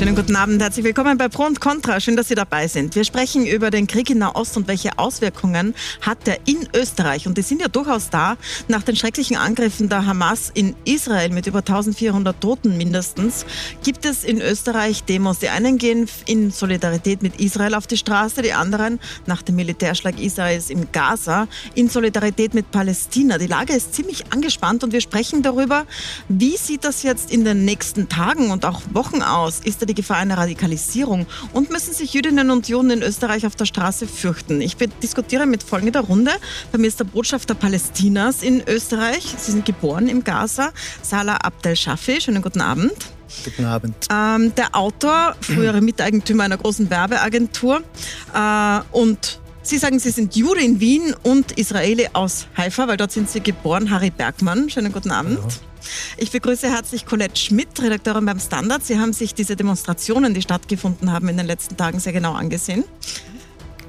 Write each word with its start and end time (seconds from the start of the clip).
Schönen 0.00 0.16
guten 0.16 0.34
Abend, 0.34 0.62
herzlich 0.62 0.86
willkommen 0.86 1.18
bei 1.18 1.28
Pro 1.28 1.44
und 1.44 1.60
Contra. 1.60 2.00
Schön, 2.00 2.16
dass 2.16 2.28
Sie 2.28 2.34
dabei 2.34 2.68
sind. 2.68 2.94
Wir 2.94 3.04
sprechen 3.04 3.44
über 3.44 3.70
den 3.70 3.86
Krieg 3.86 4.08
in 4.08 4.16
Nahost 4.16 4.56
und 4.56 4.66
welche 4.66 4.98
Auswirkungen 4.98 5.74
hat 6.00 6.26
er 6.26 6.38
in 6.46 6.66
Österreich. 6.74 7.26
Und 7.26 7.36
die 7.36 7.42
sind 7.42 7.60
ja 7.60 7.68
durchaus 7.68 8.08
da 8.08 8.38
nach 8.66 8.82
den 8.82 8.96
schrecklichen 8.96 9.36
Angriffen 9.36 9.90
der 9.90 10.06
Hamas 10.06 10.52
in 10.54 10.74
Israel 10.86 11.28
mit 11.28 11.46
über 11.46 11.58
1400 11.58 12.40
Toten 12.40 12.78
mindestens. 12.78 13.44
Gibt 13.84 14.06
es 14.06 14.24
in 14.24 14.40
Österreich 14.40 15.04
Demos? 15.04 15.40
Die 15.40 15.50
einen 15.50 15.76
gehen 15.76 16.08
in 16.24 16.50
Solidarität 16.50 17.20
mit 17.20 17.38
Israel 17.38 17.74
auf 17.74 17.86
die 17.86 17.98
Straße, 17.98 18.40
die 18.40 18.54
anderen 18.54 19.00
nach 19.26 19.42
dem 19.42 19.56
Militärschlag 19.56 20.18
Israels 20.18 20.70
im 20.70 20.90
Gaza 20.92 21.46
in 21.74 21.90
Solidarität 21.90 22.54
mit 22.54 22.70
Palästina. 22.70 23.36
Die 23.36 23.48
Lage 23.48 23.74
ist 23.74 23.92
ziemlich 23.92 24.32
angespannt 24.32 24.82
und 24.82 24.94
wir 24.94 25.02
sprechen 25.02 25.42
darüber, 25.42 25.84
wie 26.30 26.56
sieht 26.56 26.84
das 26.84 27.02
jetzt 27.02 27.30
in 27.30 27.44
den 27.44 27.66
nächsten 27.66 28.08
Tagen 28.08 28.50
und 28.50 28.64
auch 28.64 28.80
Wochen 28.94 29.20
aus? 29.20 29.60
Ist 29.62 29.89
die 29.90 29.94
Gefahr 29.94 30.18
einer 30.18 30.38
Radikalisierung 30.38 31.26
und 31.52 31.70
müssen 31.70 31.92
sich 31.92 32.14
Jüdinnen 32.14 32.50
und 32.50 32.68
Juden 32.68 32.90
in 32.90 33.02
Österreich 33.02 33.44
auf 33.46 33.56
der 33.56 33.64
Straße 33.66 34.06
fürchten. 34.06 34.60
Ich 34.60 34.76
diskutiere 35.02 35.46
mit 35.46 35.62
folgender 35.62 36.00
Runde. 36.00 36.30
Bei 36.70 36.78
mir 36.78 36.86
ist 36.86 37.00
der 37.00 37.04
Botschafter 37.04 37.54
Palästinas 37.54 38.42
in 38.42 38.62
Österreich. 38.66 39.34
Sie 39.36 39.50
sind 39.50 39.64
geboren 39.66 40.08
im 40.08 40.22
Gaza. 40.22 40.70
Salah 41.02 41.36
Abdel 41.36 41.74
Shafi. 41.74 42.20
Schönen 42.20 42.42
guten 42.42 42.60
Abend. 42.60 42.94
Guten 43.44 43.64
Abend. 43.64 44.06
Ähm, 44.12 44.54
der 44.54 44.74
Autor, 44.74 45.34
frühere 45.40 45.80
Miteigentümer 45.80 46.44
einer 46.44 46.58
großen 46.58 46.90
Werbeagentur 46.90 47.82
äh, 48.34 48.80
und 48.92 49.39
Sie 49.62 49.76
sagen, 49.76 49.98
Sie 49.98 50.10
sind 50.10 50.34
Jude 50.34 50.62
in 50.62 50.80
Wien 50.80 51.14
und 51.22 51.52
Israeli 51.52 52.08
aus 52.14 52.46
Haifa, 52.56 52.88
weil 52.88 52.96
dort 52.96 53.12
sind 53.12 53.28
Sie 53.28 53.40
geboren. 53.40 53.90
Harry 53.90 54.10
Bergmann, 54.10 54.70
schönen 54.70 54.90
guten 54.90 55.10
Abend. 55.10 55.38
Hallo. 55.38 55.48
Ich 56.16 56.30
begrüße 56.30 56.70
herzlich 56.70 57.04
Colette 57.04 57.38
Schmidt, 57.38 57.80
Redakteurin 57.80 58.24
beim 58.24 58.40
Standard. 58.40 58.84
Sie 58.84 58.98
haben 58.98 59.12
sich 59.12 59.34
diese 59.34 59.56
Demonstrationen, 59.56 60.32
die 60.32 60.40
stattgefunden 60.40 61.12
haben 61.12 61.28
in 61.28 61.36
den 61.36 61.46
letzten 61.46 61.76
Tagen, 61.76 62.00
sehr 62.00 62.14
genau 62.14 62.32
angesehen. 62.32 62.84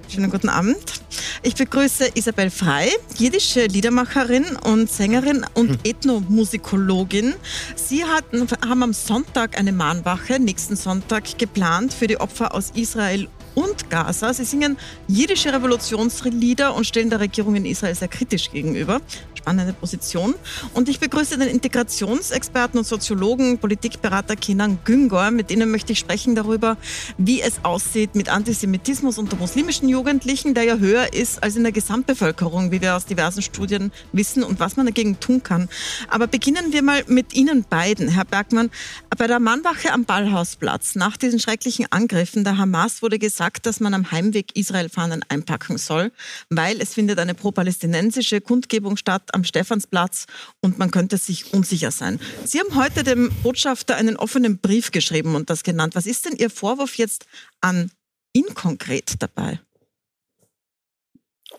Schönen 0.09 0.29
guten 0.29 0.49
Abend. 0.49 1.01
Ich 1.41 1.55
begrüße 1.55 2.09
Isabel 2.15 2.49
Frei, 2.49 2.89
jiddische 3.17 3.65
Liedermacherin 3.65 4.57
und 4.57 4.91
Sängerin 4.91 5.45
und 5.53 5.69
hm. 5.69 5.79
Ethnomusikologin. 5.85 7.33
Sie 7.75 8.03
hatten, 8.03 8.45
haben 8.67 8.83
am 8.83 8.93
Sonntag 8.93 9.57
eine 9.57 9.71
Mahnwache, 9.71 10.37
nächsten 10.37 10.75
Sonntag, 10.75 11.37
geplant 11.37 11.93
für 11.93 12.07
die 12.07 12.19
Opfer 12.19 12.53
aus 12.53 12.71
Israel 12.75 13.29
und 13.55 13.89
Gaza. 13.89 14.33
Sie 14.33 14.43
singen 14.43 14.77
jiddische 15.07 15.53
Revolutionslieder 15.53 16.73
und 16.75 16.85
stellen 16.85 17.09
der 17.09 17.19
Regierung 17.19 17.55
in 17.55 17.65
Israel 17.65 17.95
sehr 17.95 18.07
kritisch 18.07 18.51
gegenüber 18.51 19.01
spannende 19.41 19.73
Position. 19.73 20.35
Und 20.73 20.87
ich 20.87 20.99
begrüße 20.99 21.37
den 21.37 21.47
Integrationsexperten 21.47 22.77
und 22.77 22.85
Soziologen, 22.85 23.57
Politikberater 23.57 24.35
Kenan 24.35 24.79
Güngor. 24.83 25.31
Mit 25.31 25.51
Ihnen 25.51 25.71
möchte 25.71 25.93
ich 25.93 25.99
sprechen 25.99 26.35
darüber, 26.35 26.77
wie 27.17 27.41
es 27.41 27.63
aussieht 27.63 28.15
mit 28.15 28.29
Antisemitismus 28.29 29.17
unter 29.17 29.35
muslimischen 29.35 29.89
Jugendlichen, 29.89 30.53
der 30.53 30.63
ja 30.63 30.77
höher 30.77 31.13
ist 31.13 31.41
als 31.41 31.55
in 31.55 31.63
der 31.63 31.71
Gesamtbevölkerung, 31.71 32.71
wie 32.71 32.81
wir 32.81 32.95
aus 32.95 33.05
diversen 33.05 33.41
Studien 33.41 33.91
wissen 34.11 34.43
und 34.43 34.59
was 34.59 34.77
man 34.77 34.85
dagegen 34.85 35.19
tun 35.19 35.41
kann. 35.41 35.69
Aber 36.07 36.27
beginnen 36.27 36.71
wir 36.71 36.83
mal 36.83 37.03
mit 37.07 37.33
Ihnen 37.33 37.65
beiden, 37.67 38.07
Herr 38.09 38.25
Bergmann. 38.25 38.69
Bei 39.17 39.25
der 39.27 39.39
Mannwache 39.39 39.91
am 39.91 40.05
Ballhausplatz 40.05 40.95
nach 40.95 41.17
diesen 41.17 41.39
schrecklichen 41.39 41.87
Angriffen 41.89 42.43
der 42.43 42.57
Hamas 42.57 43.01
wurde 43.01 43.17
gesagt, 43.17 43.65
dass 43.65 43.79
man 43.79 43.93
am 43.93 44.11
Heimweg 44.11 44.55
Israel-Fahnen 44.55 45.25
einpacken 45.29 45.77
soll, 45.77 46.11
weil 46.49 46.79
es 46.79 46.93
findet 46.93 47.17
eine 47.19 47.33
pro-palästinensische 47.33 48.41
Kundgebung 48.41 48.97
statt 48.97 49.30
am 49.33 49.43
Stephansplatz 49.43 50.25
und 50.61 50.79
man 50.79 50.91
könnte 50.91 51.17
sich 51.17 51.53
unsicher 51.53 51.91
sein. 51.91 52.19
Sie 52.45 52.59
haben 52.59 52.75
heute 52.75 53.03
dem 53.03 53.31
Botschafter 53.43 53.95
einen 53.95 54.17
offenen 54.17 54.59
Brief 54.59 54.91
geschrieben 54.91 55.35
und 55.35 55.49
das 55.49 55.63
genannt. 55.63 55.95
Was 55.95 56.05
ist 56.05 56.25
denn 56.25 56.35
Ihr 56.35 56.49
Vorwurf 56.49 56.97
jetzt 56.97 57.25
an 57.61 57.91
ihn 58.33 58.53
konkret 58.53 59.15
dabei? 59.19 59.59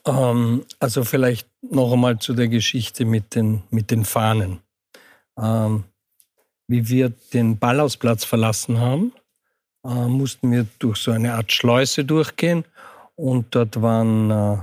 Ähm, 0.07 0.65
also 0.79 1.05
vielleicht 1.05 1.49
noch 1.63 1.93
einmal 1.93 2.19
zu 2.19 2.35
der 2.35 2.49
Geschichte 2.49 3.05
mit 3.05 3.35
den, 3.35 3.63
mit 3.71 3.91
den 3.91 4.05
Fahnen. 4.05 4.61
Ähm, 5.39 5.85
wie 6.69 6.89
wir 6.89 7.13
den 7.33 7.59
Ballhausplatz 7.59 8.25
verlassen 8.25 8.81
haben, 8.81 9.13
äh, 9.85 10.07
mussten 10.07 10.51
wir 10.51 10.67
durch 10.79 10.99
so 10.99 11.11
eine 11.11 11.35
Art 11.35 11.53
Schleuse 11.53 12.05
durchgehen 12.05 12.65
und 13.15 13.55
dort 13.55 13.81
waren 13.83 14.31
äh, 14.31 14.59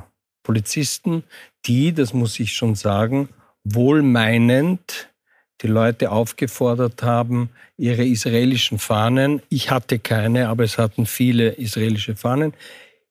Polizisten, 0.50 1.24
die, 1.68 1.94
das 1.94 2.12
muss 2.12 2.40
ich 2.40 2.54
schon 2.54 2.74
sagen, 2.74 3.30
wohlmeinend 3.64 5.08
die 5.62 5.68
Leute 5.68 6.10
aufgefordert 6.12 7.04
haben, 7.04 7.52
ihre 7.78 8.04
israelischen 8.04 8.80
Fahnen, 8.80 9.44
ich 9.50 9.70
hatte 9.70 10.00
keine, 10.00 10.50
aber 10.50 10.64
es 10.64 10.80
hatten 10.80 11.06
viele 11.06 11.50
israelische 11.50 12.16
Fahnen, 12.16 12.56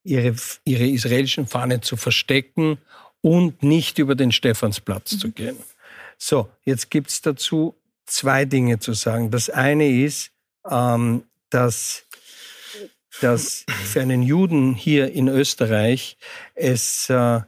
ihre, 0.03 0.35
ihre 0.65 0.87
israelischen 0.89 1.47
Fahnen 1.47 1.81
zu 1.81 1.97
verstecken 1.97 2.79
und 3.21 3.63
nicht 3.63 4.01
über 4.01 4.17
den 4.17 4.33
Stephansplatz 4.33 5.13
mhm. 5.13 5.19
zu 5.21 5.31
gehen. 5.31 5.57
So, 6.17 6.49
jetzt 6.65 6.91
gibt 6.91 7.11
es 7.11 7.21
dazu 7.21 7.77
zwei 8.05 8.47
Dinge 8.47 8.81
zu 8.81 8.95
sagen. 8.95 9.31
Das 9.31 9.49
eine 9.49 9.89
ist, 9.89 10.33
ähm, 10.69 11.23
dass 11.51 12.05
dass 13.21 13.65
für 13.85 14.01
einen 14.01 14.23
Juden 14.23 14.75
hier 14.75 15.13
in 15.13 15.29
Österreich 15.29 16.17
es, 16.55 17.09
äh, 17.11 17.41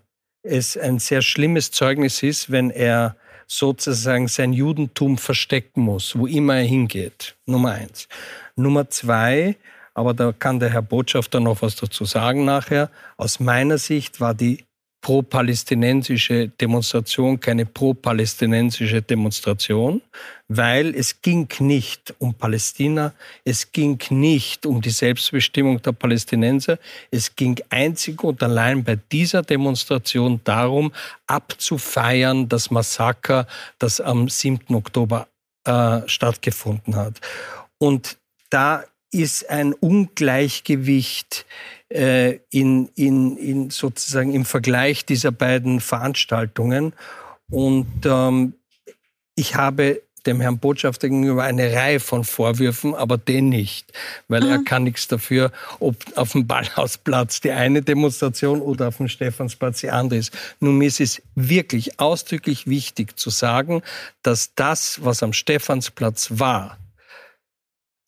es 0.43 0.77
ein 0.77 0.99
sehr 0.99 1.23
schlimmes 1.23 1.71
Zeugnis 1.71 2.23
ist, 2.23 2.51
wenn 2.51 2.71
er 2.71 3.17
sozusagen 3.47 4.29
sein 4.29 4.53
Judentum 4.53 5.19
verstecken 5.19 5.83
muss, 5.83 6.17
wo 6.17 6.27
immer 6.27 6.57
er 6.57 6.65
hingeht. 6.65 7.37
Nummer 7.47 7.73
eins. 7.73 8.09
Nummer 8.55 8.89
zwei, 8.89 9.57
aber 9.93 10.15
da 10.15 10.33
kann 10.33 10.61
der 10.61 10.71
Herr 10.71 10.83
Botschafter 10.83 11.41
noch 11.41 11.61
was 11.63 11.75
dazu 11.75 12.05
sagen 12.05 12.45
nachher. 12.45 12.91
Aus 13.17 13.41
meiner 13.41 13.79
Sicht 13.79 14.21
war 14.21 14.35
die 14.35 14.65
pro-palästinensische 15.01 16.49
Demonstration 16.49 17.41
keine 17.41 17.65
pro-palästinensische 17.65 19.01
Demonstration, 19.01 20.03
weil 20.49 20.95
es 20.95 21.23
ging 21.23 21.49
nicht 21.61 22.15
um 22.19 22.35
Palästina, 22.35 23.15
es 23.45 23.73
ging 23.73 23.99
nicht 24.11 24.67
um 24.67 24.81
die 24.81 24.91
Selbstbestimmung 24.91 25.81
der 25.81 25.93
Palästinenser, 25.93 26.79
es 27.11 27.35
ging 27.35 27.57
einzig 27.71 28.23
und 28.23 28.43
allein 28.43 28.85
bei 28.85 28.99
dieser 29.11 29.43
Demonstration 29.43 30.41
darum, 30.45 30.93
abzufeiern 31.27 32.49
das 32.49 32.71
Massaker, 32.71 33.47
das 33.79 34.01
am 34.01 34.29
7. 34.29 34.75
Oktober 34.75 35.29
äh, 35.65 36.01
stattgefunden 36.07 36.97
hat. 36.97 37.21
Und 37.79 38.19
da 38.51 38.85
ist 39.11 39.51
ein 39.51 39.73
Ungleichgewicht 39.73 41.47
äh, 41.89 42.39
in, 42.51 42.89
in, 42.95 43.37
in 43.37 43.71
sozusagen 43.71 44.33
im 44.33 44.45
Vergleich 44.45 45.05
dieser 45.05 45.33
beiden 45.33 45.81
Veranstaltungen. 45.81 46.93
Und 47.51 47.87
ähm, 48.05 48.55
ich 49.35 49.57
habe 49.57 50.03
dem 50.27 50.41
Herrn 50.41 50.59
Botschafter 50.59 51.09
gegenüber 51.09 51.45
eine 51.45 51.73
Reihe 51.73 52.01
von 52.01 52.25
Vorwürfen, 52.25 52.95
aber 52.95 53.19
den 53.19 53.49
nicht, 53.49 53.93
weil 54.29 54.43
Aha. 54.43 54.53
er 54.53 54.65
kann 54.65 54.85
nichts 54.85 55.09
dafür, 55.09 55.51
ob 55.79 55.97
auf 56.17 56.33
dem 56.33 56.47
Ballhausplatz 56.47 57.41
die 57.41 57.51
eine 57.51 57.83
Demonstration 57.83 58.61
oder 58.61 58.89
auf 58.89 58.99
dem 58.99 59.09
Stephansplatz 59.09 59.81
die 59.81 59.91
andere 59.91 60.19
ist. 60.19 60.37
Nun, 60.61 60.79
mir 60.79 60.89
ist 60.89 61.01
es 61.01 61.23
wirklich 61.35 61.99
ausdrücklich 61.99 62.67
wichtig 62.67 63.19
zu 63.19 63.31
sagen, 63.31 63.83
dass 64.23 64.55
das, 64.55 65.03
was 65.03 65.23
am 65.23 65.33
Stephansplatz 65.33 66.29
war, 66.33 66.79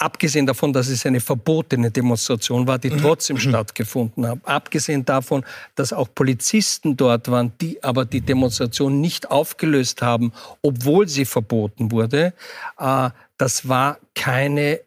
abgesehen 0.02 0.46
davon, 0.46 0.72
dass 0.72 0.88
es 0.88 1.06
eine 1.06 1.20
verbotene 1.20 1.90
Demonstration 1.90 2.66
war, 2.66 2.78
die 2.78 2.90
mhm. 2.90 2.98
trotzdem 2.98 3.36
mhm. 3.36 3.40
stattgefunden 3.40 4.26
hat, 4.26 4.38
abgesehen 4.44 5.04
davon, 5.04 5.44
dass 5.74 5.92
auch 5.92 6.08
Polizisten 6.14 6.96
dort 6.96 7.30
waren, 7.30 7.52
die 7.60 7.82
aber 7.82 8.04
die 8.04 8.20
Demonstration 8.20 9.00
nicht 9.00 9.30
aufgelöst 9.30 10.02
haben, 10.02 10.32
obwohl 10.60 11.08
sie 11.08 11.24
verboten 11.24 11.90
wurde, 11.92 12.34
äh, 12.78 13.10
das 13.38 13.68
war 13.68 13.98
keine 14.14 14.80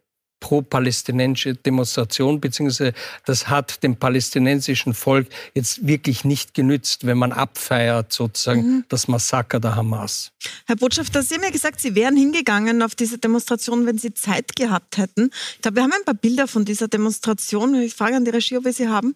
pro-palästinensische 0.45 1.55
Demonstration, 1.55 2.39
beziehungsweise 2.39 2.93
das 3.25 3.47
hat 3.47 3.81
dem 3.81 3.95
palästinensischen 3.95 4.93
Volk 4.93 5.27
jetzt 5.55 5.87
wirklich 5.87 6.23
nicht 6.23 6.53
genützt, 6.53 7.07
wenn 7.07 7.17
man 7.17 7.31
abfeiert 7.31 8.13
sozusagen 8.13 8.61
mhm. 8.61 8.85
das 8.87 9.07
Massaker 9.07 9.59
der 9.59 9.75
Hamas. 9.75 10.31
Herr 10.67 10.75
Botschafter, 10.75 11.23
Sie 11.23 11.33
haben 11.33 11.41
ja 11.41 11.49
gesagt, 11.49 11.81
Sie 11.81 11.95
wären 11.95 12.15
hingegangen 12.15 12.83
auf 12.83 12.93
diese 12.93 13.17
Demonstration, 13.17 13.87
wenn 13.87 13.97
Sie 13.97 14.13
Zeit 14.13 14.55
gehabt 14.55 14.99
hätten. 14.99 15.31
Ich 15.55 15.61
glaube, 15.63 15.77
wir 15.77 15.83
haben 15.83 15.93
ein 15.93 16.05
paar 16.05 16.13
Bilder 16.13 16.47
von 16.47 16.63
dieser 16.63 16.89
Demonstration. 16.89 17.73
Ich 17.81 17.95
frage 17.95 18.15
an 18.15 18.23
die 18.23 18.29
Regie, 18.29 18.57
ob 18.57 18.65
wir 18.65 18.73
sie 18.73 18.87
haben. 18.87 19.15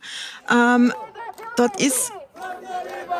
Ähm, 0.52 0.92
dort 1.58 1.80
ist, 1.80 2.12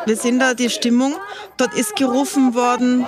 wir 0.04 0.16
sehen 0.16 0.40
da 0.40 0.54
die 0.54 0.68
Stimmung, 0.68 1.14
dort 1.58 1.74
ist 1.74 1.94
gerufen 1.94 2.56
worden, 2.56 3.06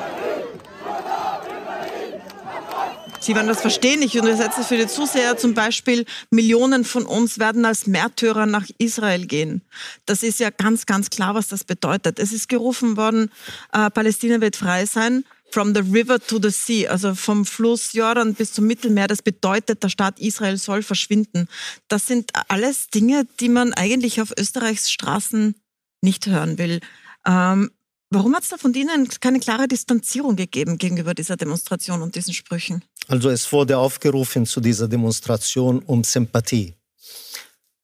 Sie 3.23 3.37
werden 3.37 3.47
das 3.47 3.61
verstehen. 3.61 4.03
Ich 4.03 4.17
übersetze 4.17 4.65
für 4.65 4.77
die 4.77 4.89
Zuseher 4.89 5.37
zum 5.37 5.55
Beispiel, 5.55 6.07
Millionen 6.31 6.85
von 6.85 7.07
uns 7.07 7.39
werden 7.39 7.65
als 7.65 7.87
Märtyrer 7.87 8.47
nach 8.47 8.67
Israel 8.79 9.27
gehen. 9.27 9.63
Das 10.07 10.25
ist 10.25 10.41
ja 10.41 10.51
ganz, 10.51 10.87
ganz 10.87 11.09
klar, 11.09 11.37
was 11.37 11.47
das 11.47 11.63
bedeutet. 11.63 12.19
Es 12.19 12.33
ist 12.33 12.49
gerufen 12.49 12.97
worden, 12.97 13.31
äh, 13.73 13.91
Palästina 13.91 14.41
wird 14.41 14.57
frei 14.57 14.87
sein. 14.87 15.25
from 15.53 15.75
the 15.75 15.83
river 15.83 16.19
to 16.19 16.39
the 16.41 16.51
sea, 16.51 16.91
also 16.91 17.15
vom 17.15 17.45
Fluss 17.45 17.93
Jordan 17.93 18.33
bis 18.33 18.55
zum 18.55 18.67
Mittelmeer. 18.67 19.07
Das 19.07 19.21
bedeutet, 19.21 19.83
der 19.83 19.91
Staat 19.91 20.19
Israel 20.19 20.57
soll 20.57 20.83
verschwinden. 20.83 21.47
Das 21.89 22.07
sind 22.07 22.31
alles 22.49 22.89
Dinge, 22.89 23.27
die 23.39 23.51
man 23.51 23.75
eigentlich 23.75 24.23
auf 24.23 24.33
Österreichs 24.39 24.91
Straßen 24.91 25.55
nicht 26.01 26.27
hören 26.27 26.57
will. 26.57 26.81
Ähm, 27.27 27.71
warum 28.13 28.35
hat 28.35 28.43
es 28.43 28.51
da 28.51 28.57
von 28.57 28.75
Ihnen 28.75 29.09
keine 29.21 29.41
klare 29.41 29.69
Distanzierung 29.69 30.37
gegeben 30.37 30.79
gegenüber 30.79 31.15
dieser 31.15 31.37
Demonstration 31.37 32.03
und 32.03 32.15
diesen 32.15 32.35
Sprüchen? 32.35 32.83
Also 33.09 33.31
es 33.31 33.51
wurde 33.53 33.79
aufgerufen 33.79 34.47
zu 34.47 34.61
dieser 34.61 34.89
Demonstration, 34.89 35.81
um 35.87 36.05
Sympathie 36.05 36.75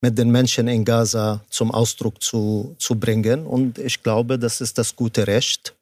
mit 0.01 0.17
den 0.17 0.31
Menschen 0.31 0.69
in 0.69 0.85
Gaza 0.85 1.45
zum 1.51 1.73
Ausdruck 1.73 2.23
zu, 2.23 2.77
zu 2.79 2.95
bringen. 2.95 3.47
Und 3.47 3.79
ich 3.79 4.03
glaube, 4.03 4.39
das 4.39 4.61
ist 4.61 4.79
das 4.79 4.95
gute 4.95 5.27
Recht 5.27 5.75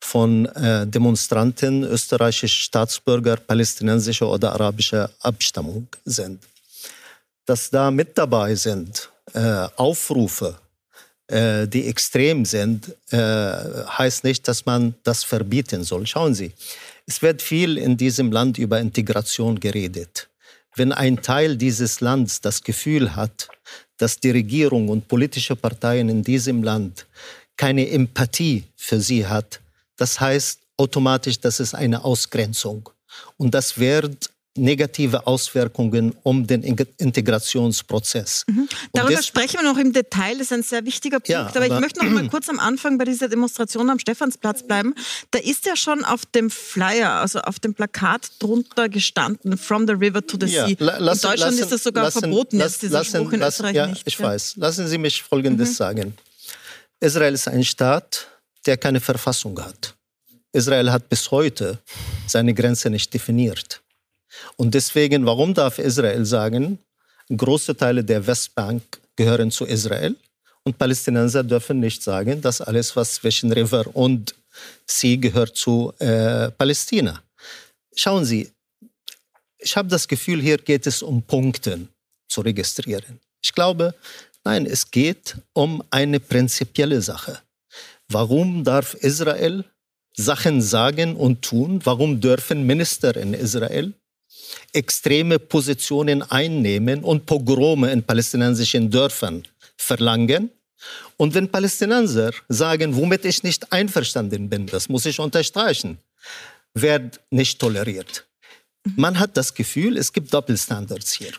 von 0.00 0.46
äh, 0.46 0.86
Demonstranten, 0.86 1.82
österreichische 1.82 2.62
Staatsbürger, 2.62 3.36
palästinensischer 3.36 4.30
oder 4.30 4.52
arabischer 4.52 5.10
Abstammung 5.20 5.88
sind. 6.04 6.40
Dass 7.46 7.70
da 7.70 7.90
mit 7.90 8.16
dabei 8.16 8.54
sind 8.54 9.10
äh, 9.34 9.66
Aufrufe, 9.76 10.56
äh, 11.28 11.66
die 11.68 11.86
extrem 11.86 12.44
sind, 12.44 12.94
äh, 13.10 13.16
heißt 13.18 14.24
nicht, 14.24 14.48
dass 14.48 14.66
man 14.66 14.94
das 15.04 15.24
verbieten 15.24 15.84
soll. 15.84 16.06
Schauen 16.06 16.34
Sie, 16.34 16.52
es 17.06 17.22
wird 17.22 17.40
viel 17.40 17.78
in 17.78 17.96
diesem 17.96 18.32
Land 18.32 18.58
über 18.58 18.80
Integration 18.80 19.60
geredet 19.60 20.28
wenn 20.78 20.92
ein 20.92 21.20
Teil 21.20 21.56
dieses 21.56 22.00
Landes 22.00 22.40
das 22.40 22.62
Gefühl 22.62 23.16
hat, 23.16 23.48
dass 23.96 24.20
die 24.20 24.30
Regierung 24.30 24.88
und 24.88 25.08
politische 25.08 25.56
Parteien 25.56 26.08
in 26.08 26.22
diesem 26.22 26.62
Land 26.62 27.06
keine 27.56 27.90
Empathie 27.90 28.64
für 28.76 29.00
sie 29.00 29.26
hat, 29.26 29.60
das 29.96 30.20
heißt 30.20 30.60
automatisch, 30.76 31.40
dass 31.40 31.58
es 31.58 31.74
eine 31.74 32.04
Ausgrenzung. 32.04 32.88
Und 33.36 33.52
das 33.52 33.78
wird 33.78 34.30
negative 34.58 35.26
Auswirkungen 35.26 36.14
um 36.22 36.46
den 36.46 36.62
Integrationsprozess. 36.62 38.44
Mhm. 38.48 38.68
Darüber 38.92 39.14
das, 39.14 39.26
sprechen 39.26 39.60
wir 39.60 39.62
noch 39.62 39.78
im 39.78 39.92
Detail, 39.92 40.34
das 40.34 40.48
ist 40.48 40.52
ein 40.52 40.62
sehr 40.62 40.84
wichtiger 40.84 41.18
Punkt. 41.18 41.28
Ja, 41.28 41.46
aber, 41.46 41.56
aber, 41.56 41.66
ich 41.66 41.80
möchte 41.80 42.04
noch 42.04 42.10
mal 42.10 42.28
kurz 42.28 42.48
am 42.48 42.58
Anfang 42.58 42.98
bei 42.98 43.04
dieser 43.04 43.28
Demonstration 43.28 43.88
am 43.90 43.98
Stephansplatz 43.98 44.62
bleiben. 44.62 44.94
Da 45.30 45.38
ist 45.38 45.66
ja 45.66 45.76
schon 45.76 46.04
auf 46.04 46.26
dem 46.26 46.50
Flyer, 46.50 47.12
also 47.12 47.40
auf 47.40 47.58
dem 47.58 47.74
Plakat 47.74 48.30
drunter 48.38 48.88
gestanden, 48.88 49.56
From 49.56 49.86
the 49.86 49.94
River 49.94 50.26
to 50.26 50.36
the 50.40 50.46
Sea. 50.46 50.66
Ja, 50.68 50.98
lassen, 50.98 50.98
in 50.98 51.02
Deutschland 51.02 51.38
lassen, 51.38 51.58
ist 51.58 51.72
das 51.72 51.82
sogar 51.82 52.04
lassen, 52.04 52.20
verboten, 52.20 52.58
lassen, 52.58 52.78
dieser 52.82 52.98
lassen, 52.98 53.16
Spruch 53.16 53.32
in 53.32 53.42
Österreich 53.42 53.76
ja, 53.76 53.86
nicht. 53.86 54.02
Ich 54.06 54.18
ja. 54.18 54.26
weiß. 54.26 54.56
Lassen 54.56 54.86
Sie 54.86 54.98
mich 54.98 55.22
Folgendes 55.22 55.70
mhm. 55.70 55.74
sagen. 55.74 56.14
Israel 57.00 57.34
ist 57.34 57.48
ein 57.48 57.64
Staat, 57.64 58.26
der 58.66 58.76
keine 58.76 59.00
Verfassung 59.00 59.60
hat. 59.60 59.94
Israel 60.52 60.90
hat 60.90 61.08
bis 61.08 61.30
heute 61.30 61.78
seine 62.26 62.54
Grenze 62.54 62.90
nicht 62.90 63.12
definiert. 63.12 63.80
Und 64.56 64.74
deswegen, 64.74 65.26
warum 65.26 65.54
darf 65.54 65.78
Israel 65.78 66.24
sagen, 66.24 66.78
große 67.34 67.76
Teile 67.76 68.04
der 68.04 68.26
Westbank 68.26 68.82
gehören 69.16 69.50
zu 69.50 69.64
Israel 69.64 70.16
und 70.64 70.78
Palästinenser 70.78 71.44
dürfen 71.44 71.80
nicht 71.80 72.02
sagen, 72.02 72.40
dass 72.40 72.60
alles, 72.60 72.94
was 72.96 73.14
zwischen 73.14 73.52
River 73.52 73.84
und 73.94 74.34
Sea 74.86 75.16
gehört 75.16 75.56
zu 75.56 75.92
äh, 75.98 76.50
Palästina. 76.50 77.22
Schauen 77.94 78.24
Sie, 78.24 78.50
ich 79.58 79.76
habe 79.76 79.88
das 79.88 80.06
Gefühl, 80.06 80.40
hier 80.40 80.58
geht 80.58 80.86
es 80.86 81.02
um 81.02 81.22
Punkte 81.22 81.88
zu 82.28 82.40
registrieren. 82.42 83.20
Ich 83.42 83.52
glaube, 83.52 83.94
nein, 84.44 84.66
es 84.66 84.90
geht 84.90 85.36
um 85.52 85.82
eine 85.90 86.20
prinzipielle 86.20 87.02
Sache. 87.02 87.40
Warum 88.08 88.64
darf 88.64 88.94
Israel 88.94 89.64
Sachen 90.14 90.62
sagen 90.62 91.16
und 91.16 91.42
tun? 91.42 91.80
Warum 91.84 92.20
dürfen 92.20 92.66
Minister 92.66 93.16
in 93.16 93.34
Israel 93.34 93.92
extreme 94.72 95.38
Positionen 95.38 96.22
einnehmen 96.22 97.04
und 97.04 97.26
Pogrome 97.26 97.90
in 97.92 98.02
palästinensischen 98.02 98.90
Dörfern 98.90 99.46
verlangen. 99.76 100.50
Und 101.16 101.34
wenn 101.34 101.48
Palästinenser 101.48 102.30
sagen, 102.48 102.94
womit 102.96 103.24
ich 103.24 103.42
nicht 103.42 103.72
einverstanden 103.72 104.48
bin, 104.48 104.66
das 104.66 104.88
muss 104.88 105.06
ich 105.06 105.18
unterstreichen, 105.18 105.98
wird 106.74 107.20
nicht 107.30 107.58
toleriert. 107.58 108.24
Man 108.96 109.18
hat 109.18 109.36
das 109.36 109.52
Gefühl, 109.54 109.96
es 109.96 110.12
gibt 110.12 110.32
Doppelstandards 110.32 111.12
hier. 111.12 111.32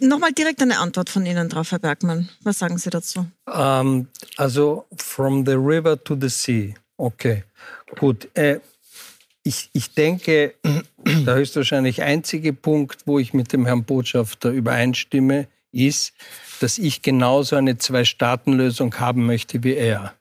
Nochmal 0.00 0.32
direkt 0.32 0.62
eine 0.62 0.78
Antwort 0.78 1.10
von 1.10 1.26
Ihnen 1.26 1.48
drauf, 1.48 1.72
Herr 1.72 1.78
Bergmann. 1.78 2.28
Was 2.42 2.58
sagen 2.58 2.78
Sie 2.78 2.90
dazu? 2.90 3.20
Um, 3.46 3.54
ähm, 3.54 4.08
also, 4.36 4.86
from 4.96 5.44
the 5.44 5.54
river 5.54 6.02
to 6.02 6.16
the 6.20 6.28
sea. 6.28 6.74
Okay, 6.96 7.44
gut. 7.98 8.28
Äh, 8.34 8.60
ich, 9.44 9.70
ich 9.72 9.92
denke, 9.92 10.54
der 11.06 11.34
höchstwahrscheinlich 11.34 12.02
einzige 12.02 12.52
Punkt, 12.52 13.06
wo 13.06 13.18
ich 13.18 13.32
mit 13.32 13.52
dem 13.52 13.66
Herrn 13.66 13.84
Botschafter 13.84 14.50
übereinstimme, 14.50 15.46
ist, 15.70 16.14
dass 16.60 16.78
ich 16.78 17.02
genauso 17.02 17.56
eine 17.56 17.78
Zwei-Staaten-Lösung 17.78 18.98
haben 18.98 19.26
möchte 19.26 19.62
wie 19.62 19.74
er. 19.74 20.14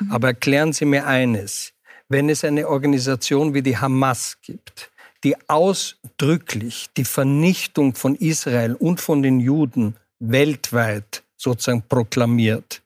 Mhm. 0.00 0.12
Aber 0.12 0.28
erklären 0.28 0.72
Sie 0.72 0.84
mir 0.84 1.06
eines. 1.06 1.72
Wenn 2.08 2.28
es 2.28 2.44
eine 2.44 2.68
Organisation 2.68 3.54
wie 3.54 3.62
die 3.62 3.78
Hamas 3.78 4.38
gibt, 4.42 4.90
die 5.22 5.36
ausdrücklich 5.48 6.88
die 6.96 7.04
Vernichtung 7.04 7.94
von 7.94 8.14
Israel 8.16 8.74
und 8.74 9.00
von 9.00 9.22
den 9.22 9.40
Juden 9.40 9.96
weltweit 10.18 11.22
sozusagen 11.36 11.82
proklamiert, 11.82 12.82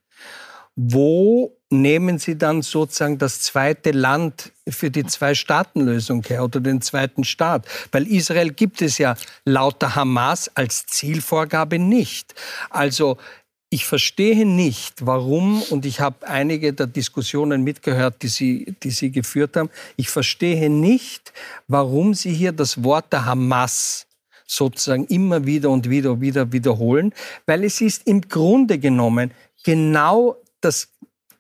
wo 0.81 1.57
nehmen 1.71 2.19
Sie 2.21 2.39
dann 2.39 2.63
sozusagen 2.63 3.19
das 3.19 3.41
zweite 3.41 3.91
Land 3.91 4.53
für 4.69 4.93
die 4.93 5.05
Zwei-Staaten-Lösung 5.05 6.23
her 6.23 6.45
oder 6.45 6.61
den 6.61 6.81
zweiten 6.81 7.25
Staat? 7.25 7.67
Weil 7.91 8.07
Israel 8.07 8.53
gibt 8.53 8.81
es 8.81 8.97
ja 8.99 9.17
lauter 9.45 9.97
Hamas 9.97 10.49
als 10.55 10.87
Zielvorgabe 10.87 11.81
nicht. 11.81 12.33
Also 12.71 13.19
ich 13.71 13.87
verstehe 13.87 14.47
nicht, 14.47 15.05
warum, 15.05 15.63
und 15.63 15.85
ich 15.85 15.99
habe 15.99 16.29
einige 16.29 16.73
der 16.73 16.87
Diskussionen 16.87 17.65
mitgehört, 17.65 18.23
die 18.23 18.29
Sie, 18.29 18.77
die 18.85 18.91
Sie 18.91 19.11
geführt 19.11 19.57
haben, 19.57 19.71
ich 19.97 20.11
verstehe 20.11 20.71
nicht, 20.71 21.33
warum 21.67 22.15
Sie 22.15 22.33
hier 22.33 22.53
das 22.53 22.85
Wort 22.85 23.13
der 23.13 23.25
Hamas 23.25 24.07
sozusagen 24.47 25.07
immer 25.07 25.45
wieder 25.45 25.71
und 25.71 25.91
wieder 25.91 26.21
wieder 26.21 26.53
wiederholen, 26.53 27.13
weil 27.47 27.65
es 27.65 27.81
ist 27.81 28.07
im 28.07 28.21
Grunde 28.21 28.79
genommen 28.79 29.33
genau 29.65 30.37
das 30.61 30.89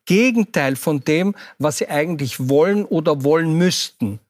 Gegenteil 0.06 0.76
von 0.76 1.00
dem, 1.00 1.34
was 1.58 1.78
sie 1.78 1.88
eigentlich 1.88 2.48
wollen 2.48 2.84
oder 2.84 3.24
wollen 3.24 3.58
müssten. 3.58 4.20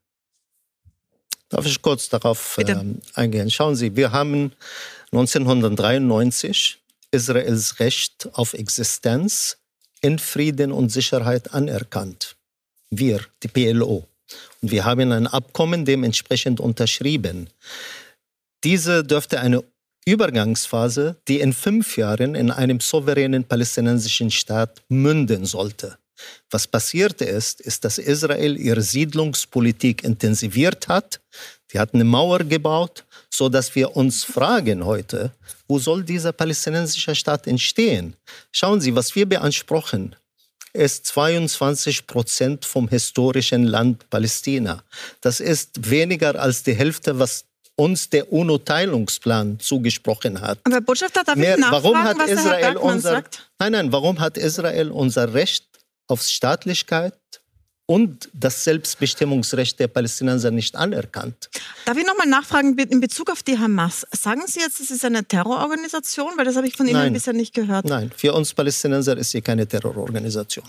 Darf 1.49 1.65
ich 1.67 1.81
kurz 1.81 2.09
darauf 2.09 2.59
äh, 2.59 2.75
eingehen? 3.15 3.51
Schauen 3.51 3.75
Sie, 3.75 3.97
wir 3.97 4.13
haben 4.13 4.53
1993 5.13 6.79
Israels 7.11 7.81
Recht 7.81 8.29
auf 8.33 8.53
Existenz 8.53 9.57
in 10.01 10.19
Frieden 10.19 10.73
und 10.73 10.91
Sicherheit 10.91 11.55
anerkannt. 11.55 12.37
Wir, 12.91 13.21
die 13.43 13.49
PLO. 13.49 14.07
Und 14.61 14.71
wir 14.71 14.85
haben 14.85 15.13
ein 15.13 15.27
Abkommen 15.27 15.85
dementsprechend 15.85 16.61
unterschrieben. 16.61 17.49
Diese 18.65 19.05
dürfte 19.05 19.41
eine 19.41 19.65
Übergangsphase, 20.07 21.17
die 21.29 21.41
in 21.41 21.53
fünf 21.53 21.97
Jahren 21.97 22.35
in 22.35 22.51
einem 22.51 22.81
souveränen 22.81 23.45
palästinensischen 23.45 24.31
Staat 24.31 24.83
münden 24.89 25.45
sollte. 25.45 25.99
Was 26.51 26.67
passierte 26.67 27.25
ist, 27.25 27.61
ist, 27.61 27.85
dass 27.85 27.99
Israel 27.99 28.57
ihre 28.57 28.83
Siedlungspolitik 28.83 30.03
intensiviert 30.03 30.89
hat. 30.89 31.21
Die 31.73 31.79
hat 31.79 31.95
eine 31.95 32.05
Mauer 32.05 32.41
gebaut, 32.41 33.05
so 33.31 33.49
dass 33.49 33.75
wir 33.75 33.97
uns 33.97 34.25
fragen 34.25 34.85
heute, 34.85 35.33
wo 35.69 35.79
soll 35.79 36.03
dieser 36.03 36.33
palästinensische 36.33 37.15
Staat 37.15 37.47
entstehen? 37.47 38.17
Schauen 38.53 38.81
Sie, 38.81 38.95
was 38.95 39.15
wir 39.15 39.29
beanspruchen, 39.29 40.17
ist 40.73 41.07
22 41.07 42.07
Prozent 42.07 42.65
vom 42.65 42.89
historischen 42.89 43.65
Land 43.65 44.09
Palästina. 44.11 44.83
Das 45.21 45.41
ist 45.41 45.91
weniger 45.91 46.41
als 46.41 46.63
die 46.63 46.75
Hälfte, 46.75 47.19
was 47.19 47.48
uns 47.79 48.11
der 48.11 48.33
UNO-Teilungsplan 48.33 49.61
zugesprochen 49.61 50.41
hat. 50.41 50.59
Aber 50.65 50.81
Botschafter, 50.81 51.23
darf 51.23 51.37
Mehr, 51.37 51.55
ich 51.55 51.61
nachfragen, 51.61 51.85
warum 51.85 52.03
hat 52.03 52.19
was 52.19 52.31
Israel 52.31 52.63
Herr 52.63 52.83
unser, 52.83 53.11
sagt? 53.11 53.51
Nein, 53.59 53.73
nein, 53.73 53.93
warum 53.93 54.19
hat 54.19 54.37
Israel 54.37 54.91
unser 54.91 55.33
Recht 55.33 55.65
auf 56.09 56.23
Staatlichkeit 56.23 57.15
und 57.87 58.29
das 58.35 58.65
Selbstbestimmungsrecht 58.65 59.81
der 59.81 59.89
Palästinenser 59.89 60.51
nicht 60.51 60.77
anerkannt. 60.77 61.49
Darf 61.87 61.97
ich 61.97 62.07
nochmal 62.07 62.27
nachfragen 62.27 62.77
in 62.77 63.01
Bezug 63.01 63.31
auf 63.31 63.43
die 63.43 63.59
Hamas? 63.59 64.07
Sagen 64.13 64.43
Sie 64.47 64.61
jetzt, 64.61 64.79
es 64.81 64.91
ist 64.91 65.07
eine 65.07 65.25
Terrororganisation? 65.25 66.33
Weil 66.37 66.45
das 66.45 66.57
habe 66.57 66.67
ich 66.67 66.77
von 66.77 66.87
Ihnen 66.87 66.99
Nein. 66.99 67.13
bisher 67.15 67.33
nicht 67.33 67.55
gehört. 67.55 67.87
Nein, 67.87 68.11
für 68.15 68.35
uns 68.35 68.53
Palästinenser 68.53 69.17
ist 69.17 69.31
sie 69.31 69.41
keine 69.41 69.67
Terrororganisation. 69.67 70.67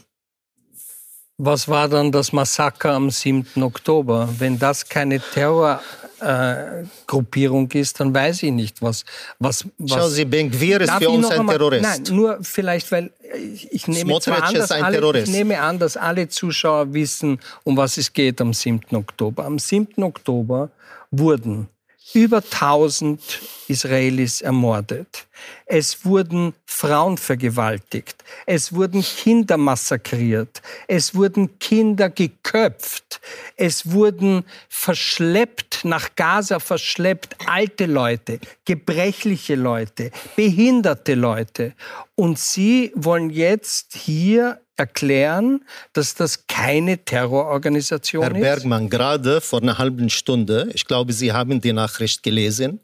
Was 1.37 1.67
war 1.67 1.89
dann 1.89 2.11
das 2.11 2.31
Massaker 2.31 2.93
am 2.93 3.09
7. 3.09 3.63
Oktober? 3.63 4.29
Wenn 4.37 4.57
das 4.57 4.87
keine 4.87 5.19
Terror 5.19 5.81
äh, 6.21 6.83
Gruppierung 7.07 7.71
ist, 7.71 7.99
dann 7.99 8.13
weiß 8.13 8.43
ich 8.43 8.51
nicht, 8.51 8.81
was. 8.81 9.05
was, 9.39 9.65
was 9.77 9.91
Schauen 9.91 10.11
Sie, 10.11 10.25
Ben-Gvir 10.25 10.81
ist 10.81 10.91
für 10.93 11.09
uns 11.09 11.29
ein 11.29 11.39
einmal, 11.39 11.57
Terrorist. 11.57 11.83
Nein, 11.83 12.03
nur 12.15 12.39
vielleicht, 12.41 12.91
weil 12.91 13.11
ich, 13.53 13.71
ich 13.71 13.88
nehme 13.88 14.19
zwar 14.19 14.43
an, 14.43 14.53
dass 14.53 14.71
alle, 14.71 15.21
ich 15.21 15.29
nehme 15.29 15.59
an, 15.59 15.79
dass 15.79 15.97
alle 15.97 16.27
Zuschauer 16.27 16.93
wissen, 16.93 17.39
um 17.63 17.77
was 17.77 17.97
es 17.97 18.11
geht 18.13 18.41
am 18.41 18.53
7. 18.53 18.95
Oktober. 18.95 19.45
Am 19.45 19.59
7. 19.59 20.03
Oktober 20.03 20.69
wurden 21.11 21.67
über 22.13 22.37
1000 22.37 23.21
Israelis 23.67 24.41
ermordet. 24.41 25.27
Es 25.65 26.05
wurden 26.05 26.53
Frauen 26.65 27.17
vergewaltigt. 27.17 28.23
Es 28.45 28.73
wurden 28.73 29.03
Kinder 29.03 29.57
massakriert. 29.57 30.61
Es 30.87 31.13
wurden 31.13 31.59
Kinder 31.59 32.09
geköpft. 32.09 33.21
Es 33.55 33.91
wurden 33.91 34.43
verschleppt, 34.67 35.85
nach 35.85 36.15
Gaza 36.15 36.59
verschleppt, 36.59 37.35
alte 37.45 37.85
Leute, 37.85 38.39
gebrechliche 38.65 39.55
Leute, 39.55 40.11
behinderte 40.35 41.13
Leute. 41.13 41.73
Und 42.15 42.39
Sie 42.39 42.91
wollen 42.95 43.29
jetzt 43.29 43.93
hier 43.95 44.59
erklären, 44.79 45.65
dass 45.93 46.15
das 46.15 46.48
keine 46.48 47.03
Terrororganisation 47.03 48.24
Herr 48.24 48.31
ist? 48.31 48.38
Herr 48.38 48.55
Bergmann, 48.55 48.89
gerade 48.89 49.41
vor 49.41 49.62
einer 49.62 49.77
halben 49.77 50.09
Stunde, 50.09 50.69
ich 50.74 50.86
glaube, 50.86 51.13
Sie 51.13 51.31
haben 51.31 51.62
die 51.62 51.74
Nachricht 51.74 52.24
gelesen, 52.24 52.79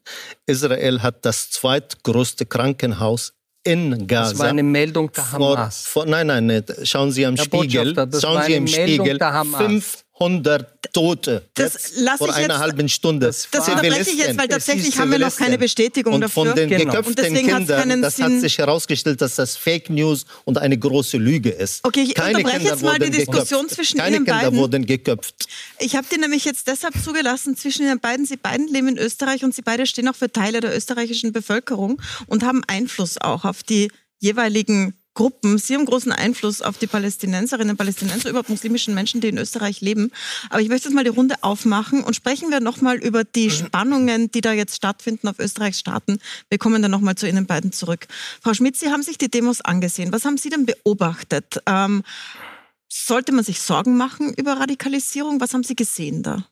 Israel 0.45 1.01
hat 1.01 1.25
das 1.25 1.49
zweitgrößte 1.49 2.45
Krankenhaus 2.45 3.33
in 3.63 4.07
Gaza. 4.07 4.31
Das 4.31 4.39
war 4.39 4.47
eine 4.49 4.63
Meldung 4.63 5.11
der 5.11 5.31
Hamas. 5.31 5.85
Vor, 5.85 6.03
vor, 6.03 6.09
nein, 6.09 6.27
nein, 6.27 6.45
nein, 6.45 6.63
schauen 6.83 7.11
Sie 7.11 7.25
am 7.25 7.35
Herr 7.35 7.43
Spiegel. 7.45 7.95
Schauen 8.21 8.43
Sie 8.43 8.53
im 8.53 8.63
Meldung 8.65 9.07
Spiegel. 9.07 9.81
500 10.17 10.93
Tote. 10.93 11.43
Das 11.55 11.97
lasse 11.97 12.17
vor 12.19 12.33
einer 12.33 12.53
jetzt, 12.53 12.57
halben 12.59 12.87
Stunde. 12.89 13.27
Das, 13.27 13.49
das 13.51 13.67
unterbreche 13.67 14.11
ich 14.11 14.17
jetzt, 14.17 14.37
weil 14.37 14.47
tatsächlich 14.47 14.97
haben 14.97 15.11
wir 15.11 15.19
noch 15.19 15.35
keine 15.35 15.57
Bestätigung 15.57 16.13
und 16.13 16.21
dafür. 16.21 16.45
Von 16.45 16.55
den 16.55 16.69
genau. 16.69 16.85
geköpften 16.85 17.33
Kindern, 17.33 18.01
das 18.01 18.21
hat 18.21 18.31
sich 18.31 18.57
herausgestellt, 18.57 19.21
dass 19.21 19.35
das 19.35 19.57
Fake 19.57 19.89
News 19.89 20.25
und 20.45 20.57
eine 20.57 20.77
große 20.77 21.17
Lüge 21.17 21.49
ist. 21.49 21.83
Okay, 21.83 22.03
ich 22.03 22.15
keine 22.15 22.37
unterbreche 22.37 22.57
Kinder 22.57 22.71
jetzt 22.71 22.83
mal 22.83 22.99
die 22.99 23.09
Diskussion 23.09 23.61
geköpft. 23.63 23.75
zwischen 23.75 23.97
keine 23.99 24.15
Ihnen 24.17 24.25
beiden. 24.25 24.39
Keine 24.39 24.49
Kinder 24.51 24.61
wurden 24.61 24.85
geköpft. 24.85 25.47
Ich 25.79 25.95
habe 25.95 26.07
die 26.11 26.17
nämlich 26.17 26.45
jetzt 26.45 26.67
deshalb 26.67 26.93
zugelassen 27.03 27.57
zwischen 27.57 27.85
Ihnen 27.85 27.99
beiden. 27.99 28.25
Sie 28.25 28.37
beiden 28.37 28.67
leben 28.67 28.87
in 28.89 28.97
Österreich 28.97 29.43
und 29.43 29.53
Sie 29.53 29.61
beide 29.61 29.85
stehen 29.85 30.07
auch 30.07 30.15
für 30.15 30.31
Teile 30.31 30.61
der 30.61 30.75
österreichischen 30.75 31.33
Bevölkerung 31.33 32.01
und 32.27 32.43
haben 32.43 32.63
Einfluss 32.67 33.17
auch 33.17 33.43
auf 33.43 33.63
die 33.63 33.91
jeweiligen 34.19 34.93
Gruppen. 35.15 35.57
Sie 35.57 35.73
haben 35.73 35.85
großen 35.85 36.11
Einfluss 36.11 36.61
auf 36.61 36.77
die 36.77 36.87
Palästinenserinnen 36.87 37.71
und 37.71 37.77
Palästinenser, 37.77 38.29
überhaupt 38.29 38.49
muslimischen 38.49 38.93
Menschen, 38.93 39.21
die 39.21 39.29
in 39.29 39.37
Österreich 39.37 39.81
leben. 39.81 40.11
Aber 40.49 40.61
ich 40.61 40.69
möchte 40.69 40.89
jetzt 40.89 40.95
mal 40.95 41.03
die 41.03 41.09
Runde 41.09 41.35
aufmachen 41.41 42.03
und 42.03 42.15
sprechen 42.15 42.51
wir 42.51 42.59
nochmal 42.59 42.97
über 42.97 43.23
die 43.23 43.49
Spannungen, 43.49 44.29
die 44.29 44.41
da 44.41 44.51
jetzt 44.51 44.75
stattfinden 44.75 45.27
auf 45.27 45.39
Österreichs 45.39 45.79
Staaten. 45.79 46.19
Wir 46.49 46.59
kommen 46.59 46.81
dann 46.81 46.91
nochmal 46.91 47.15
zu 47.15 47.27
Ihnen 47.27 47.47
beiden 47.47 47.71
zurück. 47.71 48.07
Frau 48.41 48.53
Schmidt, 48.53 48.75
Sie 48.75 48.91
haben 48.91 49.01
sich 49.01 49.17
die 49.17 49.29
Demos 49.29 49.61
angesehen. 49.61 50.11
Was 50.11 50.25
haben 50.25 50.37
Sie 50.37 50.49
denn 50.49 50.65
beobachtet? 50.65 51.61
Ähm, 51.65 52.03
sollte 52.89 53.31
man 53.31 53.43
sich 53.43 53.61
Sorgen 53.61 53.97
machen 53.97 54.33
über 54.33 54.53
Radikalisierung? 54.59 55.41
Was 55.41 55.53
haben 55.53 55.63
Sie 55.63 55.75
gesehen 55.75 56.23
da? 56.23 56.45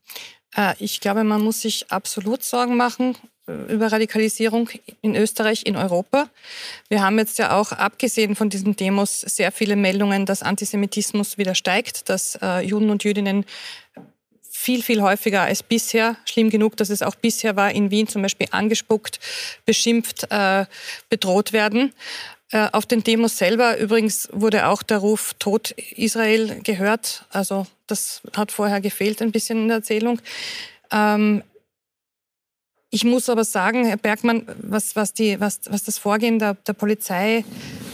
Äh, 0.56 0.76
ich 0.80 1.02
glaube, 1.02 1.24
man 1.24 1.42
muss 1.42 1.62
sich 1.62 1.92
absolut 1.92 2.44
Sorgen 2.44 2.78
machen 2.78 3.18
über 3.48 3.92
Radikalisierung 3.92 4.70
in 5.02 5.16
Österreich, 5.16 5.66
in 5.66 5.76
Europa. 5.76 6.30
Wir 6.90 7.02
haben 7.02 7.20
jetzt 7.20 7.38
ja 7.40 7.58
auch, 7.60 7.74
abgesehen 7.74 8.36
von 8.36 8.50
diesen 8.50 8.76
Demos, 8.76 9.20
sehr 9.22 9.52
viele 9.52 9.76
Meldungen, 9.76 10.26
dass 10.26 10.44
Antisemitismus 10.44 11.38
wieder 11.38 11.54
steigt, 11.54 12.10
dass 12.10 12.38
äh, 12.42 12.62
Juden 12.62 12.90
und 12.90 13.04
Jüdinnen 13.04 13.46
viel, 14.50 14.82
viel 14.82 15.02
häufiger 15.02 15.42
als 15.42 15.62
bisher, 15.62 16.16
schlimm 16.24 16.50
genug, 16.50 16.78
dass 16.78 16.90
es 16.90 17.02
auch 17.02 17.16
bisher 17.16 17.58
war, 17.58 17.72
in 17.72 17.92
Wien 17.92 18.08
zum 18.08 18.22
Beispiel 18.22 18.48
angespuckt, 18.52 19.20
beschimpft, 19.66 20.26
äh, 20.30 20.66
bedroht 21.10 21.52
werden. 21.52 21.94
Äh, 22.52 22.70
auf 22.72 22.86
den 22.86 23.04
Demos 23.04 23.38
selber 23.38 23.78
übrigens 23.78 24.30
wurde 24.32 24.68
auch 24.68 24.82
der 24.82 25.00
Ruf 25.00 25.34
Tod 25.38 25.72
Israel 25.72 26.62
gehört. 26.64 27.26
Also 27.30 27.68
das 27.88 28.22
hat 28.38 28.54
vorher 28.54 28.80
gefehlt 28.80 29.22
ein 29.22 29.34
bisschen 29.34 29.64
in 29.64 29.68
der 29.68 29.78
Erzählung. 29.78 30.22
Ähm, 30.92 31.44
ich 32.94 33.04
muss 33.04 33.28
aber 33.28 33.44
sagen, 33.44 33.86
Herr 33.86 33.98
Bergmann, 33.98 34.46
was, 34.62 34.96
was, 34.96 35.14
die, 35.14 35.40
was, 35.40 35.62
was 35.68 35.84
das 35.84 35.98
Vorgehen 35.98 36.38
der, 36.38 36.54
der 36.54 36.74
Polizei 36.74 37.44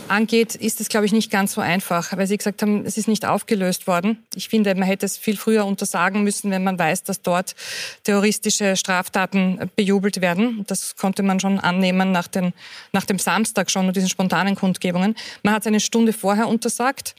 angeht, 0.09 0.55
ist 0.55 0.81
es, 0.81 0.89
glaube 0.89 1.05
ich, 1.05 1.13
nicht 1.13 1.31
ganz 1.31 1.53
so 1.53 1.61
einfach, 1.61 2.17
weil 2.17 2.27
Sie 2.27 2.35
gesagt 2.35 2.61
haben, 2.61 2.85
es 2.85 2.97
ist 2.97 3.07
nicht 3.07 3.25
aufgelöst 3.25 3.87
worden. 3.87 4.21
Ich 4.35 4.49
finde, 4.49 4.75
man 4.75 4.83
hätte 4.83 5.05
es 5.05 5.15
viel 5.15 5.37
früher 5.37 5.65
untersagen 5.65 6.21
müssen, 6.25 6.51
wenn 6.51 6.65
man 6.65 6.77
weiß, 6.77 7.03
dass 7.03 7.21
dort 7.21 7.55
terroristische 8.03 8.75
Straftaten 8.75 9.71
bejubelt 9.77 10.19
werden. 10.19 10.65
Das 10.67 10.97
konnte 10.97 11.23
man 11.23 11.39
schon 11.39 11.61
annehmen 11.61 12.11
nach, 12.11 12.27
den, 12.27 12.51
nach 12.91 13.05
dem 13.05 13.19
Samstag 13.19 13.71
schon 13.71 13.87
und 13.87 13.95
diesen 13.95 14.09
spontanen 14.09 14.55
Kundgebungen. 14.55 15.15
Man 15.43 15.53
hat 15.53 15.61
es 15.61 15.67
eine 15.67 15.79
Stunde 15.79 16.11
vorher 16.11 16.49
untersagt. 16.49 17.15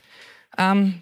Ähm, 0.59 1.01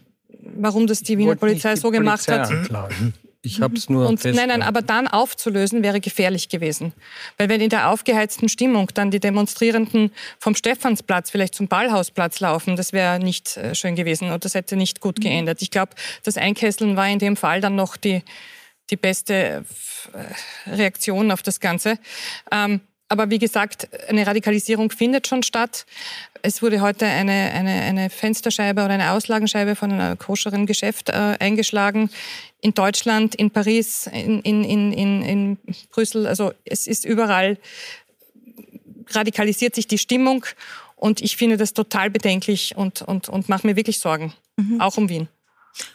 warum 0.54 0.86
das 0.86 1.02
die 1.02 1.18
Wiener 1.18 1.34
Polizei 1.34 1.74
so 1.74 1.90
gemacht 1.90 2.24
Polizei 2.24 2.44
hat. 2.44 2.50
Anklagen. 2.52 3.14
Ich 3.42 3.60
habe 3.60 3.76
es 3.76 3.88
nur. 3.88 4.08
Und, 4.08 4.24
nein, 4.24 4.48
nein, 4.48 4.62
aber 4.62 4.82
dann 4.82 5.06
aufzulösen 5.06 5.84
wäre 5.84 6.00
gefährlich 6.00 6.48
gewesen. 6.48 6.92
Weil 7.36 7.48
wenn 7.48 7.60
in 7.60 7.70
der 7.70 7.90
aufgeheizten 7.90 8.48
Stimmung 8.48 8.90
dann 8.94 9.12
die 9.12 9.20
Demonstrierenden 9.20 10.10
vom 10.40 10.56
Stephansplatz 10.56 11.30
vielleicht 11.30 11.54
zum 11.54 11.68
Ballhausplatz 11.68 12.40
laufen, 12.40 12.74
das 12.74 12.92
wäre 12.92 13.20
nicht 13.20 13.56
äh, 13.56 13.76
schön 13.76 13.94
gewesen 13.94 14.32
und 14.32 14.44
das 14.44 14.54
hätte 14.54 14.74
nicht 14.74 15.00
gut 15.00 15.18
mhm. 15.18 15.22
geändert. 15.22 15.62
Ich 15.62 15.70
glaube, 15.70 15.92
das 16.24 16.36
Einkesseln 16.36 16.96
war 16.96 17.08
in 17.08 17.20
dem 17.20 17.36
Fall 17.36 17.60
dann 17.60 17.76
noch 17.76 17.96
die, 17.96 18.22
die 18.90 18.96
beste 18.96 19.64
äh, 20.12 20.70
Reaktion 20.70 21.30
auf 21.30 21.42
das 21.42 21.60
Ganze. 21.60 21.98
Ähm, 22.50 22.80
aber 23.08 23.30
wie 23.30 23.38
gesagt, 23.38 23.88
eine 24.08 24.26
Radikalisierung 24.26 24.90
findet 24.90 25.26
schon 25.26 25.42
statt. 25.42 25.86
Es 26.42 26.62
wurde 26.62 26.80
heute 26.80 27.06
eine, 27.06 27.52
eine, 27.52 27.70
eine 27.82 28.10
Fensterscheibe 28.10 28.84
oder 28.84 28.94
eine 28.94 29.12
Auslagenscheibe 29.12 29.76
von 29.76 29.92
einem 29.92 30.18
koscheren 30.18 30.66
Geschäft 30.66 31.08
äh, 31.08 31.36
eingeschlagen. 31.38 32.10
In 32.60 32.74
Deutschland, 32.74 33.34
in 33.34 33.50
Paris, 33.50 34.08
in, 34.12 34.40
in, 34.42 34.64
in, 34.64 35.22
in, 35.22 35.58
Brüssel. 35.90 36.26
Also 36.26 36.52
es 36.64 36.86
ist 36.86 37.04
überall, 37.04 37.58
radikalisiert 39.10 39.74
sich 39.74 39.86
die 39.86 39.98
Stimmung. 39.98 40.44
Und 40.96 41.20
ich 41.20 41.36
finde 41.36 41.56
das 41.56 41.74
total 41.74 42.10
bedenklich 42.10 42.76
und, 42.76 43.02
und, 43.02 43.28
und 43.28 43.48
mache 43.48 43.66
mir 43.66 43.76
wirklich 43.76 44.00
Sorgen, 44.00 44.32
mhm. 44.56 44.80
auch 44.80 44.96
um 44.96 45.08
Wien. 45.08 45.28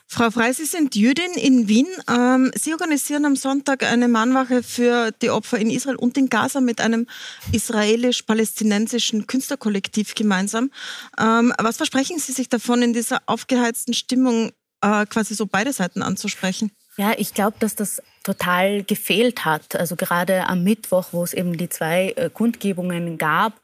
Frau 0.07 0.29
Frey, 0.29 0.53
Sie 0.53 0.65
sind 0.65 0.95
Jüdin 0.95 1.33
in 1.33 1.67
Wien. 1.67 1.87
Ähm, 2.07 2.51
Sie 2.55 2.71
organisieren 2.71 3.25
am 3.25 3.35
Sonntag 3.35 3.83
eine 3.83 4.07
Mahnwache 4.07 4.61
für 4.61 5.11
die 5.21 5.31
Opfer 5.31 5.57
in 5.57 5.71
Israel 5.71 5.95
und 5.95 6.17
in 6.17 6.29
Gaza 6.29 6.61
mit 6.61 6.81
einem 6.81 7.07
israelisch-palästinensischen 7.51 9.25
Künstlerkollektiv 9.25 10.13
gemeinsam. 10.13 10.71
Ähm, 11.19 11.53
was 11.57 11.77
versprechen 11.77 12.19
Sie 12.19 12.31
sich 12.31 12.47
davon, 12.47 12.81
in 12.83 12.93
dieser 12.93 13.21
aufgeheizten 13.25 13.93
Stimmung 13.93 14.51
äh, 14.81 15.05
quasi 15.07 15.33
so 15.33 15.47
beide 15.47 15.73
Seiten 15.73 16.03
anzusprechen? 16.03 16.71
Ja, 16.95 17.13
ich 17.17 17.33
glaube, 17.33 17.57
dass 17.59 17.75
das 17.75 18.01
total 18.23 18.83
gefehlt 18.83 19.45
hat. 19.45 19.75
Also 19.75 19.95
gerade 19.95 20.45
am 20.47 20.63
Mittwoch, 20.63 21.07
wo 21.11 21.23
es 21.23 21.33
eben 21.33 21.57
die 21.57 21.69
zwei 21.69 22.13
äh, 22.15 22.29
Kundgebungen 22.29 23.17
gab. 23.17 23.59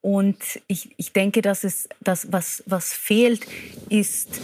Und 0.00 0.36
ich, 0.66 0.90
ich 0.96 1.12
denke, 1.12 1.42
dass 1.42 1.62
es 1.62 1.88
das, 2.00 2.32
was, 2.32 2.64
was 2.66 2.92
fehlt, 2.92 3.46
ist 3.88 4.40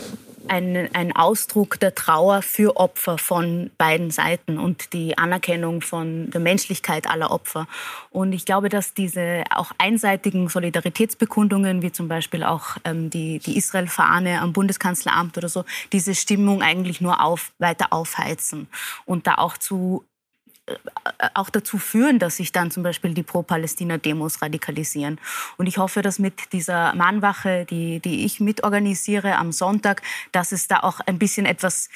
ein, 0.48 0.88
ein 0.94 1.14
Ausdruck 1.14 1.78
der 1.80 1.94
Trauer 1.94 2.42
für 2.42 2.76
Opfer 2.76 3.18
von 3.18 3.70
beiden 3.78 4.10
Seiten 4.10 4.58
und 4.58 4.92
die 4.92 5.16
Anerkennung 5.18 5.80
von 5.80 6.30
der 6.30 6.40
Menschlichkeit 6.40 7.08
aller 7.08 7.30
Opfer. 7.30 7.66
Und 8.10 8.32
ich 8.32 8.44
glaube, 8.44 8.68
dass 8.68 8.94
diese 8.94 9.44
auch 9.54 9.72
einseitigen 9.78 10.48
Solidaritätsbekundungen, 10.48 11.82
wie 11.82 11.92
zum 11.92 12.08
Beispiel 12.08 12.44
auch 12.44 12.76
ähm, 12.84 13.10
die, 13.10 13.38
die 13.38 13.56
Israel-Fahne 13.56 14.40
am 14.40 14.52
Bundeskanzleramt 14.52 15.36
oder 15.38 15.48
so, 15.48 15.64
diese 15.92 16.14
Stimmung 16.14 16.62
eigentlich 16.62 17.00
nur 17.00 17.22
auf, 17.22 17.52
weiter 17.58 17.92
aufheizen 17.92 18.68
und 19.04 19.26
da 19.26 19.34
auch 19.36 19.58
zu 19.58 20.04
auch 21.34 21.50
dazu 21.50 21.78
führen, 21.78 22.18
dass 22.18 22.37
sich 22.37 22.52
dann 22.52 22.70
zum 22.70 22.82
Beispiel 22.82 23.14
die 23.14 23.22
Pro-Palästina-Demos 23.22 24.42
radikalisieren. 24.42 25.18
Und 25.56 25.66
ich 25.66 25.78
hoffe, 25.78 26.02
dass 26.02 26.18
mit 26.18 26.52
dieser 26.52 26.94
Mahnwache, 26.94 27.64
die, 27.68 28.00
die 28.00 28.25
ich 28.25 28.40
mitorganisiere 28.40 29.37
am 29.37 29.52
Sonntag, 29.52 30.02
dass 30.32 30.52
es 30.52 30.68
da 30.68 30.80
auch 30.80 31.00
ein 31.00 31.18
bisschen 31.18 31.46
etwas, 31.46 31.88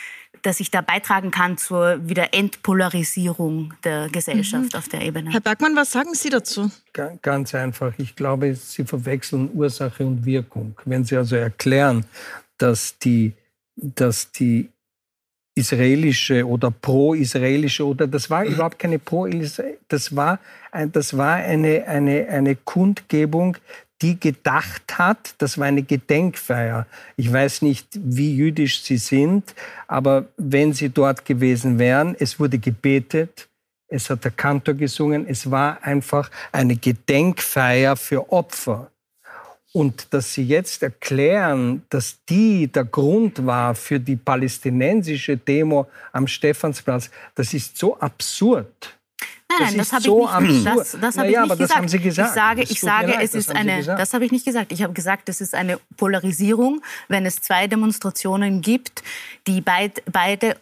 dass 0.43 0.61
ich 0.61 0.71
da 0.71 0.81
beitragen 0.81 1.31
kann 1.31 1.59
zur 1.59 2.09
wieder 2.09 2.35
Entpolarisierung 2.35 3.75
der 3.85 4.09
Gesellschaft 4.09 4.73
mhm. 4.73 4.79
auf 4.79 4.89
der 4.89 5.03
Ebene. 5.03 5.31
Herr 5.31 5.41
Bergmann, 5.41 5.77
was 5.77 5.93
sagen 5.93 6.15
Sie 6.15 6.31
dazu? 6.31 6.71
Ganz 6.93 7.55
einfach. 7.55 7.93
Ich 7.99 8.17
glaube, 8.17 8.55
Sie 8.55 8.85
verwechseln 8.85 9.51
Ursache 9.53 10.05
und 10.05 10.25
Wirkung. 10.25 10.77
Wenn 10.85 11.05
Sie 11.05 11.17
also 11.17 11.37
erklären, 11.37 12.05
dass 12.59 12.99
die, 12.99 13.33
dass 13.77 14.33
die 14.33 14.71
israelische 15.55 16.47
oder 16.47 16.71
pro-israelische 16.71 17.87
oder 17.87 18.07
das 18.07 18.31
war 18.31 18.45
überhaupt 18.45 18.79
keine 18.79 18.99
pro 18.99 19.29
das 19.89 20.17
war 20.17 20.39
das 20.93 21.17
war 21.17 21.35
eine 21.37 21.87
eine 21.87 22.27
eine 22.29 22.57
Kundgebung 22.57 23.59
die 24.03 24.19
gedacht 24.19 24.99
hat, 24.99 25.35
das 25.39 25.57
war 25.59 25.67
eine 25.67 25.85
Gedenkfeier. 25.85 26.87
Ich 27.17 27.33
weiß 27.33 27.63
nicht, 27.63 27.87
wie 27.95 28.35
jüdisch 28.35 28.83
sie 28.83 28.97
sind, 28.97 29.55
aber 29.87 30.27
wenn 30.37 30.73
sie 30.73 30.89
dort 30.89 31.25
gewesen 31.25 31.79
wären, 31.79 32.17
es 32.19 32.41
wurde 32.41 32.59
gebetet, 32.59 33.49
es 33.89 34.11
hat 34.11 34.25
der 34.25 34.33
Kantor 34.33 34.75
gesungen, 34.75 35.27
es 35.29 35.51
war 35.51 35.83
einfach 35.85 36.31
eine 36.51 36.77
Gedenkfeier 36.77 37.95
für 37.97 38.33
Opfer. 38.33 38.91
Und 39.73 40.13
dass 40.13 40.35
Sie 40.35 40.45
jetzt 40.45 40.83
erklären, 40.83 41.83
dass 41.89 42.19
die 42.29 42.67
der 42.67 42.85
Grund 42.85 43.47
war 43.47 43.75
für 43.75 43.99
die 43.99 44.17
palästinensische 44.17 45.39
Demo 45.39 45.87
am 46.13 46.27
Stephansplatz, 46.27 47.11
das 47.35 47.55
ist 47.55 47.79
so 47.79 47.99
absurd. 47.99 48.99
Nein, 49.49 49.69
nein, 49.69 49.79
das, 49.79 49.89
das 49.89 49.93
habe 49.93 50.03
so 50.03 50.29
ich 50.29 50.41
nicht, 50.41 50.67
das, 50.67 50.97
das 51.01 51.17
naja, 51.17 51.45
ich 51.45 51.51
nicht 51.51 51.59
gesagt. 51.59 51.91
Sie 51.91 51.99
gesagt. 51.99 52.29
Ich 52.29 52.35
sage, 52.35 52.63
ich 52.63 52.81
sage 52.81 53.13
leid, 53.13 53.23
es 53.23 53.35
ist 53.35 53.51
eine, 53.51 53.85
das 53.85 54.15
habe 54.15 54.25
ich 54.25 54.33
nicht 54.33 54.45
gesagt. 54.45 54.73
Ich 54.73 54.83
habe 54.83 54.93
gesagt, 54.93 55.29
es 55.29 55.41
ist 55.41 55.55
eine 55.55 55.79
Polarisierung, 55.97 56.83
wenn 57.09 57.27
es 57.27 57.41
zwei 57.41 57.67
Demonstrationen 57.67 58.61
gibt, 58.61 59.03
die 59.47 59.61
beid, 59.61 60.03
beide 60.11 60.57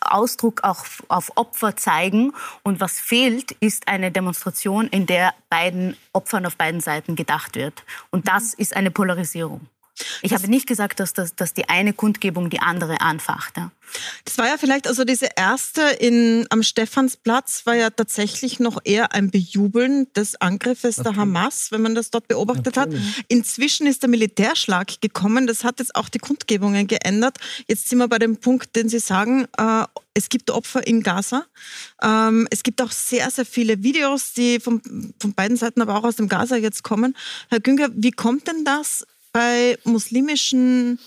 Ausdruck 0.00 0.64
auch 0.64 0.84
auf 1.08 1.32
Opfer 1.36 1.76
zeigen. 1.76 2.32
Und 2.62 2.80
was 2.80 3.00
fehlt, 3.00 3.52
ist 3.52 3.88
eine 3.88 4.10
Demonstration, 4.10 4.88
in 4.88 5.06
der 5.06 5.34
beiden 5.50 5.96
Opfern 6.12 6.46
auf 6.46 6.56
beiden 6.56 6.80
Seiten 6.80 7.16
gedacht 7.16 7.56
wird. 7.56 7.84
Und 8.10 8.28
das 8.28 8.54
ist 8.54 8.76
eine 8.76 8.90
Polarisierung. 8.90 9.68
Ich 10.22 10.32
habe 10.32 10.48
nicht 10.48 10.66
gesagt, 10.66 10.98
dass, 11.00 11.12
dass, 11.12 11.36
dass 11.36 11.54
die 11.54 11.68
eine 11.68 11.92
Kundgebung 11.92 12.50
die 12.50 12.60
andere 12.60 13.00
anfacht. 13.00 13.56
Ja. 13.56 13.70
Das 14.24 14.38
war 14.38 14.46
ja 14.46 14.56
vielleicht, 14.58 14.88
also 14.88 15.04
diese 15.04 15.28
erste 15.36 15.82
in, 15.82 16.46
am 16.50 16.62
Stephansplatz 16.62 17.66
war 17.66 17.74
ja 17.74 17.90
tatsächlich 17.90 18.58
noch 18.58 18.80
eher 18.84 19.12
ein 19.12 19.30
Bejubeln 19.30 20.12
des 20.14 20.40
Angriffes 20.40 20.98
okay. 20.98 21.10
der 21.10 21.16
Hamas, 21.16 21.70
wenn 21.70 21.82
man 21.82 21.94
das 21.94 22.10
dort 22.10 22.26
beobachtet 22.26 22.76
Natürlich. 22.76 23.16
hat. 23.18 23.24
Inzwischen 23.28 23.86
ist 23.86 24.02
der 24.02 24.10
Militärschlag 24.10 25.00
gekommen. 25.00 25.46
Das 25.46 25.62
hat 25.64 25.78
jetzt 25.78 25.94
auch 25.94 26.08
die 26.08 26.18
Kundgebungen 26.18 26.86
geändert. 26.86 27.38
Jetzt 27.68 27.88
sind 27.88 27.98
wir 27.98 28.08
bei 28.08 28.18
dem 28.18 28.38
Punkt, 28.38 28.74
den 28.74 28.88
Sie 28.88 28.98
sagen, 28.98 29.46
äh, 29.56 29.84
es 30.14 30.28
gibt 30.28 30.50
Opfer 30.50 30.86
in 30.86 31.02
Gaza. 31.02 31.44
Ähm, 32.02 32.46
es 32.50 32.62
gibt 32.62 32.80
auch 32.80 32.92
sehr, 32.92 33.30
sehr 33.30 33.44
viele 33.44 33.82
Videos, 33.82 34.32
die 34.32 34.60
von, 34.60 34.80
von 35.20 35.34
beiden 35.34 35.56
Seiten, 35.56 35.82
aber 35.82 35.96
auch 35.96 36.04
aus 36.04 36.16
dem 36.16 36.28
Gaza 36.28 36.56
jetzt 36.56 36.84
kommen. 36.84 37.16
Herr 37.50 37.60
Günger, 37.60 37.88
wie 37.94 38.12
kommt 38.12 38.46
denn 38.46 38.64
das, 38.64 39.04
bei 39.34 39.76
muslimischen 39.84 40.98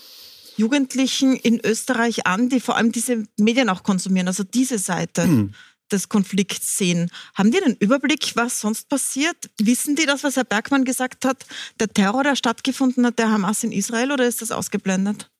Jugendlichen 0.56 1.34
in 1.34 1.60
Österreich 1.64 2.26
an, 2.26 2.48
die 2.48 2.60
vor 2.60 2.76
allem 2.76 2.92
diese 2.92 3.24
Medien 3.38 3.70
auch 3.70 3.82
konsumieren, 3.82 4.28
also 4.28 4.44
diese 4.44 4.78
Seite 4.78 5.26
mhm. 5.26 5.54
des 5.90 6.08
Konflikts 6.08 6.76
sehen. 6.76 7.10
Haben 7.34 7.50
die 7.50 7.62
einen 7.62 7.76
Überblick, 7.76 8.32
was 8.34 8.60
sonst 8.60 8.88
passiert? 8.88 9.36
Wissen 9.58 9.96
die 9.96 10.04
das, 10.04 10.24
was 10.24 10.36
Herr 10.36 10.44
Bergmann 10.44 10.84
gesagt 10.84 11.24
hat, 11.24 11.46
der 11.80 11.88
Terror, 11.88 12.22
der 12.22 12.36
stattgefunden 12.36 13.06
hat, 13.06 13.18
der 13.18 13.30
Hamas 13.30 13.64
in 13.64 13.72
Israel, 13.72 14.12
oder 14.12 14.26
ist 14.26 14.42
das 14.42 14.52
ausgeblendet? 14.52 15.30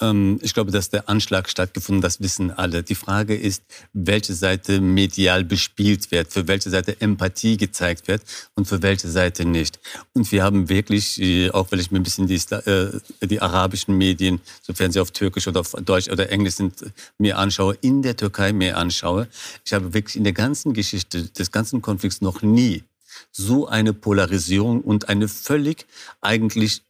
Ähm, 0.00 0.38
ich 0.42 0.54
glaube, 0.54 0.70
dass 0.70 0.90
der 0.90 1.08
Anschlag 1.08 1.48
stattgefunden, 1.48 2.02
das 2.02 2.20
wissen 2.20 2.50
alle. 2.50 2.82
Die 2.82 2.94
Frage 2.94 3.36
ist, 3.36 3.62
welche 3.92 4.34
Seite 4.34 4.80
medial 4.80 5.44
bespielt 5.44 6.10
wird, 6.10 6.32
für 6.32 6.48
welche 6.48 6.70
Seite 6.70 7.00
Empathie 7.00 7.56
gezeigt 7.56 8.08
wird 8.08 8.22
und 8.54 8.66
für 8.66 8.82
welche 8.82 9.08
Seite 9.08 9.44
nicht. 9.44 9.78
Und 10.14 10.30
wir 10.32 10.42
haben 10.42 10.68
wirklich, 10.68 11.20
äh, 11.20 11.50
auch 11.50 11.70
weil 11.72 11.80
ich 11.80 11.90
mir 11.90 11.98
ein 11.98 12.02
bisschen 12.02 12.26
die, 12.26 12.40
äh, 12.50 13.00
die 13.22 13.40
arabischen 13.40 13.96
Medien, 13.96 14.40
sofern 14.62 14.92
sie 14.92 15.00
auf 15.00 15.10
Türkisch 15.10 15.48
oder 15.48 15.60
auf 15.60 15.72
Deutsch 15.72 16.08
oder 16.08 16.30
Englisch 16.30 16.54
sind, 16.54 16.74
mir 17.18 17.38
anschaue, 17.38 17.76
in 17.80 18.02
der 18.02 18.16
Türkei 18.16 18.52
mir 18.52 18.76
anschaue, 18.76 19.28
ich 19.64 19.72
habe 19.72 19.94
wirklich 19.94 20.16
in 20.16 20.24
der 20.24 20.32
ganzen 20.32 20.72
Geschichte 20.72 21.24
des 21.24 21.50
ganzen 21.50 21.82
Konflikts 21.82 22.20
noch 22.20 22.42
nie 22.42 22.84
so 23.32 23.66
eine 23.66 23.92
Polarisierung 23.92 24.80
und 24.82 25.08
eine 25.08 25.28
völlig 25.28 25.86
eigentlich 26.20 26.82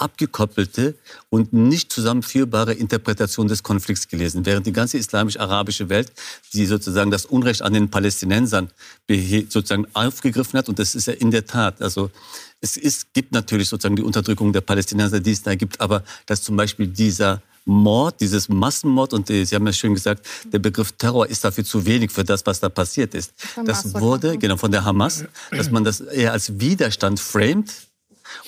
abgekoppelte 0.00 0.94
und 1.28 1.52
nicht 1.52 1.92
zusammenführbare 1.92 2.74
Interpretation 2.74 3.48
des 3.48 3.62
Konflikts 3.62 4.08
gelesen. 4.08 4.46
Während 4.46 4.66
die 4.66 4.72
ganze 4.72 4.98
islamisch-arabische 4.98 5.88
Welt, 5.88 6.12
die 6.52 6.66
sozusagen 6.66 7.10
das 7.10 7.26
Unrecht 7.26 7.62
an 7.62 7.72
den 7.72 7.90
Palästinensern 7.90 8.70
sozusagen 9.48 9.86
aufgegriffen 9.92 10.58
hat, 10.58 10.68
und 10.68 10.78
das 10.78 10.94
ist 10.94 11.06
ja 11.06 11.12
in 11.12 11.30
der 11.30 11.46
Tat, 11.46 11.82
also 11.82 12.10
es 12.60 12.76
ist, 12.76 13.12
gibt 13.14 13.32
natürlich 13.32 13.68
sozusagen 13.68 13.96
die 13.96 14.02
Unterdrückung 14.02 14.52
der 14.52 14.60
Palästinenser, 14.60 15.20
die 15.20 15.32
es 15.32 15.42
da 15.42 15.54
gibt, 15.54 15.80
aber 15.80 16.02
dass 16.26 16.42
zum 16.42 16.56
Beispiel 16.56 16.86
dieser 16.86 17.42
Mord, 17.66 18.20
dieses 18.20 18.48
Massenmord, 18.48 19.12
und 19.12 19.28
Sie 19.28 19.46
haben 19.54 19.66
ja 19.66 19.72
schön 19.72 19.94
gesagt, 19.94 20.26
der 20.52 20.58
Begriff 20.58 20.92
Terror 20.92 21.26
ist 21.28 21.44
dafür 21.44 21.64
zu 21.64 21.84
wenig 21.84 22.10
für 22.10 22.24
das, 22.24 22.44
was 22.46 22.58
da 22.58 22.68
passiert 22.68 23.14
ist. 23.14 23.32
Das 23.64 23.94
wurde, 23.94 24.38
genau, 24.38 24.56
von 24.56 24.72
der 24.72 24.84
Hamas, 24.84 25.24
dass 25.50 25.70
man 25.70 25.84
das 25.84 26.00
eher 26.00 26.32
als 26.32 26.58
Widerstand 26.58 27.20
framet, 27.20 27.70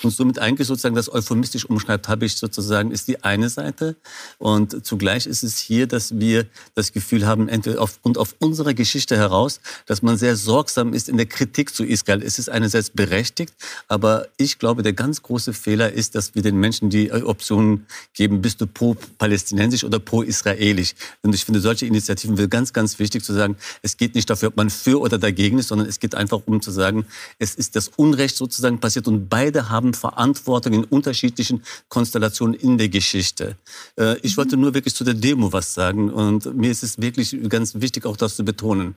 und 0.01 0.11
somit 0.11 0.39
eigentlich 0.39 0.67
sozusagen 0.67 0.95
das 0.95 1.11
euphemistisch 1.11 1.65
umschreibt, 1.65 2.07
habe 2.07 2.25
ich 2.25 2.37
sozusagen, 2.37 2.91
ist 2.91 3.07
die 3.07 3.23
eine 3.23 3.49
Seite. 3.49 3.95
Und 4.37 4.85
zugleich 4.85 5.25
ist 5.25 5.43
es 5.43 5.57
hier, 5.57 5.87
dass 5.87 6.19
wir 6.19 6.45
das 6.75 6.93
Gefühl 6.93 7.25
haben, 7.25 7.49
entweder 7.49 7.81
aufgrund 7.81 8.17
auf 8.17 8.35
unserer 8.39 8.73
Geschichte 8.73 9.17
heraus, 9.17 9.59
dass 9.85 10.01
man 10.01 10.17
sehr 10.17 10.35
sorgsam 10.35 10.93
ist 10.93 11.09
in 11.09 11.17
der 11.17 11.25
Kritik 11.25 11.73
zu 11.73 11.83
Israel. 11.83 12.21
Es 12.23 12.39
ist 12.39 12.49
einerseits 12.49 12.89
berechtigt, 12.89 13.53
aber 13.87 14.27
ich 14.37 14.59
glaube, 14.59 14.83
der 14.83 14.93
ganz 14.93 15.21
große 15.21 15.53
Fehler 15.53 15.91
ist, 15.91 16.15
dass 16.15 16.35
wir 16.35 16.41
den 16.41 16.57
Menschen 16.57 16.89
die 16.89 17.11
Optionen 17.11 17.85
geben, 18.13 18.41
bist 18.41 18.61
du 18.61 18.67
pro-palästinensisch 18.67 19.83
oder 19.83 19.99
pro-israelisch. 19.99 20.95
Und 21.21 21.35
ich 21.35 21.45
finde 21.45 21.59
solche 21.59 21.85
Initiativen 21.85 22.37
sind 22.37 22.49
ganz, 22.49 22.73
ganz 22.73 22.99
wichtig 22.99 23.23
zu 23.23 23.33
sagen, 23.33 23.57
es 23.81 23.97
geht 23.97 24.15
nicht 24.15 24.29
dafür, 24.29 24.49
ob 24.49 24.57
man 24.57 24.69
für 24.69 24.99
oder 24.99 25.17
dagegen 25.17 25.59
ist, 25.59 25.69
sondern 25.69 25.87
es 25.87 25.99
geht 25.99 26.15
einfach 26.15 26.41
um 26.45 26.61
zu 26.61 26.71
sagen, 26.71 27.05
es 27.39 27.55
ist 27.55 27.75
das 27.75 27.89
Unrecht 27.95 28.35
sozusagen 28.35 28.79
passiert 28.79 29.07
und 29.07 29.29
beide 29.29 29.69
haben 29.69 29.72
Verantwortung 29.93 30.73
in 30.73 30.83
unterschiedlichen 30.85 31.63
Konstellationen 31.89 32.53
in 32.53 32.77
der 32.77 32.89
Geschichte. 32.89 33.57
Äh, 33.97 34.17
ich 34.21 34.37
wollte 34.37 34.57
nur 34.57 34.73
wirklich 34.73 34.95
zu 34.95 35.03
der 35.03 35.13
Demo 35.13 35.51
was 35.51 35.73
sagen 35.73 36.11
und 36.11 36.55
mir 36.55 36.71
ist 36.71 36.83
es 36.83 37.01
wirklich 37.01 37.35
ganz 37.49 37.75
wichtig, 37.75 38.05
auch 38.05 38.17
das 38.17 38.35
zu 38.35 38.45
betonen. 38.45 38.95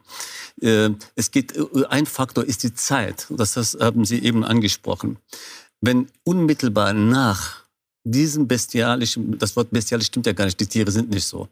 Äh, 0.60 0.90
es 1.14 1.30
geht, 1.30 1.56
äh, 1.56 1.64
ein 1.88 2.06
Faktor 2.06 2.44
ist 2.44 2.62
die 2.62 2.74
Zeit. 2.74 3.26
Das, 3.30 3.54
das 3.54 3.76
haben 3.80 4.04
Sie 4.04 4.22
eben 4.22 4.44
angesprochen. 4.44 5.18
Wenn 5.80 6.08
unmittelbar 6.24 6.92
nach 6.92 7.66
diesem 8.06 8.46
bestialischen, 8.46 9.36
das 9.38 9.56
Wort 9.56 9.70
bestialisch 9.70 10.06
stimmt 10.06 10.26
ja 10.26 10.32
gar 10.32 10.44
nicht, 10.44 10.60
die 10.60 10.66
Tiere 10.66 10.90
sind 10.90 11.10
nicht 11.10 11.26
so. 11.26 11.48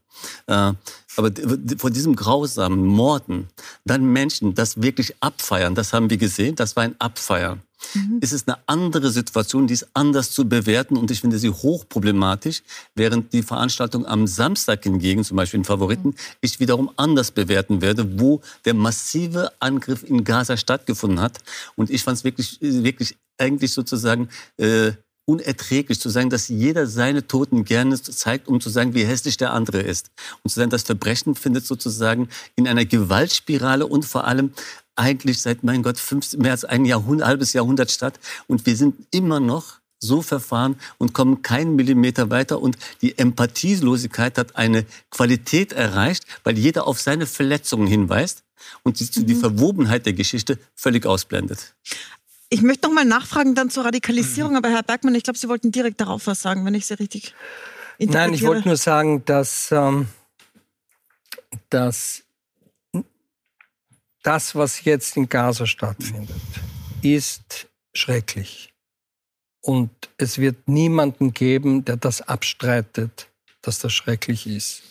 Äh, 0.47 0.73
aber 1.17 1.31
vor 1.79 1.91
diesem 1.91 2.15
grausamen 2.15 2.85
Morden, 2.87 3.49
dann 3.85 4.05
Menschen 4.05 4.55
das 4.55 4.81
wirklich 4.81 5.15
abfeiern, 5.21 5.75
das 5.75 5.93
haben 5.93 6.11
wir 6.11 6.17
gesehen, 6.17 6.55
das 6.55 6.77
war 6.77 6.85
ein 6.85 6.95
Abfeiern. 7.01 7.63
Mhm. 7.95 8.19
Es 8.21 8.33
ist 8.33 8.49
eine 8.49 8.59
andere 8.67 9.11
Situation, 9.11 9.67
die 9.67 9.75
ist 9.75 9.89
anders 9.95 10.31
zu 10.31 10.49
bewerten 10.49 10.97
und 10.97 11.11
ich 11.11 11.21
finde 11.21 11.39
sie 11.39 11.51
hochproblematisch, 11.51 12.63
während 12.95 13.33
die 13.33 13.43
Veranstaltung 13.43 14.07
am 14.07 14.27
Samstag 14.27 14.85
hingegen, 14.85 15.25
zum 15.25 15.37
Beispiel 15.37 15.59
in 15.59 15.65
Favoriten, 15.65 16.09
mhm. 16.09 16.15
ich 16.41 16.61
wiederum 16.61 16.91
anders 16.97 17.31
bewerten 17.31 17.81
werde, 17.81 18.21
wo 18.21 18.41
der 18.65 18.75
massive 18.75 19.53
Angriff 19.61 20.03
in 20.03 20.25
Gaza 20.25 20.57
stattgefunden 20.57 21.21
hat. 21.21 21.39
Und 21.77 21.91
ich 21.91 22.03
fand 22.03 22.19
es 22.19 22.25
wirklich, 22.25 22.59
wirklich 22.61 23.17
eigentlich 23.39 23.73
sozusagen 23.73 24.29
äh, 24.59 24.93
unerträglich 25.27 26.01
zu 26.01 26.09
sagen, 26.11 26.31
dass 26.31 26.49
jeder 26.49 26.87
seine 26.87 27.27
Toten 27.27 27.65
gerne 27.65 28.01
zeigt, 28.01 28.49
um 28.49 28.61
zu 28.61 28.69
sagen, 28.71 28.95
wie 28.95 29.05
hässlich 29.05 29.37
der 29.37 29.53
andere 29.53 29.81
ist. 29.81 30.11
Und 30.43 30.51
zu 30.51 30.61
sagen, 30.61 30.71
das 30.71 30.83
Verbrechen 30.83 31.35
findet 31.35 31.67
sozusagen 31.67 32.29
in 32.57 32.69
einer 32.69 32.85
Gewaltspirale 32.85 33.87
und 33.87 34.05
vor 34.05 34.27
allem 34.27 34.53
eigentlich 34.97 35.41
seit, 35.41 35.65
mein 35.65 35.83
Gott, 35.83 35.99
fünf, 35.99 36.37
mehr 36.37 36.53
als 36.53 36.65
ein 36.65 36.85
Jahrhundert, 36.85 37.27
halbes 37.27 37.53
Jahrhundert 37.53 37.91
statt. 37.91 38.21
Und 38.47 38.67
wir 38.67 38.77
sind 38.77 38.95
immer 39.11 39.41
noch 39.41 39.81
so 39.99 40.23
verfahren 40.23 40.77
und 40.99 41.15
kommen 41.15 41.43
keinen 41.43 41.77
Millimeter 41.77 42.31
weiter. 42.31 42.61
Und 42.61 42.77
die 43.01 43.19
Empathielosigkeit 43.19 44.39
hat 44.39 44.57
eine 44.57 44.85
Qualität 45.11 45.73
erreicht, 45.73 46.25
weil 46.45 46.59
jeder 46.59 46.87
auf 46.87 47.01
seine 47.01 47.27
Verletzungen 47.27 47.87
hinweist 47.87 48.45
und 48.83 49.01
die, 49.01 49.21
mhm. 49.21 49.27
die 49.27 49.35
Verwobenheit 49.35 50.07
der 50.07 50.13
Geschichte 50.13 50.59
völlig 50.75 51.07
ausblendet. 51.07 51.75
Ich 52.55 52.63
möchte 52.63 52.87
noch 52.87 52.95
mal 52.95 53.05
nachfragen 53.05 53.57
dann 53.57 53.69
zur 53.69 53.85
Radikalisierung, 53.85 54.53
mhm. 54.53 54.59
aber 54.59 54.71
Herr 54.71 54.85
Bergmann, 54.85 55.17
ich 55.17 55.25
glaube, 55.25 55.37
Sie 55.37 55.49
wollten 55.49 55.73
direkt 55.73 56.01
darauf 56.01 56.29
was 56.29 56.41
sagen, 56.41 56.65
wenn 56.65 56.75
ich 56.75 56.87
Sie 56.87 56.95
richtig 56.95 57.35
interpretiere. 57.99 58.27
Nein, 58.29 58.33
ich 58.33 58.47
wollte 58.47 58.69
nur 58.69 58.77
sagen, 58.77 59.25
dass, 59.25 59.73
ähm, 59.73 60.07
dass 61.69 62.23
das, 64.23 64.55
was 64.55 64.85
jetzt 64.85 65.17
in 65.17 65.29
Gaza 65.29 65.67
stattfindet, 65.67 66.37
ist 67.03 67.67
schrecklich. 67.93 68.73
Und 69.61 69.91
es 70.17 70.39
wird 70.39 70.69
niemanden 70.69 71.33
geben, 71.33 71.85
der 71.85 71.97
das 71.97 72.21
abstreitet, 72.23 73.31
dass 73.63 73.81
das 73.81 73.93
schrecklich 73.93 74.47
ist. 74.47 74.85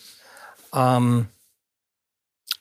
Ähm, 0.74 1.28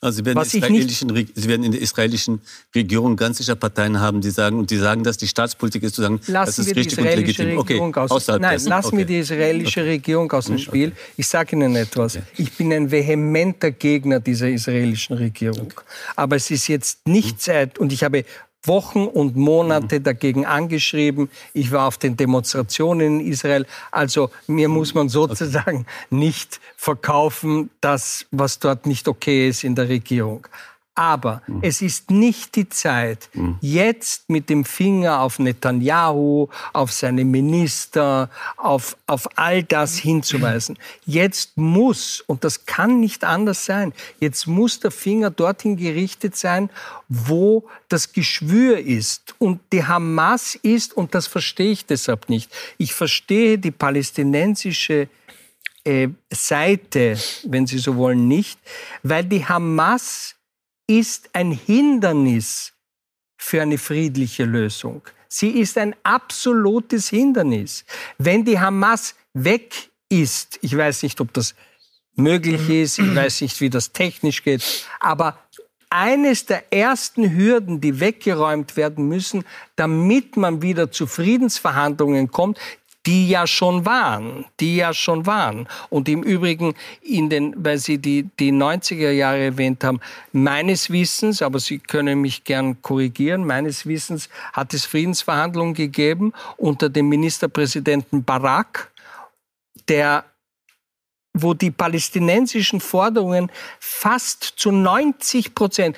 also 0.03 0.17
Sie 0.17 0.25
werden, 0.25 0.41
israelischen, 0.41 1.29
Sie 1.33 1.47
werden 1.47 1.63
in 1.63 1.71
der 1.71 1.81
israelischen 1.81 2.41
Regierung 2.75 3.15
ganz 3.15 3.37
sicher 3.37 3.55
Parteien 3.55 3.99
haben, 3.99 4.21
die 4.21 4.29
sagen, 4.29 4.59
und 4.59 4.69
die 4.69 4.77
sagen, 4.77 5.03
dass 5.03 5.17
die 5.17 5.27
Staatspolitik 5.27 5.83
ist, 5.83 5.95
zu 5.95 6.01
sagen, 6.01 6.19
lassen 6.27 6.45
das 6.45 6.59
ist 6.59 6.75
richtig 6.75 6.99
und 6.99 7.05
legitim. 7.05 7.57
Okay, 7.57 7.79
aus, 7.79 8.27
nein, 8.27 8.41
dessen. 8.41 8.69
lassen 8.69 8.87
okay. 8.87 8.97
wir 8.97 9.05
die 9.05 9.19
israelische 9.19 9.81
okay. 9.81 9.89
Regierung 9.89 10.31
aus 10.31 10.45
dem 10.45 10.57
Spiel. 10.57 10.89
Okay. 10.89 10.97
Ich 11.17 11.27
sage 11.27 11.55
Ihnen 11.55 11.75
etwas. 11.75 12.19
Ich 12.37 12.51
bin 12.53 12.73
ein 12.73 12.91
vehementer 12.91 13.71
Gegner 13.71 14.19
dieser 14.19 14.49
israelischen 14.49 15.17
Regierung. 15.17 15.73
Aber 16.15 16.35
es 16.35 16.51
ist 16.51 16.67
jetzt 16.67 17.07
nicht 17.07 17.41
Zeit, 17.41 17.79
und 17.79 17.93
ich 17.93 18.03
habe 18.03 18.25
Wochen 18.63 19.05
und 19.05 19.35
Monate 19.35 19.99
mhm. 19.99 20.03
dagegen 20.03 20.45
angeschrieben. 20.45 21.29
Ich 21.53 21.71
war 21.71 21.87
auf 21.87 21.97
den 21.97 22.17
Demonstrationen 22.17 23.19
in 23.19 23.27
Israel. 23.27 23.65
Also 23.91 24.29
mir 24.47 24.69
muss 24.69 24.93
man 24.93 25.09
sozusagen 25.09 25.85
nicht 26.09 26.59
verkaufen, 26.75 27.69
das, 27.81 28.25
was 28.31 28.59
dort 28.59 28.85
nicht 28.85 29.07
okay 29.07 29.49
ist 29.49 29.63
in 29.63 29.75
der 29.75 29.89
Regierung. 29.89 30.47
Aber 30.95 31.41
mhm. 31.47 31.59
es 31.63 31.81
ist 31.81 32.11
nicht 32.11 32.55
die 32.55 32.69
Zeit, 32.69 33.29
mhm. 33.33 33.57
jetzt 33.61 34.29
mit 34.29 34.49
dem 34.49 34.63
Finger 34.63 35.21
auf 35.21 35.39
Netanyahu, 35.39 36.49
auf 36.71 36.91
seine 36.91 37.25
Minister, 37.25 38.29
auf, 38.57 38.95
auf 39.07 39.27
all 39.35 39.63
das 39.63 39.97
hinzuweisen. 39.97 40.77
Jetzt 41.05 41.57
muss, 41.57 42.21
und 42.21 42.43
das 42.43 42.67
kann 42.67 42.99
nicht 42.99 43.23
anders 43.23 43.65
sein, 43.65 43.91
jetzt 44.19 44.45
muss 44.45 44.79
der 44.79 44.91
Finger 44.91 45.31
dorthin 45.31 45.77
gerichtet 45.77 46.35
sein, 46.35 46.69
wo 47.09 47.67
das 47.89 48.13
Geschwür 48.13 48.77
ist. 48.77 49.33
Und 49.39 49.61
die 49.71 49.83
Hamas 49.83 50.53
ist, 50.55 50.95
und 50.95 51.15
das 51.15 51.25
verstehe 51.25 51.71
ich 51.71 51.87
deshalb 51.87 52.29
nicht, 52.29 52.51
ich 52.77 52.93
verstehe 52.93 53.57
die 53.57 53.71
palästinensische 53.71 55.09
äh, 55.85 56.09
Seite, 56.31 57.17
wenn 57.45 57.65
Sie 57.65 57.79
so 57.79 57.95
wollen, 57.97 58.27
nicht, 58.27 58.59
weil 59.01 59.23
die 59.23 59.45
Hamas 59.45 60.35
ist 60.99 61.29
ein 61.33 61.51
Hindernis 61.51 62.73
für 63.37 63.61
eine 63.61 63.77
friedliche 63.77 64.45
Lösung. 64.45 65.01
Sie 65.27 65.49
ist 65.49 65.77
ein 65.77 65.95
absolutes 66.03 67.09
Hindernis. 67.09 67.85
Wenn 68.17 68.45
die 68.45 68.59
Hamas 68.59 69.15
weg 69.33 69.89
ist, 70.09 70.59
ich 70.61 70.77
weiß 70.77 71.03
nicht, 71.03 71.19
ob 71.19 71.33
das 71.33 71.55
möglich 72.15 72.69
ist, 72.69 72.99
ich 72.99 73.15
weiß 73.15 73.41
nicht, 73.41 73.59
wie 73.59 73.69
das 73.69 73.91
technisch 73.91 74.43
geht, 74.43 74.63
aber 74.99 75.39
eines 75.89 76.45
der 76.45 76.71
ersten 76.73 77.35
Hürden, 77.35 77.79
die 77.79 77.99
weggeräumt 77.99 78.77
werden 78.77 79.07
müssen, 79.07 79.43
damit 79.75 80.37
man 80.37 80.61
wieder 80.61 80.91
zu 80.91 81.05
Friedensverhandlungen 81.05 82.31
kommt, 82.31 82.59
die 83.05 83.27
ja 83.27 83.45
schon 83.45 83.85
waren, 83.85 84.45
die 84.59 84.77
ja 84.77 84.93
schon 84.93 85.25
waren. 85.25 85.67
Und 85.89 86.07
im 86.07 86.23
Übrigen, 86.23 86.73
in 87.01 87.29
den, 87.29 87.53
weil 87.57 87.77
Sie 87.77 87.97
die, 87.97 88.29
die 88.39 88.51
90er 88.51 89.11
Jahre 89.11 89.39
erwähnt 89.39 89.83
haben, 89.83 89.99
meines 90.31 90.89
Wissens, 90.89 91.41
aber 91.41 91.59
Sie 91.59 91.79
können 91.79 92.21
mich 92.21 92.43
gern 92.43 92.81
korrigieren, 92.81 93.45
meines 93.45 93.85
Wissens 93.85 94.29
hat 94.53 94.73
es 94.73 94.85
Friedensverhandlungen 94.85 95.73
gegeben 95.73 96.33
unter 96.57 96.89
dem 96.89 97.09
Ministerpräsidenten 97.09 98.23
Barak, 98.23 98.91
der 99.89 100.25
wo 101.35 101.55
die 101.55 101.71
palästinensischen 101.71 102.79
Forderungen 102.79 103.51
fast 103.79 104.43
zu 104.43 104.71
90 104.71 105.55
Prozent 105.55 105.97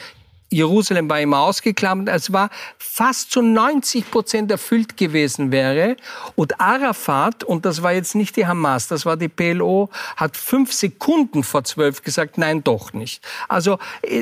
Jerusalem 0.56 1.10
war 1.10 1.20
immer 1.20 1.40
ausgeklammert, 1.40 2.08
es 2.08 2.32
war 2.32 2.50
fast 2.78 3.30
zu 3.30 3.42
90 3.42 4.10
Prozent 4.10 4.50
erfüllt 4.50 4.96
gewesen 4.96 5.52
wäre. 5.52 5.98
Und 6.36 6.62
Arafat, 6.62 7.44
und 7.44 7.66
das 7.66 7.84
war 7.84 7.92
jetzt 7.92 8.16
nicht 8.16 8.38
die 8.38 8.48
Hamas, 8.48 8.88
das 8.88 9.06
war 9.06 9.18
die 9.18 9.28
PLO, 9.28 9.90
hat 10.16 10.38
fünf 10.38 10.72
Sekunden 10.72 11.44
vor 11.44 11.66
zwölf 11.66 12.02
gesagt, 12.04 12.38
nein, 12.38 12.64
doch 12.64 12.94
nicht. 12.94 13.22
Also 13.50 13.80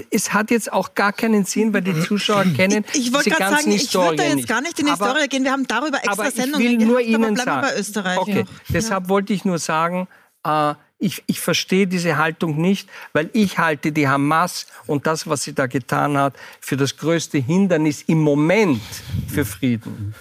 es 0.10 0.34
hat 0.34 0.50
jetzt 0.50 0.74
auch 0.74 0.96
gar 0.96 1.14
keinen 1.14 1.46
Sinn, 1.46 1.72
weil 1.72 1.82
die 1.82 2.02
Zuschauer 2.02 2.46
kennen 2.56 2.84
ich, 2.94 3.08
ich 3.08 3.14
wollte 3.14 3.30
gerade 3.30 3.58
sagen, 3.58 3.72
ich 3.72 3.94
würde 3.94 4.24
jetzt 4.24 4.48
gar 4.48 4.62
nicht 4.62 4.80
in 4.80 4.88
die 4.88 4.92
aber, 4.92 5.06
Historie 5.06 5.28
gehen. 5.28 5.44
Wir 5.44 5.52
haben 5.52 5.68
darüber 5.68 6.04
extra 6.04 6.32
Sendungen 6.32 6.68
ich 6.68 6.80
will 6.80 6.88
nur 6.88 6.98
gehabt, 6.98 7.10
Ihnen 7.10 7.36
sagen, 7.36 7.62
bei 7.62 7.78
Österreich. 7.80 8.18
Okay, 8.18 8.46
deshalb 8.70 9.08
wollte 9.08 9.34
ich 9.34 9.46
nur 9.46 9.60
sagen, 9.60 10.08
äh, 10.44 10.74
ich, 11.04 11.24
ich 11.28 11.40
verstehe 11.40 11.86
diese 11.86 12.18
Haltung 12.18 12.60
nicht, 12.60 12.90
weil 13.12 13.30
ich 13.34 13.58
halte 13.58 13.92
die 13.92 14.08
Hamas 14.08 14.68
und 14.88 15.06
das, 15.06 15.28
was 15.28 15.44
sie 15.44 15.54
da 15.54 15.68
getan 15.68 16.18
hat, 16.18 16.36
für 16.62 16.78
das 16.78 16.96
größte 16.96 17.38
Hindernis 17.38 18.04
im 18.08 18.20
Moment 18.20 18.82
für 19.28 19.44
Frieden. 19.46 20.16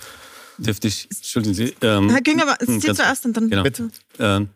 Dürfte 0.58 0.88
ich, 0.88 1.08
entschuldigen 1.10 1.54
Sie. 1.54 1.74
Ähm, 1.80 2.10
Herr 2.10 2.20
Günger, 2.20 2.56
Sie 2.60 2.80
zuerst 2.80 3.24
und 3.24 3.36
dann. 3.36 3.48
Genau. 3.48 3.62
Bitte. 3.62 3.90
Ähm, 4.18 4.48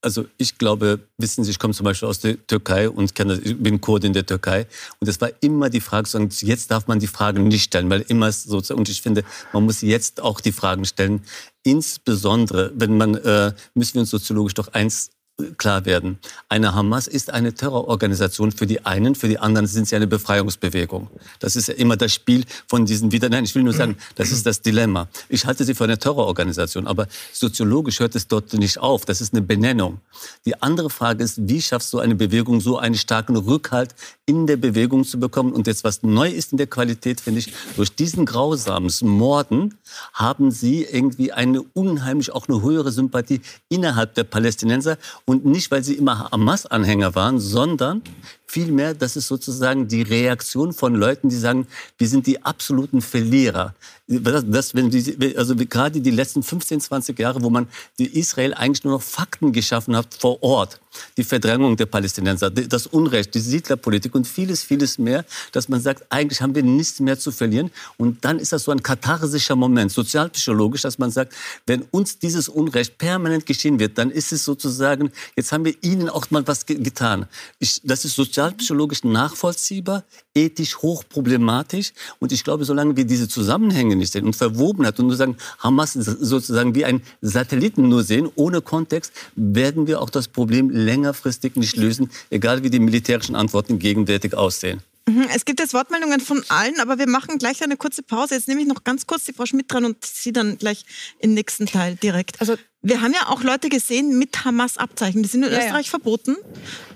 also 0.00 0.26
ich 0.38 0.56
glaube, 0.56 1.00
wissen 1.18 1.42
Sie, 1.42 1.50
ich 1.50 1.58
komme 1.58 1.74
zum 1.74 1.84
Beispiel 1.84 2.08
aus 2.08 2.20
der 2.20 2.46
Türkei 2.46 2.88
und 2.88 3.14
kenne, 3.14 3.40
ich 3.42 3.60
bin 3.60 3.80
Kurde 3.80 4.06
in 4.06 4.12
der 4.12 4.24
Türkei. 4.24 4.66
Und 5.00 5.08
es 5.08 5.20
war 5.20 5.30
immer 5.40 5.68
die 5.68 5.80
Frage, 5.80 6.08
jetzt 6.42 6.70
darf 6.70 6.86
man 6.86 7.00
die 7.00 7.06
Fragen 7.08 7.48
nicht 7.48 7.64
stellen, 7.64 7.90
weil 7.90 8.02
immer 8.02 8.30
so, 8.30 8.62
und 8.74 8.88
ich 8.88 9.02
finde, 9.02 9.24
man 9.52 9.64
muss 9.64 9.82
jetzt 9.82 10.20
auch 10.22 10.40
die 10.40 10.52
Fragen 10.52 10.84
stellen. 10.84 11.22
Insbesondere, 11.64 12.72
wenn 12.76 12.96
man, 12.96 13.16
äh, 13.16 13.52
müssen 13.74 13.94
wir 13.94 14.00
uns 14.02 14.10
soziologisch 14.10 14.54
doch 14.54 14.68
eins 14.68 15.10
klar 15.58 15.84
werden. 15.84 16.18
Eine 16.48 16.74
Hamas 16.74 17.06
ist 17.06 17.30
eine 17.30 17.52
Terrororganisation 17.52 18.52
für 18.52 18.66
die 18.66 18.86
einen, 18.86 19.14
für 19.14 19.28
die 19.28 19.38
anderen 19.38 19.66
sind 19.66 19.86
sie 19.86 19.94
eine 19.94 20.06
Befreiungsbewegung. 20.06 21.08
Das 21.40 21.56
ist 21.56 21.68
ja 21.68 21.74
immer 21.74 21.96
das 21.96 22.14
Spiel 22.14 22.44
von 22.66 22.86
diesen 22.86 23.12
wieder. 23.12 23.28
Nein, 23.28 23.44
ich 23.44 23.54
will 23.54 23.62
nur 23.62 23.74
sagen, 23.74 23.96
das 24.14 24.30
ist 24.30 24.46
das 24.46 24.62
Dilemma. 24.62 25.08
Ich 25.28 25.44
halte 25.44 25.64
sie 25.64 25.74
für 25.74 25.84
eine 25.84 25.98
Terrororganisation, 25.98 26.86
aber 26.86 27.06
soziologisch 27.32 28.00
hört 28.00 28.14
es 28.14 28.28
dort 28.28 28.54
nicht 28.54 28.78
auf. 28.78 29.04
Das 29.04 29.20
ist 29.20 29.34
eine 29.34 29.42
Benennung. 29.42 30.00
Die 30.46 30.60
andere 30.62 30.88
Frage 30.88 31.22
ist, 31.22 31.48
wie 31.48 31.60
schaffst 31.60 31.92
du 31.92 31.98
eine 31.98 32.14
Bewegung 32.14 32.60
so 32.60 32.78
einen 32.78 32.94
starken 32.94 33.36
Rückhalt 33.36 33.94
in 34.24 34.46
der 34.46 34.56
Bewegung 34.56 35.04
zu 35.04 35.20
bekommen? 35.20 35.52
Und 35.52 35.66
jetzt 35.66 35.84
was 35.84 36.02
neu 36.02 36.30
ist 36.30 36.52
in 36.52 36.58
der 36.58 36.66
Qualität, 36.66 37.20
finde 37.20 37.40
ich, 37.40 37.52
durch 37.76 37.94
diesen 37.94 38.24
grausamen 38.24 38.90
Morden 39.02 39.74
haben 40.14 40.50
sie 40.50 40.84
irgendwie 40.84 41.32
eine 41.32 41.60
unheimlich 41.74 42.32
auch 42.32 42.48
eine 42.48 42.62
höhere 42.62 42.90
Sympathie 42.90 43.42
innerhalb 43.68 44.14
der 44.14 44.24
Palästinenser 44.24 44.96
und 45.26 45.44
nicht, 45.44 45.70
weil 45.70 45.82
sie 45.82 45.94
immer 45.94 46.30
Hamas-Anhänger 46.30 47.14
waren, 47.14 47.40
sondern 47.40 48.02
Vielmehr, 48.48 48.94
das 48.94 49.16
ist 49.16 49.26
sozusagen 49.26 49.88
die 49.88 50.02
Reaktion 50.02 50.72
von 50.72 50.94
Leuten, 50.94 51.28
die 51.28 51.36
sagen, 51.36 51.66
wir 51.98 52.08
sind 52.08 52.28
die 52.28 52.44
absoluten 52.44 53.02
Verlierer. 53.02 53.74
Das, 54.06 54.44
das, 54.46 54.74
wenn 54.74 54.88
die, 54.88 55.36
also 55.36 55.56
gerade 55.56 56.00
die 56.00 56.12
letzten 56.12 56.44
15, 56.44 56.80
20 56.80 57.18
Jahre, 57.18 57.42
wo 57.42 57.50
man 57.50 57.66
Israel 57.98 58.54
eigentlich 58.54 58.84
nur 58.84 58.94
noch 58.94 59.02
Fakten 59.02 59.52
geschaffen 59.52 59.96
hat 59.96 60.14
vor 60.14 60.40
Ort, 60.44 60.80
die 61.16 61.24
Verdrängung 61.24 61.76
der 61.76 61.86
Palästinenser, 61.86 62.50
das 62.50 62.86
Unrecht, 62.86 63.34
die 63.34 63.40
Siedlerpolitik 63.40 64.14
und 64.14 64.28
vieles, 64.28 64.62
vieles 64.62 64.96
mehr, 64.98 65.24
dass 65.50 65.68
man 65.68 65.80
sagt, 65.80 66.04
eigentlich 66.08 66.40
haben 66.40 66.54
wir 66.54 66.62
nichts 66.62 67.00
mehr 67.00 67.18
zu 67.18 67.32
verlieren. 67.32 67.72
Und 67.96 68.24
dann 68.24 68.38
ist 68.38 68.52
das 68.52 68.62
so 68.62 68.70
ein 68.70 68.82
katharsischer 68.82 69.56
Moment, 69.56 69.90
sozialpsychologisch, 69.90 70.82
dass 70.82 70.98
man 70.98 71.10
sagt, 71.10 71.34
wenn 71.66 71.82
uns 71.90 72.20
dieses 72.20 72.48
Unrecht 72.48 72.98
permanent 72.98 73.44
geschehen 73.44 73.80
wird, 73.80 73.98
dann 73.98 74.12
ist 74.12 74.32
es 74.32 74.44
sozusagen, 74.44 75.10
jetzt 75.34 75.50
haben 75.50 75.64
wir 75.64 75.74
ihnen 75.82 76.08
auch 76.08 76.30
mal 76.30 76.46
was 76.46 76.64
getan. 76.64 77.26
Ich, 77.58 77.80
das 77.82 78.04
ist 78.04 78.14
sozial 78.14 78.35
sozialpsychologisch 78.36 79.02
nachvollziehbar, 79.04 80.04
ethisch 80.34 80.76
hochproblematisch. 80.78 81.92
Und 82.18 82.32
ich 82.32 82.44
glaube, 82.44 82.64
solange 82.64 82.96
wir 82.96 83.06
diese 83.06 83.28
Zusammenhänge 83.28 83.96
nicht 83.96 84.12
sehen 84.12 84.26
und 84.26 84.36
Verwobenheit 84.36 84.98
und 85.00 85.06
nur 85.06 85.16
sagen, 85.16 85.36
Hamas 85.58 85.94
sozusagen 85.94 86.74
wie 86.74 86.84
ein 86.84 87.00
Satelliten 87.22 87.88
nur 87.88 88.02
sehen, 88.02 88.28
ohne 88.34 88.60
Kontext, 88.60 89.12
werden 89.36 89.86
wir 89.86 90.02
auch 90.02 90.10
das 90.10 90.28
Problem 90.28 90.68
längerfristig 90.70 91.56
nicht 91.56 91.76
lösen, 91.76 92.10
egal 92.30 92.62
wie 92.62 92.70
die 92.70 92.78
militärischen 92.78 93.36
Antworten 93.36 93.78
gegenwärtig 93.78 94.34
aussehen. 94.34 94.82
Mhm, 95.08 95.28
es 95.34 95.44
gibt 95.44 95.60
jetzt 95.60 95.72
Wortmeldungen 95.72 96.20
von 96.20 96.42
allen, 96.48 96.80
aber 96.80 96.98
wir 96.98 97.08
machen 97.08 97.38
gleich 97.38 97.62
eine 97.62 97.76
kurze 97.76 98.02
Pause. 98.02 98.34
Jetzt 98.34 98.48
nehme 98.48 98.60
ich 98.60 98.66
noch 98.66 98.82
ganz 98.82 99.06
kurz 99.06 99.24
die 99.24 99.32
Frau 99.32 99.46
Schmidt 99.46 99.72
dran 99.72 99.84
und 99.84 100.04
Sie 100.04 100.32
dann 100.32 100.58
gleich 100.58 100.84
im 101.20 101.32
nächsten 101.32 101.66
Teil 101.66 101.94
direkt. 101.94 102.40
Also 102.40 102.56
wir 102.82 103.00
haben 103.00 103.12
ja 103.12 103.28
auch 103.28 103.42
Leute 103.42 103.68
gesehen 103.68 104.18
mit 104.18 104.44
Hamas-Abzeichen. 104.44 105.22
Die 105.22 105.28
sind 105.28 105.44
in 105.44 105.52
ja, 105.52 105.58
Österreich 105.58 105.86
ja. 105.86 105.90
verboten, 105.90 106.36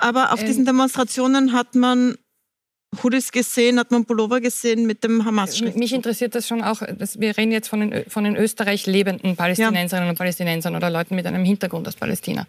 aber 0.00 0.32
auf 0.32 0.40
ähm, 0.40 0.46
diesen 0.46 0.64
Demonstrationen 0.64 1.52
hat 1.52 1.76
man 1.76 2.16
Hoodies 3.02 3.30
gesehen, 3.30 3.78
hat 3.78 3.92
man 3.92 4.04
Pullover 4.04 4.40
gesehen 4.40 4.86
mit 4.86 5.04
dem 5.04 5.24
hamas 5.24 5.56
-Schrift. 5.56 5.78
Mich 5.78 5.92
interessiert 5.92 6.34
das 6.34 6.48
schon 6.48 6.62
auch, 6.62 6.82
dass 6.98 7.20
wir 7.20 7.38
reden 7.38 7.52
jetzt 7.52 7.68
von 7.68 7.80
den, 7.80 8.10
von 8.10 8.24
den 8.24 8.34
Österreich 8.34 8.86
lebenden 8.86 9.36
Palästinenserinnen 9.36 10.06
ja. 10.06 10.10
und 10.10 10.18
Palästinensern 10.18 10.74
oder 10.74 10.90
Leuten 10.90 11.14
mit 11.14 11.26
einem 11.26 11.44
Hintergrund 11.44 11.86
aus 11.86 11.94
Palästina. 11.94 12.48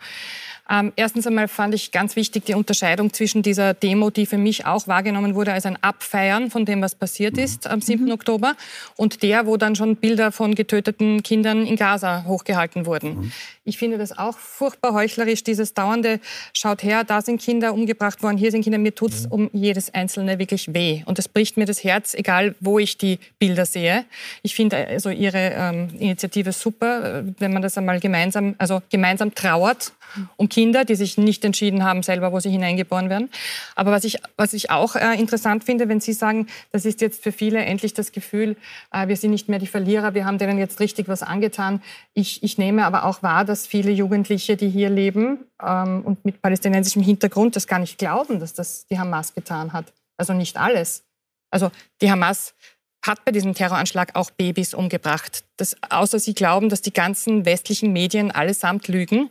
Ähm, 0.71 0.93
erstens 0.95 1.27
einmal 1.27 1.49
fand 1.49 1.75
ich 1.75 1.91
ganz 1.91 2.15
wichtig 2.15 2.45
die 2.45 2.53
Unterscheidung 2.53 3.12
zwischen 3.12 3.41
dieser 3.43 3.73
Demo, 3.73 4.10
die 4.10 4.25
für 4.25 4.38
mich 4.38 4.65
auch 4.65 4.88
wahrgenommen 4.88 5.36
wurde 5.36 5.51
als 5.51 5.65
ein 5.65 5.77
Abfeiern 5.84 6.49
von 6.49 6.63
dem, 6.63 6.81
was 6.81 6.95
passiert 6.95 7.36
mhm. 7.36 7.43
ist 7.43 7.67
am 7.67 7.81
7. 7.81 8.05
Mhm. 8.05 8.12
Oktober, 8.12 8.55
und 8.95 9.21
der, 9.21 9.45
wo 9.45 9.57
dann 9.57 9.75
schon 9.75 9.97
Bilder 9.97 10.31
von 10.31 10.55
getöteten 10.55 11.23
Kindern 11.23 11.65
in 11.65 11.75
Gaza 11.75 12.23
hochgehalten 12.25 12.86
wurden. 12.86 13.15
Mhm. 13.15 13.31
Ich 13.65 13.77
finde 13.77 13.97
das 13.97 14.17
auch 14.17 14.38
furchtbar 14.38 14.93
heuchlerisch, 14.93 15.43
dieses 15.43 15.73
dauernde, 15.73 16.21
schaut 16.53 16.84
her, 16.84 17.03
da 17.03 17.21
sind 17.21 17.41
Kinder 17.41 17.73
umgebracht 17.73 18.23
worden, 18.23 18.38
hier 18.38 18.51
sind 18.51 18.63
Kinder, 18.63 18.79
mir 18.79 18.95
tut 18.95 19.12
es 19.12 19.25
mhm. 19.25 19.31
um 19.31 19.49
jedes 19.51 19.93
Einzelne 19.93 20.39
wirklich 20.39 20.73
weh. 20.73 21.03
Und 21.05 21.17
das 21.17 21.27
bricht 21.27 21.57
mir 21.57 21.65
das 21.65 21.84
Herz, 21.84 22.13
egal 22.13 22.55
wo 22.62 22.79
ich 22.79 22.97
die 22.97 23.19
Bilder 23.39 23.65
sehe. 23.65 24.05
Ich 24.41 24.55
finde 24.55 24.88
also 24.88 25.10
Ihre 25.10 25.51
ähm, 25.53 25.89
Initiative 25.99 26.53
super, 26.53 27.19
äh, 27.19 27.23
wenn 27.39 27.51
man 27.51 27.62
das 27.62 27.77
einmal 27.77 27.99
gemeinsam, 27.99 28.55
also 28.57 28.81
gemeinsam 28.89 29.36
trauert 29.36 29.91
um 30.38 30.50
Kinder, 30.50 30.86
die 30.86 30.95
sich 30.95 31.17
nicht 31.17 31.43
entschieden 31.45 31.84
haben 31.84 32.04
selber, 32.04 32.32
wo 32.32 32.39
sie 32.39 32.50
hineingeboren 32.50 33.10
werden. 33.10 33.30
Aber 33.76 33.91
was 33.91 34.04
ich, 34.04 34.19
was 34.38 34.54
ich 34.54 34.69
auch 34.69 34.95
äh, 34.95 35.19
interessant 35.19 35.63
finde, 35.63 35.89
wenn 35.89 36.00
Sie 36.00 36.13
sagen, 36.13 36.47
das 36.71 36.86
ist 36.86 37.02
jetzt 37.02 37.24
für 37.24 37.32
viele 37.32 37.60
endlich 37.60 37.93
das 37.93 38.12
Gefühl, 38.12 38.56
äh, 38.91 39.08
wir 39.08 39.15
sind 39.15 39.32
nicht 39.32 39.50
mehr 39.50 39.60
die 39.60 39.67
Verlierer, 39.67 40.13
wir 40.13 40.26
haben 40.26 40.38
denen 40.38 40.58
jetzt 40.58 40.80
richtig 40.80 41.08
was 41.08 41.24
angetan. 41.24 41.82
Ich, 42.13 42.43
ich 42.43 42.58
nehme 42.58 42.86
aber 42.86 43.06
auch 43.06 43.24
wahr, 43.24 43.45
dass 43.45 43.67
viele 43.67 43.91
Jugendliche, 43.91 44.58
die 44.58 44.69
hier 44.69 44.89
leben 44.89 45.39
ähm, 45.62 46.02
und 46.04 46.24
mit 46.26 46.41
palästinensischem 46.41 47.02
Hintergrund, 47.02 47.56
das 47.56 47.67
gar 47.67 47.80
nicht 47.80 47.97
glauben, 47.97 48.39
dass 48.39 48.54
das 48.54 48.86
die 48.88 49.00
Hamas 49.00 49.34
getan 49.34 49.74
hat. 49.74 49.93
Also 50.17 50.34
nicht 50.34 50.58
alles. 50.58 51.04
Also 51.52 51.69
die 52.02 52.10
Hamas 52.10 52.56
hat 53.01 53.25
bei 53.25 53.31
diesem 53.31 53.55
Terroranschlag 53.55 54.15
auch 54.15 54.29
Babys 54.29 54.73
umgebracht. 54.75 55.43
Das, 55.57 55.75
außer 55.89 56.19
Sie 56.19 56.33
glauben, 56.33 56.69
dass 56.69 56.81
die 56.81 56.93
ganzen 56.93 57.45
westlichen 57.45 57.91
Medien 57.93 58.31
allesamt 58.31 58.87
lügen. 58.87 59.29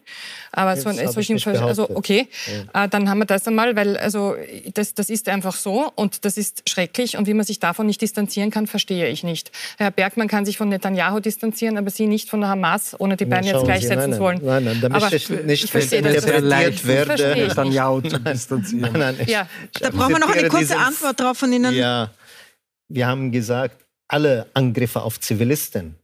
Aber 0.52 0.76
so, 0.76 0.90
so 0.90 1.50
also 1.60 1.90
okay, 1.90 2.28
ja. 2.74 2.84
äh, 2.84 2.88
dann 2.88 3.08
haben 3.08 3.18
wir 3.18 3.26
das 3.26 3.46
einmal, 3.46 3.76
weil 3.76 3.96
also 3.96 4.34
das, 4.74 4.94
das 4.94 5.08
ist 5.08 5.28
einfach 5.28 5.54
so 5.54 5.90
und 5.94 6.24
das 6.24 6.36
ist 6.36 6.68
schrecklich 6.68 7.16
und 7.16 7.26
wie 7.26 7.34
man 7.34 7.46
sich 7.46 7.60
davon 7.60 7.86
nicht 7.86 8.00
distanzieren 8.00 8.50
kann, 8.50 8.66
verstehe 8.66 9.08
ich 9.08 9.22
nicht. 9.22 9.52
Herr 9.78 9.90
Bergmann 9.92 10.28
kann 10.28 10.44
sich 10.44 10.56
von 10.56 10.68
Netanyahu 10.68 11.20
distanzieren, 11.20 11.78
aber 11.78 11.90
Sie 11.90 12.06
nicht 12.06 12.28
von 12.28 12.40
der 12.40 12.50
Hamas, 12.50 12.98
ohne 12.98 13.16
die 13.16 13.24
beiden 13.24 13.46
jetzt 13.46 13.64
gleichsetzen 13.64 14.14
zu 14.14 14.20
wollen. 14.20 14.40
Nein, 14.42 14.64
nein, 14.64 14.80
da 14.80 14.88
aber 14.88 15.12
ich 15.12 15.28
nicht 15.28 15.64
ich 15.64 15.70
verstehe, 15.70 16.02
dass 16.02 16.24
das 16.24 16.40
leicht 16.40 16.86
werde, 16.86 17.34
Netanyahu 17.36 18.00
zu 18.00 18.18
distanzieren. 18.18 18.92
Nein, 18.92 19.16
nein, 19.16 19.28
ja. 19.28 19.48
Da 19.80 19.90
brauchen 19.90 20.14
wir 20.14 20.18
noch 20.18 20.30
eine 20.30 20.48
kurze 20.48 20.76
Antwort 20.76 21.20
drauf 21.20 21.38
von 21.38 21.52
Ihnen. 21.52 21.74
Ja, 21.74 22.10
wir 22.90 23.06
haben 23.06 23.30
gesagt, 23.30 23.84
alle 24.08 24.46
Angriffe 24.52 25.00
auf 25.02 25.18
Zivilisten 25.20 25.94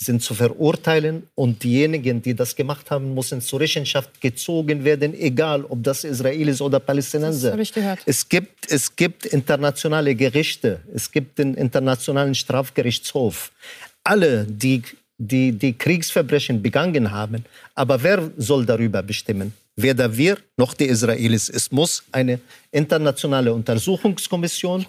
sind 0.00 0.22
zu 0.22 0.32
verurteilen 0.32 1.24
und 1.34 1.62
diejenigen, 1.64 2.22
die 2.22 2.34
das 2.34 2.54
gemacht 2.54 2.90
haben, 2.90 3.14
müssen 3.14 3.40
zur 3.40 3.58
Rechenschaft 3.60 4.20
gezogen 4.20 4.84
werden, 4.84 5.12
egal 5.12 5.64
ob 5.64 5.82
das 5.82 6.04
Israelis 6.04 6.60
oder 6.60 6.78
Palästinenser. 6.78 7.50
Das 7.50 7.60
ich 7.60 7.72
gehört. 7.72 7.98
Es 8.06 8.28
gibt, 8.28 8.70
es 8.70 8.94
gibt 8.94 9.26
internationale 9.26 10.14
Gerichte, 10.14 10.80
es 10.94 11.10
gibt 11.10 11.38
den 11.38 11.54
Internationalen 11.54 12.34
Strafgerichtshof. 12.34 13.50
Alle, 14.04 14.44
die, 14.44 14.82
die, 15.18 15.50
die 15.50 15.72
Kriegsverbrechen 15.72 16.62
begangen 16.62 17.10
haben, 17.10 17.44
aber 17.74 18.00
wer 18.00 18.30
soll 18.36 18.64
darüber 18.64 19.02
bestimmen? 19.02 19.52
Weder 19.78 20.16
wir 20.16 20.38
noch 20.56 20.74
die 20.74 20.86
Israelis. 20.86 21.48
Es 21.48 21.70
muss 21.70 22.02
eine 22.12 22.40
internationale 22.70 23.52
Untersuchungskommission, 23.52 24.84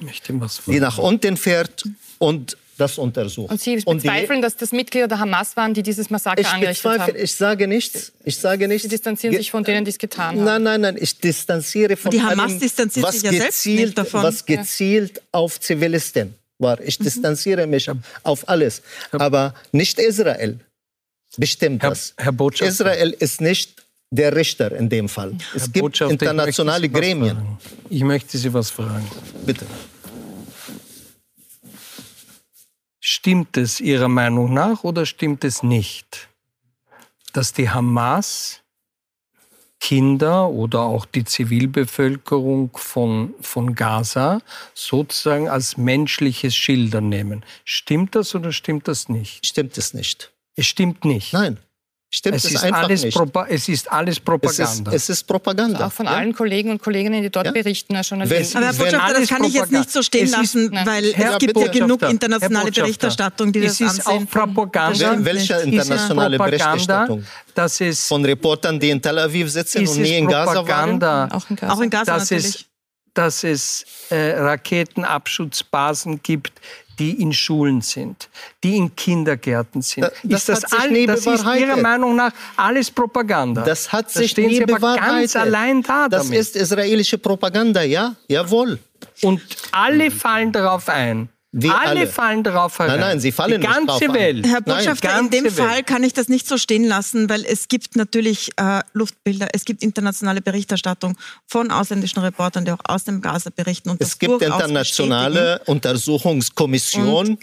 die 0.67 0.79
nach 0.79 0.97
unten 0.97 1.37
fährt 1.37 1.83
und 2.17 2.57
das 2.77 2.97
untersucht. 2.97 3.51
Und 3.51 3.61
Sie 3.61 3.75
bezweifeln, 3.75 4.37
und 4.37 4.41
dass 4.41 4.55
das 4.55 4.71
Mitglieder 4.71 5.07
der 5.07 5.19
Hamas 5.19 5.55
waren, 5.57 5.73
die 5.73 5.83
dieses 5.83 6.09
Massaker 6.09 6.39
ich 6.39 6.47
angerichtet 6.47 6.99
haben? 6.99 7.15
Ich 7.17 7.33
sage 7.35 7.67
nichts. 7.67 8.13
Ich 8.23 8.37
sage 8.37 8.67
nichts. 8.67 8.83
Sie 8.83 8.89
distanzieren 8.89 9.35
sich 9.35 9.51
von 9.51 9.63
denen, 9.63 9.85
die 9.85 9.91
es 9.91 9.97
getan 9.97 10.37
haben. 10.37 10.43
Nein, 10.43 10.63
nein, 10.63 10.81
nein. 10.81 10.97
Ich 10.99 11.19
distanziere 11.19 11.97
von 11.97 12.11
Die 12.11 12.21
Hamas 12.21 12.51
allem, 12.51 12.59
distanziert 12.59 13.05
was 13.05 13.19
sich 13.19 13.23
ja 13.31 13.45
gezielt, 13.45 13.97
davon. 13.97 14.23
Was 14.23 14.45
gezielt 14.45 15.17
ja. 15.17 15.23
auf 15.33 15.59
Zivilisten 15.59 16.35
war. 16.57 16.79
Ich 16.81 16.99
mhm. 16.99 17.03
distanziere 17.03 17.67
mich 17.67 17.91
auf 18.23 18.47
alles. 18.47 18.81
Aber 19.11 19.53
nicht 19.73 19.99
Israel 19.99 20.59
bestimmt 21.37 21.83
Herr, 21.83 21.89
das. 21.89 22.13
Herr 22.17 22.31
Botschafter. 22.31 22.71
Israel 22.71 23.15
ist 23.19 23.41
nicht 23.41 23.83
der 24.11 24.35
Richter 24.35 24.71
in 24.75 24.89
dem 24.89 25.07
Fall. 25.07 25.35
Es 25.55 25.63
Herr 25.63 25.69
gibt 25.69 26.01
internationale 26.01 26.87
ich 26.87 26.93
Gremien. 26.93 27.57
Ich 27.89 28.03
möchte 28.03 28.37
Sie 28.37 28.53
was 28.53 28.69
fragen. 28.69 29.07
Bitte. 29.45 29.65
Stimmt 32.99 33.57
es 33.57 33.79
Ihrer 33.79 34.07
Meinung 34.07 34.53
nach 34.53 34.83
oder 34.83 35.05
stimmt 35.05 35.43
es 35.43 35.63
nicht, 35.63 36.29
dass 37.33 37.53
die 37.53 37.69
Hamas 37.69 38.61
Kinder 39.79 40.49
oder 40.49 40.81
auch 40.81 41.05
die 41.05 41.23
Zivilbevölkerung 41.23 42.71
von, 42.75 43.33
von 43.39 43.75
Gaza 43.75 44.41
sozusagen 44.73 45.47
als 45.47 45.77
menschliches 45.77 46.55
Schilder 46.55 47.01
nehmen? 47.01 47.45
Stimmt 47.63 48.15
das 48.15 48.35
oder 48.35 48.51
stimmt 48.51 48.87
das 48.87 49.07
nicht? 49.07 49.45
Stimmt 49.45 49.77
es 49.77 49.93
nicht. 49.93 50.33
Es 50.55 50.65
stimmt 50.67 51.05
nicht. 51.05 51.31
Nein. 51.31 51.57
Stimmt 52.11 52.37
es, 52.37 52.45
es 52.45 52.53
ist 52.53 52.63
alles 52.63 53.03
nicht. 53.03 53.19
es 53.49 53.69
ist 53.69 53.91
alles 53.91 54.19
Propaganda. 54.19 54.91
Es 54.91 55.03
ist, 55.03 55.09
es 55.09 55.09
ist 55.09 55.27
Propaganda. 55.27 55.85
Auch 55.85 55.91
von 55.91 56.07
ja. 56.07 56.13
allen 56.13 56.33
Kollegen 56.33 56.71
und 56.71 56.81
Kolleginnen, 56.81 57.21
die 57.21 57.29
dort 57.29 57.45
ja. 57.45 57.51
berichten, 57.51 57.95
als 57.95 58.09
Journalisten. 58.09 58.57
Aber 58.57 58.65
Herr 58.65 58.73
Botschafter, 58.73 59.13
das 59.19 59.29
kann 59.29 59.43
ich 59.43 59.53
jetzt 59.53 59.71
nicht 59.71 59.91
so 59.91 60.01
stehen 60.01 60.27
lassen, 60.31 60.71
weil 60.85 61.13
Herr 61.13 61.33
es 61.33 61.37
gibt 61.37 61.55
ja 61.55 61.67
genug 61.67 62.01
internationale 62.01 62.71
Berichterstattung, 62.71 63.51
die 63.51 63.61
das 63.61 63.79
es 63.79 63.99
ist 63.99 64.07
Auch 64.07 64.25
Propaganda. 64.27 65.17
Welche 65.19 65.53
internationale 65.57 66.39
Berichterstattung? 66.39 67.23
Dass 67.53 67.79
es 67.79 68.07
von 68.07 68.25
Reportern, 68.25 68.79
die 68.79 68.89
in 68.89 68.99
Tel 68.99 69.19
Aviv 69.19 69.51
sitzen 69.51 69.87
und 69.87 69.97
nie 69.97 70.17
in 70.17 70.27
Gaza 70.27 70.67
waren? 70.67 71.03
Auch 71.31 71.47
in 71.47 71.55
Gaza, 71.55 71.73
auch 71.73 71.81
in 71.81 71.89
Gaza 71.91 72.13
dass 72.13 72.31
natürlich. 72.31 72.55
Es, 72.55 72.65
dass 73.13 73.43
es 73.43 73.85
äh, 74.09 74.31
Raketenabschutzbasen 74.31 76.23
gibt, 76.23 76.53
die 76.99 77.21
in 77.21 77.33
Schulen 77.33 77.81
sind, 77.81 78.29
die 78.63 78.75
in 78.75 78.95
Kindergärten 78.95 79.81
sind. 79.81 80.03
Da, 80.03 80.11
das 80.23 80.49
ist 80.49 80.63
das, 80.63 80.73
all, 80.73 81.05
das 81.07 81.25
ist 81.25 81.45
Ihrer 81.45 81.77
Meinung 81.77 82.15
nach 82.15 82.31
alles 82.57 82.91
Propaganda? 82.91 83.63
Das 83.63 83.91
hat 83.91 84.11
sich 84.11 84.33
da 84.33 84.41
nie 84.41 84.57
Sie 84.57 84.65
bewahrheitet. 84.65 85.33
ganz 85.33 85.35
allein 85.35 85.81
da 85.81 86.07
Das 86.09 86.23
damit. 86.25 86.39
ist 86.39 86.55
israelische 86.55 87.17
Propaganda, 87.17 87.81
ja, 87.81 88.15
jawohl. 88.27 88.79
Und 89.21 89.41
alle 89.71 90.11
fallen 90.11 90.51
darauf 90.51 90.89
ein. 90.89 91.29
Alle, 91.51 91.73
alle, 91.73 92.07
fallen 92.07 92.43
darauf 92.43 92.77
herein. 92.77 92.99
Nein, 92.99 92.99
nein, 92.99 93.19
sie 93.19 93.31
fallen 93.31 93.59
Die 93.59 93.65
ganze 93.65 94.05
nicht 94.05 94.13
Welt. 94.13 94.45
Herr 94.45 94.61
Botschafter, 94.61 95.07
nein, 95.07 95.25
in 95.25 95.31
dem 95.31 95.43
Welt. 95.45 95.53
Fall 95.53 95.83
kann 95.83 96.03
ich 96.03 96.13
das 96.13 96.27
nicht 96.27 96.47
so 96.47 96.59
stehen 96.59 96.83
lassen, 96.83 97.27
weil 97.27 97.43
es 97.43 97.67
gibt 97.67 97.95
natürlich 97.95 98.51
äh, 98.57 98.81
Luftbilder, 98.93 99.47
es 99.53 99.65
gibt 99.65 99.81
internationale 99.81 100.41
Berichterstattung 100.41 101.17
von 101.47 101.71
ausländischen 101.71 102.19
Reportern, 102.19 102.65
die 102.65 102.71
auch 102.71 102.81
aus 102.83 103.03
dem 103.05 103.21
Gaza 103.21 103.49
berichten. 103.49 103.89
Und 103.89 103.99
es 103.99 104.19
gibt 104.19 104.43
internationale 104.43 105.61
Untersuchungskommission, 105.65 107.39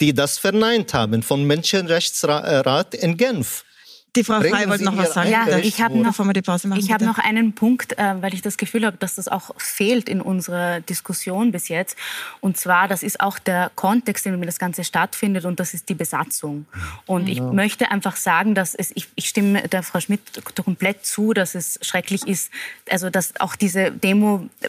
die 0.00 0.12
das 0.12 0.38
verneint 0.38 0.92
haben, 0.92 1.22
vom 1.22 1.44
Menschenrechtsrat 1.44 2.94
in 2.94 3.16
Genf. 3.16 3.64
Die 4.16 4.24
Frau 4.24 4.40
Frey 4.40 4.68
wollte 4.68 4.84
noch 4.84 4.96
was 4.96 5.12
sagen. 5.12 5.30
Ja, 5.30 5.58
ich 5.58 5.82
habe 5.82 5.98
noch, 5.98 6.18
hab 6.18 7.00
noch 7.02 7.18
einen 7.18 7.52
Punkt, 7.52 7.98
äh, 7.98 8.14
weil 8.20 8.32
ich 8.32 8.40
das 8.40 8.56
Gefühl 8.56 8.86
habe, 8.86 8.96
dass 8.96 9.16
das 9.16 9.28
auch 9.28 9.50
fehlt 9.58 10.08
in 10.08 10.20
unserer 10.20 10.80
Diskussion 10.80 11.52
bis 11.52 11.68
jetzt. 11.68 11.96
Und 12.40 12.56
zwar, 12.56 12.88
das 12.88 13.02
ist 13.02 13.20
auch 13.20 13.38
der 13.38 13.70
Kontext, 13.74 14.24
in 14.26 14.32
dem 14.32 14.42
das 14.42 14.58
Ganze 14.58 14.84
stattfindet, 14.84 15.44
und 15.44 15.60
das 15.60 15.74
ist 15.74 15.88
die 15.90 15.94
Besatzung. 15.94 16.66
Und 17.04 17.28
ich 17.28 17.38
ja. 17.38 17.52
möchte 17.52 17.90
einfach 17.90 18.16
sagen, 18.16 18.54
dass 18.54 18.74
es, 18.74 18.90
ich, 18.94 19.08
ich 19.14 19.28
stimme 19.28 19.68
der 19.68 19.82
Frau 19.82 20.00
Schmidt 20.00 20.20
komplett 20.64 21.04
zu, 21.04 21.34
dass 21.34 21.54
es 21.54 21.78
schrecklich 21.82 22.26
ist, 22.26 22.50
also 22.90 23.10
dass 23.10 23.38
auch 23.38 23.54
diese 23.54 23.92
Demo 23.92 24.48
äh, 24.62 24.68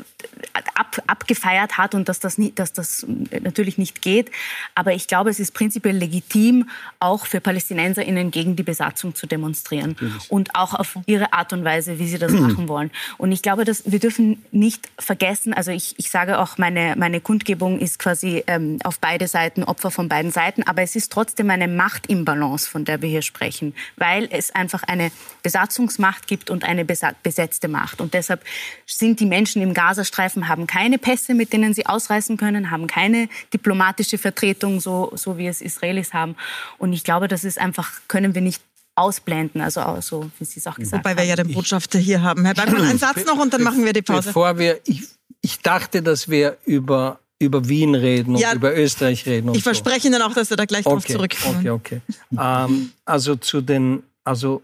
ab, 0.76 1.02
abgefeiert 1.08 1.78
hat 1.78 1.96
und 1.96 2.10
dass 2.10 2.20
das, 2.20 2.38
nie, 2.38 2.52
dass 2.54 2.74
das 2.74 3.06
natürlich 3.42 3.78
nicht 3.78 4.02
geht. 4.02 4.30
Aber 4.76 4.94
ich 4.94 5.08
glaube, 5.08 5.30
es 5.30 5.40
ist 5.40 5.54
prinzipiell 5.54 5.96
legitim, 5.96 6.70
auch 7.00 7.26
für 7.26 7.40
PalästinenserInnen 7.40 8.30
gegen 8.32 8.58
die 8.58 8.64
Besatzung 8.64 9.16
zu 9.16 9.26
demonstrieren 9.26 9.37
demonstrieren 9.38 9.92
Natürlich. 9.92 10.32
und 10.32 10.56
auch 10.56 10.74
auf 10.74 10.98
ihre 11.06 11.34
Art 11.34 11.54
und 11.54 11.64
Weise, 11.64 12.00
wie 12.00 12.08
sie 12.08 12.18
das 12.18 12.32
machen 12.46 12.68
wollen. 12.68 12.92
Und 13.18 13.32
ich 13.32 13.42
glaube, 13.42 13.64
dass 13.64 13.90
wir 13.90 14.00
dürfen 14.00 14.44
nicht 14.52 14.90
vergessen, 14.98 15.54
also 15.54 15.72
ich, 15.72 15.96
ich 15.98 16.10
sage 16.10 16.40
auch, 16.40 16.58
meine, 16.58 16.96
meine 16.98 17.22
Kundgebung 17.22 17.80
ist 17.80 18.00
quasi 18.00 18.44
ähm, 18.48 18.80
auf 18.84 19.00
beide 19.00 19.28
Seiten, 19.28 19.64
Opfer 19.64 19.92
von 19.92 20.10
beiden 20.10 20.32
Seiten, 20.32 20.64
aber 20.64 20.82
es 20.82 20.96
ist 20.96 21.12
trotzdem 21.12 21.50
eine 21.50 21.68
Machtimbalance, 21.68 22.70
von 22.70 22.86
der 22.86 23.02
wir 23.02 23.10
hier 23.10 23.22
sprechen, 23.22 23.74
weil 23.96 24.28
es 24.32 24.54
einfach 24.54 24.84
eine 24.84 25.12
Besatzungsmacht 25.44 26.28
gibt 26.28 26.50
und 26.50 26.64
eine 26.64 26.86
besetzte 26.86 27.68
Macht. 27.68 28.02
Und 28.02 28.14
deshalb 28.14 28.44
sind 28.86 29.20
die 29.20 29.26
Menschen 29.26 29.62
im 29.62 29.74
Gazastreifen, 29.74 30.48
haben 30.48 30.68
keine 30.68 30.98
Pässe, 30.98 31.34
mit 31.34 31.54
denen 31.54 31.74
sie 31.74 31.86
ausreisen 31.86 32.38
können, 32.38 32.72
haben 32.72 32.88
keine 32.88 33.30
diplomatische 33.54 34.18
Vertretung, 34.18 34.80
so, 34.80 35.12
so 35.16 35.38
wie 35.38 35.48
es 35.48 35.62
Israelis 35.62 36.14
haben. 36.14 36.36
Und 36.78 36.94
ich 36.94 37.04
glaube, 37.04 37.28
das 37.28 37.44
ist 37.44 37.60
einfach, 37.60 37.92
können 38.08 38.36
wir 38.36 38.42
nicht 38.42 38.62
ausblenden, 38.98 39.62
also 39.62 39.82
auch 39.82 40.02
so, 40.02 40.30
wie 40.40 40.46
Sie 40.46 40.60
es 40.60 40.68
auch 40.68 40.76
gesagt 40.76 40.92
Wobei 40.94 41.12
haben. 41.12 41.18
Wobei 41.18 41.24
wir 41.24 41.30
ja 41.30 41.36
den 41.36 41.54
Botschafter 41.54 42.00
hier 42.00 42.22
haben. 42.22 42.44
Herr 42.46 42.54
Bergmann, 42.54 42.82
einen 42.82 43.00
Satz 43.00 43.26
noch 43.26 43.38
und 43.38 43.54
dann 43.54 43.64
machen 43.64 43.86
wir 43.86 43.94
die 43.94 44.02
Pause. 44.02 44.30
Bevor 44.30 44.58
wir, 44.58 44.80
ich, 44.86 45.04
ich 45.42 45.60
dachte, 45.60 46.02
dass 46.02 46.30
wir 46.30 46.58
über, 46.66 47.20
über 47.40 47.68
Wien 47.70 47.96
reden 47.96 48.36
und 48.36 48.42
ja, 48.42 48.54
über 48.54 48.76
Österreich 48.76 49.26
reden. 49.26 49.54
ich 49.54 49.64
verspreche 49.64 50.08
Ihnen 50.08 50.22
auch, 50.22 50.34
dass 50.34 50.50
wir 50.50 50.58
da 50.58 50.66
gleich 50.66 50.86
okay, 50.86 50.96
drauf 50.96 51.06
zurückkommen. 51.06 51.60
Okay, 51.60 51.70
okay. 51.70 52.02
ähm, 52.40 52.92
also 53.06 53.36
zu 53.36 53.62
den, 53.62 54.04
also 54.24 54.64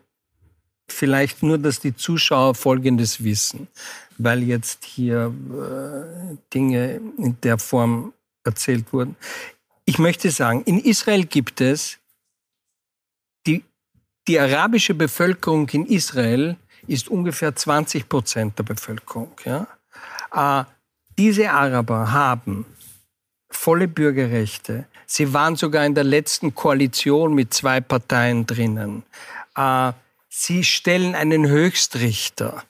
vielleicht 0.87 1.43
nur, 1.43 1.57
dass 1.57 1.79
die 1.79 1.95
Zuschauer 1.95 2.55
Folgendes 2.55 3.23
wissen, 3.23 3.67
weil 4.17 4.43
jetzt 4.43 4.83
hier 4.83 5.31
äh, 5.51 6.35
Dinge 6.53 7.01
in 7.17 7.37
der 7.43 7.59
Form 7.59 8.13
erzählt 8.43 8.91
wurden. 8.91 9.15
Ich 9.85 9.99
möchte 9.99 10.31
sagen, 10.31 10.63
in 10.63 10.79
Israel 10.79 11.25
gibt 11.25 11.61
es 11.61 11.97
die 14.27 14.39
arabische 14.39 14.93
Bevölkerung 14.93 15.67
in 15.69 15.85
Israel 15.85 16.57
ist 16.87 17.09
ungefähr 17.09 17.55
20 17.55 18.07
Prozent 18.09 18.57
der 18.57 18.63
Bevölkerung. 18.63 19.31
Ja? 19.45 19.67
Äh, 20.33 20.65
diese 21.17 21.51
Araber 21.51 22.11
haben 22.11 22.65
volle 23.49 23.87
Bürgerrechte. 23.87 24.85
Sie 25.05 25.33
waren 25.33 25.55
sogar 25.55 25.85
in 25.85 25.95
der 25.95 26.03
letzten 26.03 26.55
Koalition 26.55 27.33
mit 27.33 27.53
zwei 27.53 27.81
Parteien 27.81 28.45
drinnen. 28.45 29.03
Äh, 29.55 29.93
sie 30.29 30.63
stellen 30.63 31.15
einen 31.15 31.47
Höchstrichter. 31.47 32.63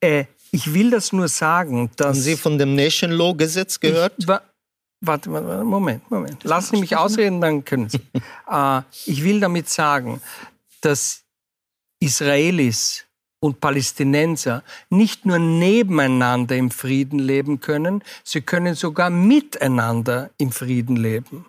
Äh, 0.00 0.24
ich 0.50 0.74
will 0.74 0.90
das 0.90 1.12
nur 1.12 1.28
sagen, 1.28 1.90
dass... 1.96 2.08
Haben 2.08 2.20
Sie 2.20 2.36
von 2.36 2.58
dem 2.58 2.74
Nation 2.74 3.10
Law 3.10 3.34
Gesetz 3.34 3.78
gehört? 3.80 4.14
Ich, 4.18 4.26
warte, 4.26 5.30
Moment, 5.30 6.10
Moment. 6.10 6.44
Lassen 6.44 6.76
Sie 6.76 6.80
mich 6.80 6.96
ausreden, 6.96 7.40
dann 7.40 7.64
können 7.64 7.88
Sie. 7.88 8.00
äh, 8.50 8.82
ich 9.06 9.22
will 9.24 9.40
damit 9.40 9.68
sagen, 9.68 10.20
dass 10.82 11.24
Israelis 12.00 13.06
und 13.40 13.60
Palästinenser 13.60 14.62
nicht 14.88 15.26
nur 15.26 15.38
nebeneinander 15.38 16.56
im 16.56 16.70
Frieden 16.70 17.18
leben 17.18 17.60
können, 17.60 18.04
sie 18.22 18.42
können 18.42 18.74
sogar 18.74 19.10
miteinander 19.10 20.30
im 20.38 20.52
Frieden 20.52 20.96
leben. 20.96 21.46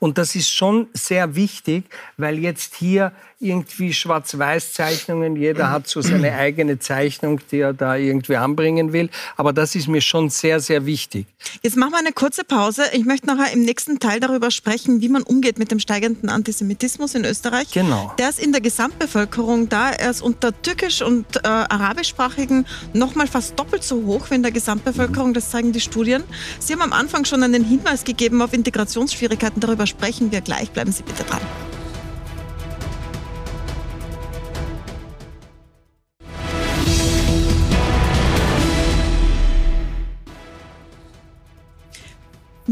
Und 0.00 0.18
das 0.18 0.34
ist 0.34 0.50
schon 0.50 0.88
sehr 0.92 1.36
wichtig, 1.36 1.84
weil 2.16 2.38
jetzt 2.38 2.74
hier 2.74 3.12
irgendwie 3.40 3.94
Schwarz-Weiß-Zeichnungen, 3.94 5.34
jeder 5.34 5.70
hat 5.70 5.88
so 5.88 6.02
seine 6.02 6.32
eigene 6.36 6.78
Zeichnung, 6.78 7.40
die 7.50 7.60
er 7.60 7.72
da 7.72 7.96
irgendwie 7.96 8.36
anbringen 8.36 8.92
will. 8.92 9.08
Aber 9.36 9.54
das 9.54 9.74
ist 9.74 9.88
mir 9.88 10.02
schon 10.02 10.28
sehr, 10.28 10.60
sehr 10.60 10.84
wichtig. 10.84 11.26
Jetzt 11.62 11.76
machen 11.76 11.92
wir 11.92 11.98
eine 11.98 12.12
kurze 12.12 12.44
Pause. 12.44 12.82
Ich 12.92 13.06
möchte 13.06 13.26
nachher 13.26 13.52
im 13.52 13.62
nächsten 13.62 13.98
Teil 13.98 14.20
darüber 14.20 14.50
sprechen, 14.50 15.00
wie 15.00 15.08
man 15.08 15.22
umgeht 15.22 15.58
mit 15.58 15.70
dem 15.70 15.78
steigenden 15.78 16.28
Antisemitismus 16.28 17.14
in 17.14 17.24
Österreich. 17.24 17.70
Genau. 17.72 18.12
Der 18.18 18.28
ist 18.28 18.38
in 18.38 18.52
der 18.52 18.60
Gesamtbevölkerung 18.60 19.70
da. 19.70 19.90
Er 19.90 20.10
ist 20.10 20.20
unter 20.20 20.52
türkisch- 20.60 21.00
und 21.00 21.36
äh, 21.36 21.48
arabischsprachigen 21.48 22.66
nochmal 22.92 23.26
fast 23.26 23.58
doppelt 23.58 23.82
so 23.82 24.04
hoch 24.04 24.30
wie 24.30 24.34
in 24.34 24.42
der 24.42 24.52
Gesamtbevölkerung. 24.52 25.32
Das 25.32 25.50
zeigen 25.50 25.72
die 25.72 25.80
Studien. 25.80 26.24
Sie 26.58 26.74
haben 26.74 26.82
am 26.82 26.92
Anfang 26.92 27.24
schon 27.24 27.42
einen 27.42 27.64
Hinweis 27.64 28.04
gegeben 28.04 28.42
auf 28.42 28.52
Integrationsschwierigkeiten. 28.52 29.60
Darüber 29.60 29.86
sprechen 29.86 30.30
wir 30.30 30.42
gleich. 30.42 30.70
Bleiben 30.70 30.92
Sie 30.92 31.02
bitte 31.02 31.24
dran. 31.24 31.40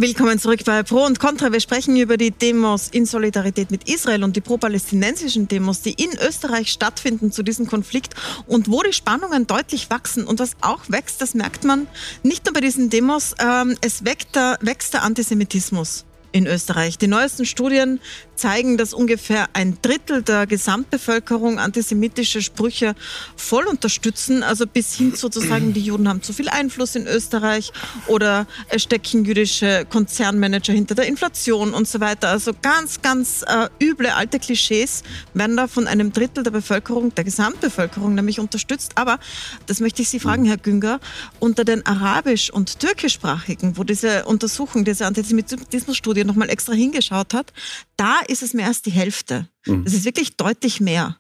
Willkommen 0.01 0.39
zurück 0.39 0.61
bei 0.65 0.85
Pro 0.85 1.05
und 1.05 1.19
Contra. 1.19 1.51
Wir 1.51 1.59
sprechen 1.59 1.97
über 1.97 2.17
die 2.17 2.31
Demos 2.31 2.87
in 2.87 3.05
Solidarität 3.05 3.73
mit 3.73 3.89
Israel 3.89 4.23
und 4.23 4.37
die 4.37 4.41
pro-palästinensischen 4.41 5.49
Demos, 5.49 5.83
die 5.83 5.91
in 5.91 6.17
Österreich 6.25 6.71
stattfinden 6.71 7.33
zu 7.33 7.43
diesem 7.43 7.67
Konflikt 7.67 8.15
und 8.47 8.71
wo 8.71 8.81
die 8.85 8.93
Spannungen 8.93 9.49
deutlich 9.49 9.91
wachsen. 9.91 10.25
Und 10.25 10.39
was 10.39 10.53
auch 10.61 10.83
wächst, 10.87 11.21
das 11.21 11.35
merkt 11.35 11.65
man 11.65 11.89
nicht 12.23 12.47
nur 12.47 12.53
bei 12.53 12.61
diesen 12.61 12.91
Demos, 12.91 13.35
ähm, 13.41 13.77
es 13.81 14.05
wächst 14.05 14.37
der, 14.37 14.57
wächst 14.61 14.95
der 14.95 15.03
Antisemitismus 15.03 16.05
in 16.31 16.47
Österreich. 16.47 16.97
Die 16.99 17.09
neuesten 17.09 17.45
Studien 17.45 17.99
zeigen, 18.39 18.79
dass 18.79 18.95
ungefähr 18.95 19.49
ein 19.53 19.79
Drittel 19.83 20.23
der 20.23 20.47
Gesamtbevölkerung 20.47 21.59
antisemitische 21.59 22.41
Sprüche 22.41 22.95
voll 23.37 23.67
unterstützen, 23.67 24.43
also 24.43 24.67
bis 24.67 24.95
hin 24.95 25.15
sozusagen, 25.15 25.73
die 25.75 25.81
Juden 25.81 26.09
haben 26.09 26.23
zu 26.23 26.33
viel 26.33 26.49
Einfluss 26.49 26.95
in 26.95 27.07
Österreich 27.07 27.73
oder 28.07 28.47
es 28.69 28.83
stecken 28.83 29.25
jüdische 29.25 29.87
Konzernmanager 29.91 30.73
hinter 30.73 30.95
der 30.95 31.07
Inflation 31.07 31.75
und 31.75 31.89
so 31.89 32.01
weiter. 32.01 32.29
Also 32.29 32.53
ganz, 32.63 33.03
ganz 33.03 33.45
äh, 33.47 33.69
üble 33.83 34.11
alte 34.11 34.39
Klischees 34.39 35.03
werden 35.35 35.57
da 35.57 35.67
von 35.67 35.87
einem 35.87 36.13
Drittel 36.13 36.45
der 36.45 36.51
Bevölkerung, 36.51 37.15
der 37.15 37.25
Gesamtbevölkerung 37.25 38.15
nämlich 38.15 38.41
unterstützt. 38.41 38.93
Aber, 38.95 39.19
das 39.67 39.81
möchte 39.81 40.03
ich 40.03 40.09
Sie 40.09 40.21
fragen, 40.21 40.45
Herr 40.45 40.57
Günger, 40.57 41.01
unter 41.41 41.65
den 41.65 41.85
arabisch- 41.85 42.51
und 42.51 42.79
türkischsprachigen, 42.79 43.77
wo 43.77 43.85
diese 43.85 44.25
Untersuchung, 44.25 44.85
diese 44.85 45.07
Antisemitismusstudie 45.07 46.25
nochmal 46.25 46.51
extra 46.51 46.73
hingeschaut 46.73 47.35
hat, 47.35 47.53
da 47.97 48.21
ist 48.29 48.43
es 48.43 48.55
mehr 48.55 48.67
als 48.67 48.83
die 48.83 48.91
Hälfte. 48.91 49.49
Mhm. 49.67 49.85
Das 49.85 49.95
ist 49.95 50.05
wirklich 50.05 50.37
deutlich 50.37 50.81
mehr. 50.81 51.19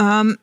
Ähm, 0.00 0.38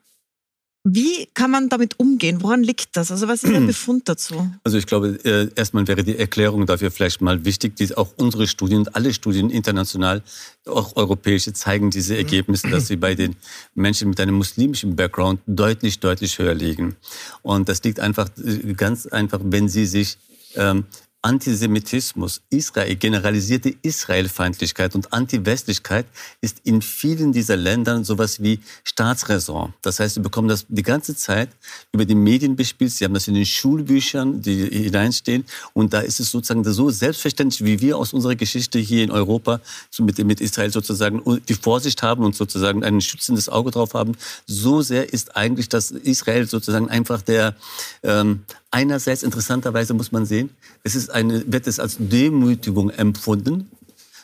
wie 0.86 1.28
kann 1.34 1.52
man 1.52 1.68
damit 1.68 2.00
umgehen? 2.00 2.42
Woran 2.42 2.64
liegt 2.64 2.96
das? 2.96 3.12
Also 3.12 3.28
was 3.28 3.44
ist 3.44 3.52
der 3.52 3.60
Befund 3.60 4.08
dazu? 4.08 4.50
Also 4.64 4.78
ich 4.78 4.86
glaube, 4.86 5.20
äh, 5.26 5.50
erstmal 5.56 5.88
wäre 5.88 6.04
die 6.04 6.18
Erklärung 6.18 6.66
dafür 6.66 6.90
vielleicht 6.90 7.20
mal 7.20 7.44
wichtig, 7.44 7.76
die 7.76 7.96
auch 7.98 8.14
unsere 8.16 8.48
Studien 8.48 8.80
und 8.80 8.96
alle 8.96 9.14
Studien 9.14 9.50
international, 9.50 10.24
auch 10.66 10.96
europäische, 10.96 11.52
zeigen 11.52 11.92
diese 11.92 12.16
Ergebnisse, 12.16 12.70
dass 12.70 12.88
sie 12.88 12.96
bei 12.96 13.14
den 13.14 13.36
Menschen 13.76 14.10
mit 14.10 14.22
einem 14.22 14.36
muslimischen 14.36 14.96
Background 14.96 15.42
deutlich, 15.48 16.00
deutlich 16.00 16.40
höher 16.40 16.56
liegen. 16.56 16.96
Und 17.42 17.68
das 17.68 17.84
liegt 17.84 18.00
einfach 18.00 18.30
äh, 18.38 18.74
ganz 18.74 19.06
einfach, 19.06 19.42
wenn 19.44 19.68
sie 19.68 19.86
sich 19.86 20.18
ähm, 20.56 20.86
Antisemitismus, 21.22 22.42
Israel, 22.50 22.96
generalisierte 22.96 23.76
Israelfeindlichkeit 23.82 24.96
und 24.96 25.12
Antiwestlichkeit 25.12 26.06
ist 26.40 26.62
in 26.64 26.82
vielen 26.82 27.34
dieser 27.34 27.58
Ländern 27.58 28.06
sowas 28.06 28.42
wie 28.42 28.62
Staatsräson. 28.86 29.74
Das 29.82 30.00
heißt, 30.00 30.16
sie 30.16 30.22
bekommen 30.22 30.48
das 30.48 30.66
die 30.70 30.84
ganze 30.84 31.18
Zeit 31.18 31.50
über 31.92 32.06
die 32.06 32.16
Medien 32.16 32.56
bespielt. 32.56 32.92
Sie 32.92 33.04
haben 33.04 33.14
das 33.14 33.28
in 33.28 33.34
den 33.34 33.46
Schulbüchern, 33.46 34.42
die 34.42 34.66
hineinstehen. 34.70 35.44
Und 35.74 35.92
da 35.92 36.00
ist 36.00 36.22
es 36.22 36.32
sozusagen 36.32 36.64
so 36.64 36.90
selbstverständlich, 36.90 37.66
wie 37.66 37.82
wir 37.82 37.98
aus 37.98 38.14
unserer 38.14 38.36
Geschichte 38.36 38.80
hier 38.80 39.04
in 39.04 39.12
Europa 39.12 39.60
mit, 40.00 40.18
mit 40.20 40.40
Israel 40.40 40.72
sozusagen 40.72 41.22
die 41.50 41.54
Vorsicht 41.54 42.02
haben 42.02 42.24
und 42.24 42.36
sozusagen 42.36 42.86
ein 42.86 43.02
schützendes 43.02 43.50
Auge 43.50 43.72
drauf 43.72 43.94
haben. 43.94 44.14
So 44.48 44.82
sehr 44.82 45.12
ist 45.12 45.36
eigentlich 45.36 45.68
das 45.68 45.92
Israel 45.92 46.48
sozusagen 46.48 46.90
einfach 46.90 47.22
der 47.22 47.56
ähm, 48.04 48.46
Einerseits 48.72 49.24
interessanterweise 49.24 49.94
muss 49.94 50.12
man 50.12 50.26
sehen, 50.26 50.52
es 50.84 50.96
ist 50.96 51.10
eine, 51.10 51.52
wird 51.52 51.66
es 51.66 51.80
als 51.80 51.98
Demütigung 52.00 52.92
empfunden, 52.92 53.70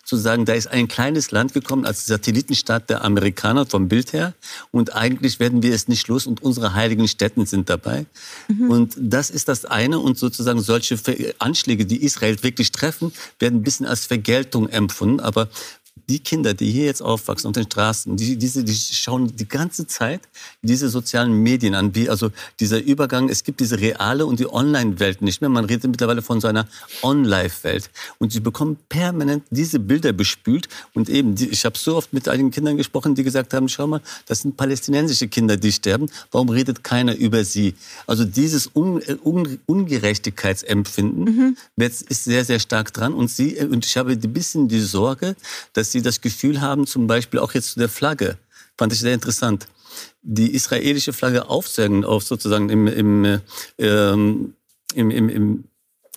zu 0.06 0.18
sagen, 0.18 0.46
da 0.46 0.54
ist 0.54 0.68
ein 0.68 0.88
kleines 0.88 1.32
Land 1.32 1.54
gekommen 1.54 1.86
als 1.86 2.06
Satellitenstaat 2.06 2.90
der 2.92 3.04
Amerikaner 3.04 3.66
vom 3.66 3.90
Bild 3.90 4.14
her 4.14 4.36
und 4.70 4.96
eigentlich 4.96 5.40
werden 5.40 5.64
wir 5.64 5.74
es 5.74 5.88
nicht 5.88 6.08
los 6.08 6.28
und 6.28 6.44
unsere 6.44 6.76
heiligen 6.76 7.08
Städten 7.08 7.48
sind 7.48 7.70
dabei. 7.70 8.06
Mhm. 8.48 8.70
Und 8.70 8.96
das 9.00 9.32
ist 9.32 9.48
das 9.48 9.66
eine 9.66 10.00
und 10.00 10.20
sozusagen 10.20 10.62
solche 10.62 11.00
Anschläge, 11.40 11.88
die 11.88 12.04
Israel 12.04 12.42
wirklich 12.44 12.72
treffen, 12.72 13.12
werden 13.40 13.60
ein 13.60 13.64
bisschen 13.64 13.88
als 13.88 14.06
Vergeltung 14.06 14.70
empfunden. 14.70 15.20
Aber 15.20 15.50
die 16.08 16.20
Kinder, 16.20 16.54
die 16.54 16.72
hier 16.72 16.86
jetzt 16.86 17.02
aufwachsen 17.02 17.48
auf 17.48 17.54
den 17.54 17.66
Straßen, 17.66 18.16
die, 18.16 18.38
diese, 18.38 18.64
die 18.64 18.76
schauen 18.76 19.36
die 19.36 19.48
ganze 19.48 19.88
Zeit 19.88 20.22
diese 20.62 20.90
sozialen 20.90 21.34
Medien 21.42 21.76
an. 21.76 21.96
Wie, 21.96 22.10
also 22.10 22.32
dieser 22.60 22.82
Übergang, 22.82 23.30
es 23.30 23.44
gibt 23.44 23.60
diese 23.60 23.80
reale 23.80 24.26
und 24.26 24.40
die 24.40 24.52
Online-Welt 24.52 25.22
nicht 25.22 25.42
mehr. 25.42 25.50
Man 25.50 25.66
redet 25.66 25.90
mittlerweile 25.90 26.22
von 26.22 26.40
so 26.42 26.48
einer 26.48 26.68
On-Life-Welt. 27.02 27.90
Und 28.20 28.32
sie 28.32 28.40
bekommen 28.40 28.78
permanent 28.90 29.44
diese 29.50 29.80
Bilder 29.80 30.14
bespült. 30.14 30.68
Und 30.94 31.10
eben, 31.10 31.36
die, 31.36 31.50
ich 31.50 31.66
habe 31.66 31.78
so 31.78 31.96
oft 31.96 32.14
mit 32.14 32.28
einigen 32.28 32.52
Kindern 32.52 32.78
gesprochen, 32.78 33.16
die 33.16 33.24
gesagt 33.24 33.54
haben, 33.54 33.68
schau 33.70 33.88
mal, 33.88 34.02
das 34.28 34.42
sind 34.42 34.58
palästinensische 34.58 35.28
Kinder, 35.28 35.58
die 35.58 35.72
sterben. 35.72 36.08
Warum 36.32 36.50
redet 36.50 36.84
keiner 36.84 37.16
über 37.16 37.44
sie? 37.44 37.76
Also 38.06 38.26
dieses 38.26 38.70
Un, 38.76 39.02
Un, 39.24 39.60
Ungerechtigkeitsempfinden 39.66 41.24
mhm. 41.24 41.58
ist 41.78 42.24
sehr, 42.24 42.46
sehr 42.46 42.60
stark 42.60 42.94
dran. 42.94 43.14
Und, 43.14 43.30
sie, 43.30 43.56
und 43.58 43.86
ich 43.86 43.98
habe 43.98 44.12
ein 44.12 44.34
bisschen 44.34 44.68
die 44.68 44.82
Sorge, 44.82 45.36
dass 45.74 45.95
sie 45.96 46.02
das 46.02 46.22
Gefühl 46.22 46.62
haben, 46.62 46.86
zum 46.86 47.08
Beispiel 47.08 47.40
auch 47.40 47.54
jetzt 47.54 47.72
zu 47.72 47.80
der 47.80 47.90
Flagge, 47.90 48.38
fand 48.78 48.92
ich 48.92 49.00
sehr 49.00 49.14
interessant, 49.14 49.68
die 50.22 50.54
israelische 50.54 51.14
Flagge 51.14 51.50
aufzuhängen, 51.50 52.04
auf 52.04 52.24
sozusagen 52.24 52.70
im, 52.70 52.88
im, 52.88 53.26
äh, 53.26 53.40
ähm, 53.78 54.56
im, 54.94 55.10
im, 55.10 55.30
im 55.30 55.64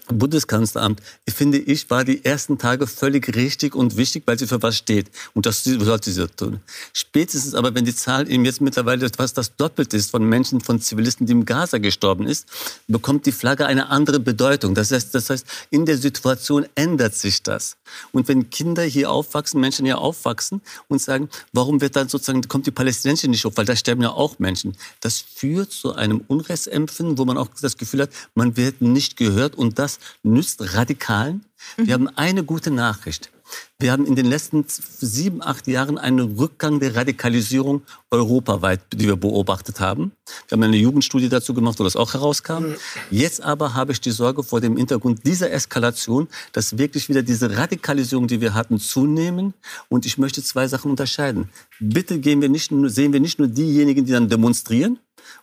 Bundeskanzleramt, 0.09 1.01
finde 1.29 1.59
ich, 1.59 1.91
war 1.91 2.05
die 2.05 2.25
ersten 2.25 2.59
Tage 2.59 2.87
völlig 2.87 3.35
richtig 3.37 3.75
und 3.75 3.97
wichtig, 3.97 4.25
weil 4.27 4.39
sie 4.39 4.47
für 4.47 4.63
was 4.63 4.77
steht. 4.77 5.11
Und 5.35 5.47
das 5.47 5.65
sollte 5.65 6.11
sie 6.11 6.27
tun. 6.29 6.61
Spätestens 6.93 7.55
aber, 7.55 7.75
wenn 7.75 7.85
die 7.85 7.95
Zahl 7.95 8.31
eben 8.31 8.45
jetzt 8.45 8.61
mittlerweile 8.61 9.09
fast 9.15 9.39
das 9.39 9.55
Doppelte 9.57 9.97
ist 9.97 10.11
von 10.11 10.25
Menschen, 10.25 10.61
von 10.61 10.81
Zivilisten, 10.81 11.27
die 11.27 11.33
im 11.33 11.45
Gaza 11.45 11.79
gestorben 11.79 12.27
ist, 12.27 12.47
bekommt 12.87 13.27
die 13.27 13.33
Flagge 13.33 13.67
eine 13.67 13.89
andere 13.89 14.21
Bedeutung. 14.21 14.75
Das 14.75 14.91
heißt, 14.91 15.15
das 15.15 15.31
heißt, 15.31 15.47
in 15.71 15.87
der 15.87 15.99
Situation 15.99 16.67
ändert 16.75 17.15
sich 17.15 17.43
das. 17.43 17.77
Und 18.13 18.29
wenn 18.29 18.51
Kinder 18.51 18.83
hier 18.83 19.11
aufwachsen, 19.11 19.61
Menschen 19.61 19.85
hier 19.85 19.99
aufwachsen 19.99 20.61
und 20.89 21.01
sagen, 21.01 21.29
warum 21.53 21.81
wird 21.81 21.97
dann 21.97 22.09
sozusagen, 22.09 22.43
kommt 22.49 22.67
die 22.67 22.71
Palästinenser 22.71 23.29
nicht 23.29 23.45
hoch, 23.45 23.53
weil 23.57 23.65
da 23.65 23.77
sterben 23.77 24.03
ja 24.03 24.11
auch 24.11 24.39
Menschen. 24.39 24.77
Das 25.01 25.19
führt 25.19 25.73
zu 25.73 25.95
einem 25.95 26.23
Unrechtsempfinden, 26.27 27.19
wo 27.19 27.25
man 27.25 27.37
auch 27.37 27.49
das 27.61 27.77
Gefühl 27.77 28.03
hat, 28.03 28.11
man 28.35 28.57
wird 28.57 28.81
nicht 28.83 29.17
gehört 29.17 29.55
und 29.55 29.79
das 29.79 29.98
nützt 30.23 30.75
Radikalen. 30.75 31.45
Wir 31.77 31.99
mhm. 31.99 32.07
haben 32.07 32.17
eine 32.17 32.45
gute 32.45 32.71
Nachricht. 32.71 33.31
Wir 33.79 33.93
haben 33.93 34.07
in 34.07 34.17
den 34.17 34.27
letzten 34.27 34.65
sieben, 34.67 35.43
acht 35.43 35.67
Jahren 35.67 35.99
einen 35.99 36.37
Rückgang 36.37 36.81
der 36.81 36.97
Radikalisierung 36.97 37.83
europaweit, 38.11 38.81
die 38.93 39.07
wir 39.07 39.17
beobachtet 39.17 39.81
haben. 39.81 40.13
Wir 40.49 40.57
haben 40.57 40.63
eine 40.65 40.77
Jugendstudie 40.77 41.29
dazu 41.29 41.55
gemacht, 41.55 41.79
wo 41.79 41.85
das 41.85 41.97
auch 41.97 42.13
herauskam. 42.13 42.75
Jetzt 43.11 43.41
aber 43.41 43.75
habe 43.75 43.93
ich 43.93 44.01
die 44.01 44.11
Sorge 44.11 44.43
vor 44.43 44.61
dem 44.61 44.77
Hintergrund 44.77 45.25
dieser 45.25 45.51
Eskalation, 45.53 46.29
dass 46.53 46.77
wirklich 46.77 47.09
wieder 47.09 47.23
diese 47.23 47.57
Radikalisierung, 47.57 48.27
die 48.27 48.41
wir 48.41 48.55
hatten, 48.55 48.81
zunehmen. 48.81 49.55
Und 49.89 50.07
ich 50.07 50.19
möchte 50.19 50.43
zwei 50.43 50.67
Sachen 50.69 50.91
unterscheiden. 50.91 51.49
Bitte 51.79 52.19
gehen 52.19 52.43
wir 52.43 52.49
nicht 52.49 52.73
sehen 52.87 53.13
wir 53.13 53.21
nicht 53.21 53.39
nur 53.39 53.49
diejenigen, 53.49 54.05
die 54.05 54.13
dann 54.13 54.29
demonstrieren, 54.29 54.99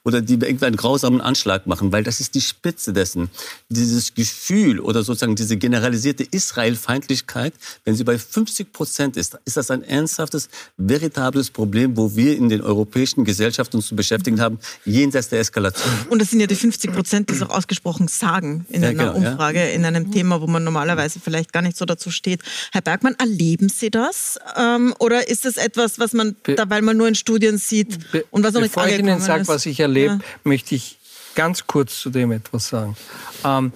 oder 0.06 0.22
die 0.22 0.40
einen 0.46 0.76
grausamen 0.76 1.20
Anschlag 1.20 1.66
machen, 1.66 1.92
weil 1.92 2.04
das 2.04 2.20
ist 2.20 2.36
die 2.36 2.42
Spitze 2.42 2.94
dessen. 2.94 3.30
Dieses 3.70 4.14
Gefühl 4.14 4.80
oder 4.80 5.04
sozusagen 5.04 5.36
diese 5.36 5.58
generalisierte 5.58 6.24
Israelfeindlichkeit, 6.24 7.54
wenn 7.84 7.96
sie 7.96 8.04
bei 8.04 8.18
50 8.18 8.72
Prozent 8.72 9.18
ist, 9.18 9.38
ist 9.46 9.58
das 9.58 9.72
ein 9.72 9.84
ernsthaftes, 9.84 10.50
veritables 10.78 11.50
Problem, 11.50 11.98
wo 11.98 12.16
wir 12.16 12.38
in 12.38 12.50
den 12.50 12.62
europäischen 12.62 13.26
Gesellschaften 13.26 13.78
uns 13.78 13.88
zu 13.88 13.96
beschäftigen 13.96 14.40
haben, 14.40 14.60
jenseits 14.86 15.30
der 15.30 15.40
Eskalation. 15.40 15.92
Und 16.10 16.22
das 16.22 16.30
sind 16.30 16.40
ja 16.40 16.48
die 16.48 16.56
50 16.56 16.94
Prozent, 16.94 17.30
die 17.30 17.34
es 17.34 17.42
auch 17.42 17.50
ausgesprochen 17.50 18.08
sagen 18.08 18.66
in 18.70 18.84
ja, 18.84 18.90
einer 18.90 19.14
genau, 19.14 19.30
Umfrage, 19.32 19.60
ja. 19.60 19.70
in 19.70 19.86
einem 19.86 20.12
Thema, 20.12 20.40
wo 20.40 20.46
man 20.46 20.64
normalerweise 20.64 21.20
vielleicht 21.20 21.52
gar 21.52 21.64
nicht 21.64 21.78
so 21.78 21.86
dazu 21.86 22.12
steht. 22.12 22.42
Herr 22.72 22.82
Bergmann, 22.82 23.16
erleben 23.18 23.70
Sie 23.70 23.90
das? 23.90 24.38
Ähm, 24.56 24.94
oder 25.00 25.28
ist 25.28 25.46
das 25.46 25.58
etwas, 25.58 25.98
was 25.98 26.14
man, 26.14 26.36
da, 26.44 26.70
weil 26.70 26.84
man 26.84 26.96
nur 26.96 27.08
in 27.08 27.16
Studien 27.16 27.58
sieht 27.58 27.98
und 28.30 28.44
was 28.44 28.54
noch 28.54 28.62
nicht 28.62 28.78
angekommen 28.78 28.78
ist? 28.78 28.86
Bevor 28.86 28.86
ich 28.86 29.00
Ihnen 29.00 29.20
sage, 29.20 29.48
was 29.48 29.56
was 29.56 29.66
ich 29.76 29.82
erlebe, 29.82 30.16
ja. 30.16 30.20
möchte 30.44 30.76
ich 30.76 30.98
ganz 31.36 31.68
kurz 31.68 32.00
zu 32.00 32.10
dem 32.10 32.32
etwas 32.32 32.70
sagen. 32.70 32.96
Ähm, 33.44 33.72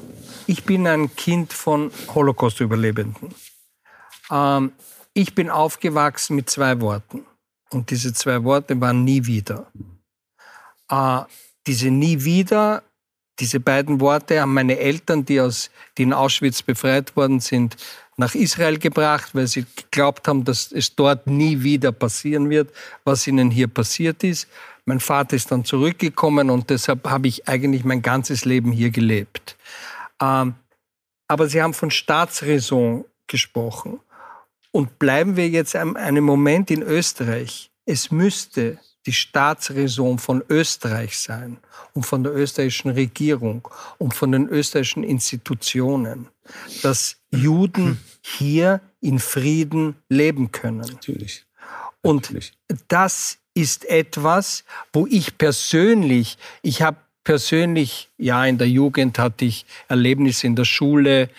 ich 0.47 0.64
bin 0.64 0.88
ein 0.88 1.16
Kind 1.16 1.54
von 1.54 1.91
Holocaust-Überlebenden. 2.14 3.36
Ähm, 4.32 4.72
ich 5.14 5.36
bin 5.36 5.50
aufgewachsen 5.50 6.36
mit 6.36 6.50
zwei 6.50 6.80
Worten. 6.82 7.26
Und 7.72 7.91
diese 7.91 8.14
zwei 8.14 8.43
Worte 8.43 8.80
waren 8.82 9.04
nie 9.04 9.26
wieder. 9.26 9.68
Äh, 10.89 11.22
diese 11.68 11.91
nie 11.91 12.24
wieder, 12.24 12.84
diese 13.39 13.60
beiden 13.60 14.00
Worte 14.00 14.41
haben 14.41 14.54
meine 14.54 14.78
Eltern, 14.80 15.26
die, 15.26 15.39
aus, 15.39 15.70
die 15.97 16.04
in 16.04 16.14
Auschwitz 16.14 16.62
befreit 16.62 17.16
worden 17.16 17.39
sind, 17.39 17.78
nach 18.18 18.36
Israel 18.36 18.78
gebracht, 18.78 19.34
weil 19.34 19.47
sie 19.47 19.66
geglaubt 19.76 20.28
haben, 20.28 20.43
dass 20.43 20.72
es 20.72 20.95
dort 20.95 21.28
nie 21.28 21.62
wieder 21.64 21.91
passieren 21.91 22.50
wird, 22.50 22.72
was 23.06 23.26
ihnen 23.28 23.50
hier 23.50 23.68
passiert 23.68 24.24
ist. 24.24 24.47
Mein 24.89 24.99
Vater 24.99 25.35
ist 25.35 25.51
dann 25.51 25.65
zurückgekommen 25.65 26.49
und 26.49 26.71
deshalb 26.71 27.07
habe 27.07 27.27
ich 27.27 27.47
eigentlich 27.47 27.85
mein 27.85 28.01
ganzes 28.01 28.43
Leben 28.43 28.71
hier 28.71 28.89
gelebt. 28.89 29.55
Ähm, 30.19 30.55
aber 31.27 31.47
Sie 31.47 31.61
haben 31.61 31.75
von 31.75 31.91
Staatsräson 31.91 33.05
gesprochen. 33.27 33.99
Und 34.71 34.97
bleiben 34.97 35.35
wir 35.35 35.47
jetzt 35.47 35.75
einen 35.75 36.23
Moment 36.23 36.71
in 36.71 36.81
Österreich. 36.81 37.69
Es 37.85 38.09
müsste 38.09 38.79
die 39.05 39.13
Staatsräson 39.13 40.17
von 40.17 40.43
Österreich 40.49 41.19
sein 41.19 41.59
und 41.93 42.07
von 42.07 42.23
der 42.23 42.33
österreichischen 42.33 42.89
Regierung 42.89 43.67
und 43.99 44.15
von 44.15 44.31
den 44.31 44.49
österreichischen 44.49 45.03
Institutionen, 45.03 46.29
dass 46.81 47.17
Juden 47.29 47.99
hier 48.23 48.81
in 49.01 49.19
Frieden 49.19 49.97
leben 50.09 50.51
können. 50.51 50.79
Natürlich. 50.79 51.45
Und 52.01 52.33
das 52.87 53.37
ist 53.60 53.86
etwas, 53.86 54.64
wo 54.93 55.05
ich 55.07 55.38
persönlich, 55.38 56.38
ich 56.62 56.82
habe 56.82 56.97
persönlich, 57.24 58.10
ja, 58.18 58.45
in 58.45 58.57
der 58.57 58.70
Jugend 58.70 59.20
hatte 59.20 59.45
ich 59.45 59.66
Erlebnisse 59.88 60.47
in 60.47 60.55
der 60.55 60.66
Schule, 60.66 61.24
äh, 61.24 61.30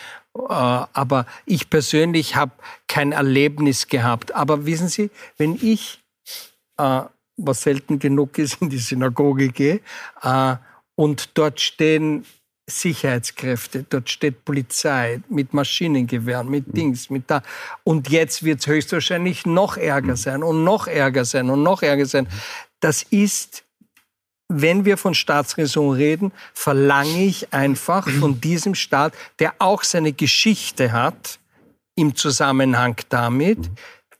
aber 0.48 1.26
ich 1.46 1.70
persönlich 1.70 2.36
habe 2.36 2.52
kein 2.86 3.12
Erlebnis 3.12 3.88
gehabt. 3.88 4.34
Aber 4.34 4.66
wissen 4.66 4.88
Sie, 4.88 5.10
wenn 5.38 5.58
ich, 5.60 6.00
äh, 6.76 7.02
was 7.36 7.62
selten 7.62 7.98
genug 7.98 8.38
ist, 8.38 8.60
in 8.60 8.68
die 8.68 8.78
Synagoge 8.78 9.48
gehe 9.48 9.80
äh, 10.22 10.56
und 10.94 11.30
dort 11.34 11.60
stehen 11.60 12.26
Sicherheitskräfte, 12.70 13.84
dort 13.88 14.08
steht 14.08 14.44
Polizei 14.44 15.20
mit 15.28 15.52
Maschinengewehren, 15.52 16.48
mit 16.48 16.68
mhm. 16.68 16.72
Dings, 16.72 17.10
mit 17.10 17.30
da. 17.30 17.42
Und 17.84 18.08
jetzt 18.08 18.42
wird 18.42 18.60
es 18.60 18.66
höchstwahrscheinlich 18.66 19.46
noch 19.46 19.76
ärger 19.76 20.12
mhm. 20.12 20.16
sein 20.16 20.42
und 20.42 20.64
noch 20.64 20.86
ärger 20.86 21.24
sein 21.24 21.50
und 21.50 21.62
noch 21.62 21.82
ärger 21.82 22.06
sein. 22.06 22.28
Das 22.80 23.02
ist 23.02 23.64
wenn 24.52 24.84
wir 24.84 24.96
von 24.96 25.14
Staatsräson 25.14 25.94
reden, 25.94 26.32
verlange 26.54 27.24
ich 27.24 27.52
einfach 27.52 28.08
von 28.08 28.40
diesem 28.40 28.74
Staat, 28.74 29.14
der 29.38 29.54
auch 29.60 29.84
seine 29.84 30.12
Geschichte 30.12 30.90
hat, 30.90 31.38
im 31.94 32.16
Zusammenhang 32.16 32.96
damit, 33.10 33.70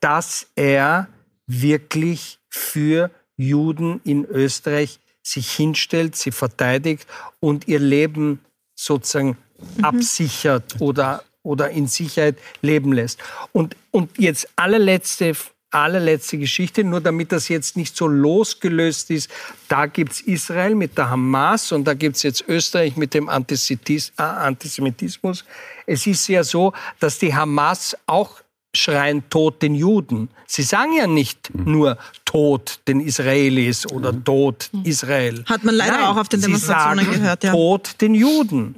dass 0.01 0.47
er 0.55 1.09
wirklich 1.47 2.39
für 2.49 3.11
Juden 3.37 4.01
in 4.05 4.25
Österreich 4.25 5.01
sich 5.31 5.51
hinstellt, 5.51 6.17
sie 6.17 6.31
verteidigt 6.31 7.07
und 7.41 7.69
ihr 7.69 7.79
Leben 7.79 8.41
sozusagen 8.75 9.37
mhm. 9.77 9.85
absichert 9.85 10.81
oder, 10.81 11.23
oder 11.43 11.71
in 11.71 11.87
Sicherheit 11.87 12.37
leben 12.63 12.93
lässt. 12.93 13.19
Und, 13.53 13.77
und 13.91 14.19
jetzt 14.19 14.49
allerletzte 14.57 15.35
allerletzte 15.71 16.37
Geschichte, 16.39 16.83
nur 16.85 17.01
damit 17.01 17.33
das 17.33 17.49
jetzt 17.49 17.77
nicht 17.77 17.97
so 17.97 18.07
losgelöst 18.09 19.11
ist. 19.11 19.31
Da 19.69 19.87
gibt 19.87 20.13
es 20.13 20.21
Israel 20.23 20.75
mit 20.75 20.99
der 20.99 21.11
Hamas 21.11 21.73
und 21.73 21.85
da 21.85 21.95
gibt 21.95 22.17
es 22.17 22.23
jetzt 22.25 22.45
Österreich 22.49 22.97
mit 22.97 23.15
dem 23.15 23.29
äh, 23.29 24.23
Antisemitismus. 24.23 25.45
Es 25.87 26.07
ist 26.07 26.27
ja 26.29 26.43
so, 26.43 26.73
dass 26.99 27.19
die 27.19 27.35
Hamas 27.35 27.97
auch 28.07 28.41
schreien 28.75 29.29
Tod 29.31 29.63
den 29.63 29.75
Juden. 29.75 30.31
Sie 30.47 30.63
sagen 30.63 30.93
ja 30.93 31.07
nicht 31.07 31.55
mhm. 31.55 31.73
nur 31.73 31.99
Tod 32.25 32.81
den 32.87 33.01
Israelis 33.01 33.87
oder 33.87 34.13
mhm. 34.13 34.25
Tod 34.25 34.71
Israel. 34.85 35.45
Hat 35.47 35.65
man 35.65 35.75
leider 35.75 35.93
Nein, 35.93 36.05
auch 36.05 36.17
auf 36.17 36.29
den 36.29 36.41
Demonstrationen 36.41 37.11
gehört. 37.11 37.45
Ja. 37.45 37.53
Tod 37.53 38.01
den 38.01 38.15
Juden. 38.15 38.77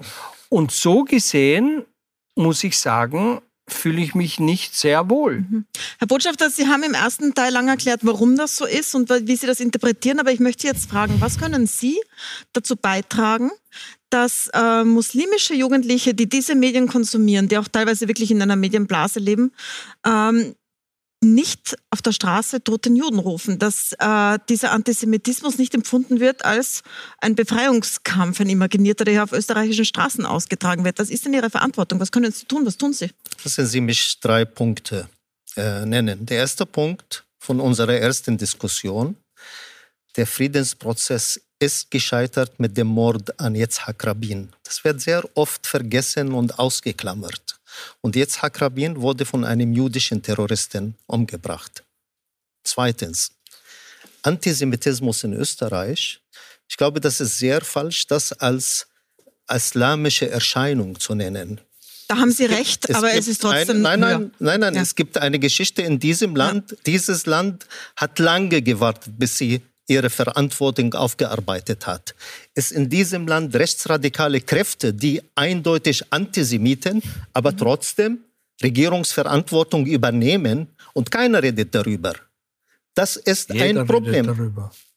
Und 0.49 0.71
so 0.71 1.05
gesehen 1.05 1.85
muss 2.35 2.65
ich 2.65 2.79
sagen, 2.79 3.41
fühle 3.69 4.03
ich 4.03 4.15
mich 4.15 4.41
nicht 4.41 4.75
sehr 4.75 5.09
wohl. 5.09 5.41
Mhm. 5.41 5.67
Herr 5.99 6.07
Botschafter, 6.07 6.51
Sie 6.51 6.67
haben 6.67 6.83
im 6.83 6.95
ersten 6.95 7.35
Teil 7.35 7.53
lang 7.53 7.69
erklärt, 7.69 8.01
warum 8.03 8.37
das 8.37 8.57
so 8.57 8.67
ist 8.67 8.95
und 8.95 9.09
wie 9.11 9.37
Sie 9.37 9.47
das 9.47 9.61
interpretieren. 9.61 10.19
Aber 10.19 10.33
ich 10.33 10.41
möchte 10.41 10.63
Sie 10.63 10.69
jetzt 10.69 10.91
fragen, 10.91 11.17
was 11.21 11.39
können 11.39 11.67
Sie 11.67 12.01
dazu 12.53 12.77
beitragen, 12.77 13.51
dass 14.13 14.49
äh, 14.53 14.85
muslimische 14.85 15.55
Jugendliche, 15.55 16.15
die 16.15 16.29
diese 16.29 16.55
Medien 16.55 16.87
konsumieren, 16.87 17.49
die 17.49 17.59
auch 17.59 17.69
teilweise 17.69 18.09
wirklich 18.09 18.31
in 18.31 18.43
einer 18.43 18.57
Medienblase 18.57 19.21
leben, 19.21 19.53
ähm, 20.07 20.55
nicht 21.25 21.77
auf 21.91 22.03
der 22.03 22.13
Straße 22.13 22.65
toten 22.65 22.97
Juden 22.97 23.21
rufen, 23.21 23.59
dass 23.59 23.93
äh, 23.99 24.39
dieser 24.49 24.73
Antisemitismus 24.73 25.57
nicht 25.57 25.73
empfunden 25.73 26.19
wird 26.19 26.45
als 26.45 26.83
ein 27.19 27.37
Befreiungskampf, 27.37 28.41
ein 28.41 28.49
imaginierter, 28.49 29.05
der 29.05 29.23
auf 29.23 29.33
österreichischen 29.33 29.85
Straßen 29.85 30.27
ausgetragen 30.27 30.85
wird. 30.85 30.99
Das 30.99 31.11
ist 31.11 31.25
denn 31.25 31.33
Ihre 31.33 31.49
Verantwortung. 31.49 32.01
Was 32.01 32.11
können 32.11 32.33
Sie 32.33 32.45
tun? 32.47 32.67
Was 32.67 32.77
tun 32.77 32.93
Sie? 32.93 33.11
Lassen 33.45 33.67
Sie 33.67 33.81
mich 33.81 34.19
drei 34.21 34.45
Punkte 34.45 35.09
äh, 35.57 35.87
nennen. 35.87 36.27
Der 36.27 36.39
erste 36.39 36.67
Punkt 36.67 37.25
von 37.39 37.61
unserer 37.61 37.95
ersten 37.95 38.37
Diskussion, 38.37 39.17
der 40.17 40.27
Friedensprozess 40.27 41.41
ist 41.63 41.93
gescheitert 41.93 42.59
mit 42.59 42.77
dem 42.77 42.89
Mord 42.89 43.39
an 43.41 43.55
Yitzhak 43.55 44.05
Rabin. 44.05 44.49
Das 44.65 44.83
wird 44.83 45.01
sehr 45.01 45.23
oft 45.35 45.65
vergessen 45.65 46.33
und 46.33 46.59
ausgeklammert. 46.59 47.61
Und 48.01 48.17
jetzt 48.17 48.43
Rabin 48.43 49.01
wurde 49.01 49.25
von 49.25 49.45
einem 49.45 49.73
jüdischen 49.73 50.21
Terroristen 50.21 50.97
umgebracht. 51.07 51.85
Zweitens, 52.65 53.31
Antisemitismus 54.23 55.23
in 55.23 55.35
Österreich. 55.35 56.21
Ich 56.69 56.77
glaube, 56.77 57.01
das 57.01 57.21
ist 57.21 57.39
sehr 57.39 57.61
falsch, 57.61 58.09
das 58.09 58.33
als 58.33 58.89
islamische 59.49 60.29
Erscheinung 60.29 60.99
zu 60.99 61.15
nennen. 61.15 61.61
Da 62.09 62.19
haben 62.19 62.33
Sie 62.33 62.45
recht, 62.45 62.89
es 62.89 62.97
aber 62.97 63.15
es 63.15 63.29
ist 63.29 63.41
trotzdem. 63.41 63.77
Ein, 63.77 63.83
nein, 63.83 64.01
nein, 64.01 64.31
nein, 64.39 64.61
nein, 64.61 64.75
ja. 64.75 64.83
es 64.83 64.95
gibt 64.95 65.17
eine 65.17 65.39
Geschichte 65.39 65.83
in 65.83 65.99
diesem 65.99 66.35
Land. 66.35 66.73
Ja. 66.73 66.77
Dieses 66.87 67.27
Land 67.27 67.67
hat 67.97 68.19
lange 68.19 68.63
gewartet, 68.63 69.15
bis 69.17 69.39
sie 69.39 69.63
ihre 69.93 70.11
Verantwortung 70.11 70.95
aufgearbeitet 70.95 71.87
hat. 71.87 72.15
Es 72.55 72.71
in 72.71 72.89
diesem 72.89 73.27
Land 73.27 73.55
rechtsradikale 73.55 74.41
Kräfte, 74.41 74.93
die 74.93 75.23
eindeutig 75.35 76.03
Antisemiten, 76.11 77.03
aber 77.33 77.57
trotzdem 77.57 78.19
Regierungsverantwortung 78.63 79.87
übernehmen 79.87 80.69
und 80.93 81.11
keiner 81.11 81.43
redet 81.43 81.75
darüber. 81.75 82.15
Das 82.95 83.17
ist 83.17 83.53
Jeder 83.53 83.81
ein 83.81 83.87
Problem. 83.87 84.53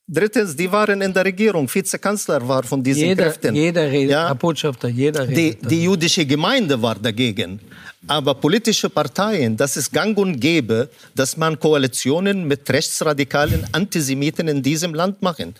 Drittens, 0.07 0.55
die 0.55 0.71
waren 0.71 1.01
in 1.01 1.11
der 1.11 1.25
Regierung. 1.25 1.67
Vizekanzler 1.67 2.47
war 2.47 2.63
von 2.63 2.83
diesen 2.83 3.07
jeder, 3.07 3.23
Kräften. 3.23 3.55
Jeder 3.55 3.89
redet, 3.89 4.11
ja? 4.11 4.33
Botschafter, 4.35 4.87
jeder 4.87 5.27
redet. 5.27 5.63
Die, 5.63 5.67
die 5.67 5.83
jüdische 5.83 6.25
Gemeinde 6.25 6.79
war 6.79 6.95
dagegen. 6.95 7.59
Aber 8.07 8.35
politische 8.35 8.89
Parteien, 8.89 9.57
das 9.57 9.77
ist 9.77 9.91
gang 9.91 10.17
und 10.17 10.39
gäbe, 10.39 10.89
dass 11.15 11.37
man 11.37 11.59
Koalitionen 11.59 12.47
mit 12.47 12.69
rechtsradikalen 12.69 13.65
Antisemiten 13.71 14.47
in 14.47 14.61
diesem 14.61 14.93
Land 14.93 15.21
machen. 15.21 15.55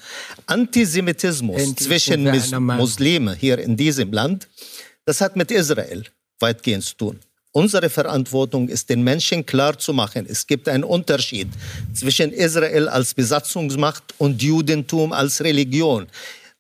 Antisemitismus 0.45 1.61
Endlich 1.61 1.87
zwischen 1.87 2.63
Muslimen 2.63 3.35
hier 3.35 3.57
in 3.57 3.75
diesem 3.75 4.11
Land, 4.11 4.47
das 5.05 5.21
hat 5.21 5.35
mit 5.35 5.49
Israel 5.51 6.03
weitgehend 6.39 6.83
zu 6.83 6.95
tun. 6.95 7.19
Unsere 7.51 7.89
Verantwortung 7.89 8.67
ist, 8.67 8.89
den 8.89 9.01
Menschen 9.01 9.45
klarzumachen, 9.45 10.25
es 10.27 10.45
gibt 10.45 10.67
einen 10.67 10.83
Unterschied 10.83 11.47
zwischen 11.93 12.31
Israel 12.33 12.89
als 12.89 13.13
Besatzungsmacht 13.13 14.03
und 14.17 14.41
Judentum 14.41 15.13
als 15.13 15.41
Religion. 15.41 16.07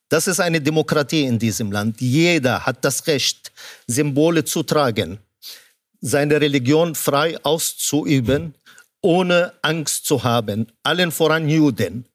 Das 0.07 0.27
ist 0.27 0.39
eine 0.39 0.61
Demokratie 0.61 1.23
in 1.23 1.37
diesem 1.37 1.71
Land. 1.71 1.99
Jeder 1.99 2.65
hat 2.65 2.85
das 2.85 3.05
Recht, 3.07 3.51
Symbole 3.87 4.45
zu 4.45 4.63
tragen, 4.63 5.19
seine 6.05 6.39
Religion 6.39 6.93
frei 6.93 7.35
auszuüben, 7.43 8.53
ohne 9.01 9.53
Angst 9.63 10.05
zu 10.05 10.23
haben, 10.23 10.67
allen 10.83 11.11
voran 11.11 11.49
Juden. 11.49 12.05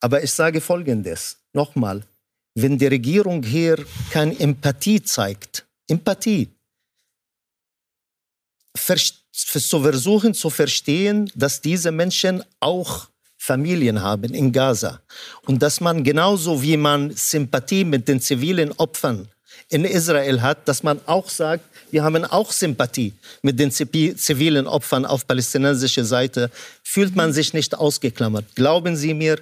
Aber 0.00 0.22
ich 0.22 0.30
sage 0.30 0.60
Folgendes, 0.60 1.38
nochmal, 1.52 2.04
wenn 2.54 2.78
die 2.78 2.86
Regierung 2.86 3.42
hier 3.42 3.84
keine 4.10 4.38
Empathie 4.38 5.02
zeigt, 5.02 5.66
Empathie, 5.88 6.48
zu 9.32 9.80
versuchen 9.80 10.32
zu 10.32 10.48
verstehen, 10.48 11.30
dass 11.34 11.60
diese 11.60 11.90
Menschen 11.90 12.44
auch 12.60 13.08
Familien 13.36 14.00
haben 14.02 14.34
in 14.34 14.52
Gaza 14.52 15.00
und 15.46 15.60
dass 15.62 15.80
man 15.80 16.04
genauso 16.04 16.62
wie 16.62 16.76
man 16.76 17.10
Sympathie 17.10 17.84
mit 17.84 18.06
den 18.06 18.20
zivilen 18.20 18.70
Opfern 18.72 19.28
in 19.68 19.84
Israel 19.84 20.42
hat, 20.42 20.66
dass 20.68 20.82
man 20.82 21.00
auch 21.06 21.28
sagt, 21.28 21.64
wir 21.90 22.02
haben 22.02 22.24
auch 22.24 22.52
Sympathie 22.52 23.12
mit 23.42 23.58
den 23.58 23.70
zivilen 23.70 24.66
Opfern 24.66 25.04
auf 25.04 25.26
palästinensischer 25.26 26.04
Seite, 26.04 26.50
fühlt 26.82 27.14
man 27.14 27.32
sich 27.32 27.52
nicht 27.52 27.74
ausgeklammert. 27.76 28.44
Glauben 28.54 28.96
Sie 28.96 29.14
mir, 29.14 29.38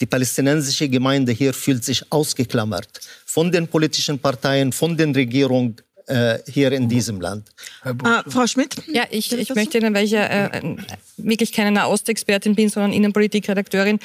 Die 0.00 0.06
palästinensische 0.06 0.88
Gemeinde 0.90 1.32
hier 1.32 1.54
fühlt 1.54 1.82
sich 1.82 2.04
ausgeklammert 2.12 2.86
von 3.24 3.50
den 3.50 3.66
politischen 3.66 4.18
Parteien, 4.18 4.70
von 4.72 4.94
den 4.96 5.14
Regierungen 5.14 5.76
äh, 6.06 6.38
hier 6.46 6.72
in 6.72 6.88
diesem 6.88 7.20
Land. 7.20 7.48
Äh, 7.84 7.94
Frau 8.28 8.46
Schmidt? 8.46 8.76
Ja, 8.86 9.04
ich, 9.10 9.32
ich 9.32 9.54
möchte 9.54 9.78
Ihnen, 9.78 9.94
weil 9.94 10.04
ich 10.04 10.12
ja 10.12 10.26
äh, 10.26 10.76
wirklich 11.16 11.52
keine 11.52 11.70
Nahostexpertin 11.72 12.54
bin, 12.54 12.68
sondern 12.68 12.92
Innenpolitikredakteurin, 12.92 13.98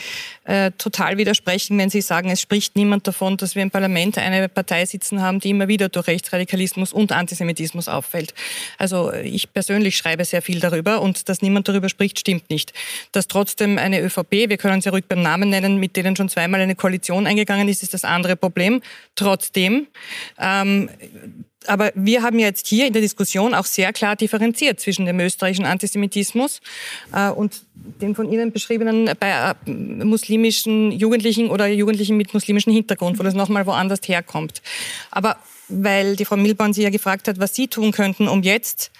äh, 0.45 0.71
total 0.77 1.17
widersprechen, 1.17 1.77
wenn 1.77 1.89
Sie 1.89 2.01
sagen, 2.01 2.29
es 2.29 2.41
spricht 2.41 2.75
niemand 2.75 3.07
davon, 3.07 3.37
dass 3.37 3.55
wir 3.55 3.61
im 3.61 3.71
Parlament 3.71 4.17
eine 4.17 4.49
Partei 4.49 4.85
sitzen 4.85 5.21
haben, 5.21 5.39
die 5.39 5.51
immer 5.51 5.67
wieder 5.67 5.89
durch 5.89 6.07
Rechtsradikalismus 6.07 6.93
und 6.93 7.11
Antisemitismus 7.11 7.87
auffällt. 7.87 8.33
Also 8.77 9.13
ich 9.13 9.53
persönlich 9.53 9.97
schreibe 9.97 10.25
sehr 10.25 10.41
viel 10.41 10.59
darüber 10.59 11.01
und 11.01 11.29
dass 11.29 11.41
niemand 11.41 11.67
darüber 11.67 11.89
spricht, 11.89 12.19
stimmt 12.19 12.49
nicht. 12.49 12.73
Dass 13.11 13.27
trotzdem 13.27 13.77
eine 13.77 14.01
ÖVP, 14.01 14.49
wir 14.49 14.57
können 14.57 14.81
sie 14.81 14.89
ruhig 14.89 15.05
beim 15.07 15.21
Namen 15.21 15.49
nennen, 15.49 15.77
mit 15.77 15.95
denen 15.95 16.15
schon 16.15 16.29
zweimal 16.29 16.61
eine 16.61 16.75
Koalition 16.75 17.27
eingegangen 17.27 17.67
ist, 17.67 17.83
ist 17.83 17.93
das 17.93 18.03
andere 18.03 18.35
Problem. 18.35 18.81
Trotzdem 19.15 19.87
ähm, 20.39 20.89
aber 21.67 21.91
wir 21.95 22.23
haben 22.23 22.39
jetzt 22.39 22.67
hier 22.67 22.87
in 22.87 22.93
der 22.93 23.01
Diskussion 23.01 23.53
auch 23.53 23.65
sehr 23.65 23.93
klar 23.93 24.15
differenziert 24.15 24.79
zwischen 24.79 25.05
dem 25.05 25.19
österreichischen 25.19 25.65
Antisemitismus 25.65 26.59
äh, 27.13 27.29
und 27.29 27.63
dem 27.73 28.15
von 28.15 28.31
Ihnen 28.31 28.51
beschriebenen 28.51 29.09
bei 29.19 29.29
äh, 29.29 29.69
muslimischen 29.69 30.91
Jugendlichen 30.91 31.49
oder 31.49 31.67
Jugendlichen 31.67 32.17
mit 32.17 32.33
muslimischem 32.33 32.73
Hintergrund, 32.73 33.19
wo 33.19 33.23
das 33.23 33.33
nochmal 33.33 33.65
woanders 33.65 33.99
herkommt. 34.07 34.61
Aber 35.11 35.37
weil 35.67 36.15
die 36.15 36.25
Frau 36.25 36.37
Milborn 36.37 36.73
Sie 36.73 36.83
ja 36.83 36.89
gefragt 36.89 37.27
hat, 37.27 37.39
was 37.39 37.55
Sie 37.55 37.67
tun 37.67 37.91
könnten, 37.91 38.27
um 38.27 38.43
jetzt 38.43 38.91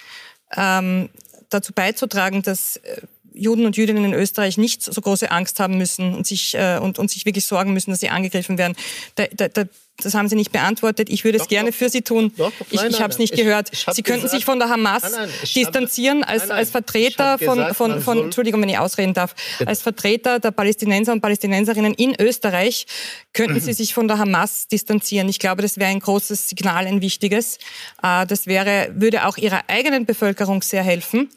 ähm, 0.56 1.08
dazu 1.50 1.72
beizutragen, 1.72 2.42
dass 2.42 2.76
äh, 2.76 3.02
Juden 3.34 3.66
und 3.66 3.76
Jüdinnen 3.76 4.04
in 4.04 4.14
Österreich 4.14 4.58
nicht 4.58 4.82
so 4.82 5.00
große 5.00 5.30
Angst 5.30 5.58
haben 5.60 5.78
müssen 5.78 6.14
und 6.14 6.26
sich, 6.26 6.54
äh, 6.54 6.78
und, 6.78 6.98
und 6.98 7.10
sich 7.10 7.24
wirklich 7.24 7.46
sorgen 7.46 7.72
müssen, 7.72 7.90
dass 7.90 8.00
sie 8.00 8.10
angegriffen 8.10 8.58
werden. 8.58 8.76
Da, 9.14 9.24
da, 9.32 9.48
da, 9.48 9.64
das 10.04 10.14
haben 10.14 10.28
Sie 10.28 10.36
nicht 10.36 10.52
beantwortet. 10.52 11.08
Ich 11.10 11.24
würde 11.24 11.38
es 11.38 11.48
gerne 11.48 11.70
doch, 11.70 11.76
für 11.76 11.88
Sie 11.88 12.02
tun. 12.02 12.32
Doch, 12.36 12.52
ich 12.70 12.82
ich 12.82 13.00
habe 13.00 13.12
es 13.12 13.18
nicht 13.18 13.34
ich, 13.34 13.40
gehört. 13.40 13.70
Ich 13.72 13.86
Sie 13.92 14.02
könnten 14.02 14.22
gesagt, 14.22 14.36
sich 14.36 14.44
von 14.44 14.58
der 14.58 14.68
Hamas 14.68 15.02
nein, 15.02 15.12
nein, 15.12 15.30
distanzieren 15.54 16.24
als, 16.24 16.50
als 16.50 16.70
Vertreter 16.70 17.38
von, 17.38 17.58
gesagt, 17.58 17.76
von, 17.76 18.00
von, 18.00 18.18
Entschuldigung, 18.24 18.62
wenn 18.62 18.68
ich 18.68 18.78
ausreden 18.78 19.14
darf, 19.14 19.34
Bitte. 19.58 19.68
als 19.68 19.82
Vertreter 19.82 20.38
der 20.38 20.50
Palästinenser 20.50 21.12
und 21.12 21.20
Palästinenserinnen 21.20 21.94
in 21.94 22.14
Österreich 22.20 22.86
könnten 23.32 23.60
Sie 23.60 23.72
sich 23.72 23.94
von 23.94 24.08
der 24.08 24.18
Hamas 24.18 24.68
distanzieren. 24.68 25.28
Ich 25.28 25.38
glaube, 25.38 25.62
das 25.62 25.78
wäre 25.78 25.90
ein 25.90 26.00
großes 26.00 26.48
Signal, 26.48 26.86
ein 26.86 27.00
wichtiges. 27.00 27.58
Äh, 28.02 28.26
das 28.26 28.46
wäre, 28.46 28.90
würde 28.94 29.26
auch 29.26 29.36
Ihrer 29.36 29.62
eigenen 29.68 30.06
Bevölkerung 30.06 30.62
sehr 30.62 30.82
helfen 30.82 31.30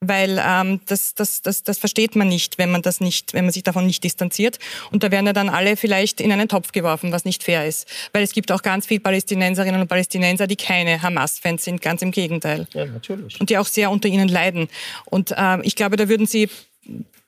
weil 0.00 0.40
ähm, 0.44 0.80
das, 0.86 1.14
das, 1.14 1.42
das, 1.42 1.62
das 1.62 1.78
versteht 1.78 2.16
man 2.16 2.28
nicht, 2.28 2.58
wenn 2.58 2.70
man 2.70 2.82
das 2.82 3.00
nicht, 3.00 3.34
wenn 3.34 3.44
man 3.44 3.52
sich 3.52 3.62
davon 3.62 3.86
nicht 3.86 4.04
distanziert. 4.04 4.58
Und 4.90 5.02
da 5.02 5.10
werden 5.10 5.26
ja 5.26 5.32
dann 5.32 5.48
alle 5.48 5.76
vielleicht 5.76 6.20
in 6.20 6.30
einen 6.30 6.48
Topf 6.48 6.72
geworfen, 6.72 7.12
was 7.12 7.24
nicht 7.24 7.42
fair 7.42 7.66
ist, 7.66 7.88
weil 8.12 8.22
es 8.22 8.32
gibt 8.32 8.52
auch 8.52 8.62
ganz 8.62 8.86
viele 8.86 9.00
Palästinenserinnen 9.00 9.80
und 9.80 9.88
Palästinenser, 9.88 10.46
die 10.46 10.56
keine 10.56 11.02
Hamas-Fans 11.02 11.64
sind, 11.64 11.82
ganz 11.82 12.02
im 12.02 12.10
Gegenteil. 12.10 12.66
Ja, 12.72 12.86
natürlich. 12.86 13.40
Und 13.40 13.50
die 13.50 13.58
auch 13.58 13.66
sehr 13.66 13.90
unter 13.90 14.08
ihnen 14.08 14.28
leiden. 14.28 14.68
Und 15.06 15.32
äh, 15.32 15.60
ich 15.62 15.74
glaube, 15.74 15.96
da 15.96 16.08
würden 16.08 16.26
Sie 16.26 16.48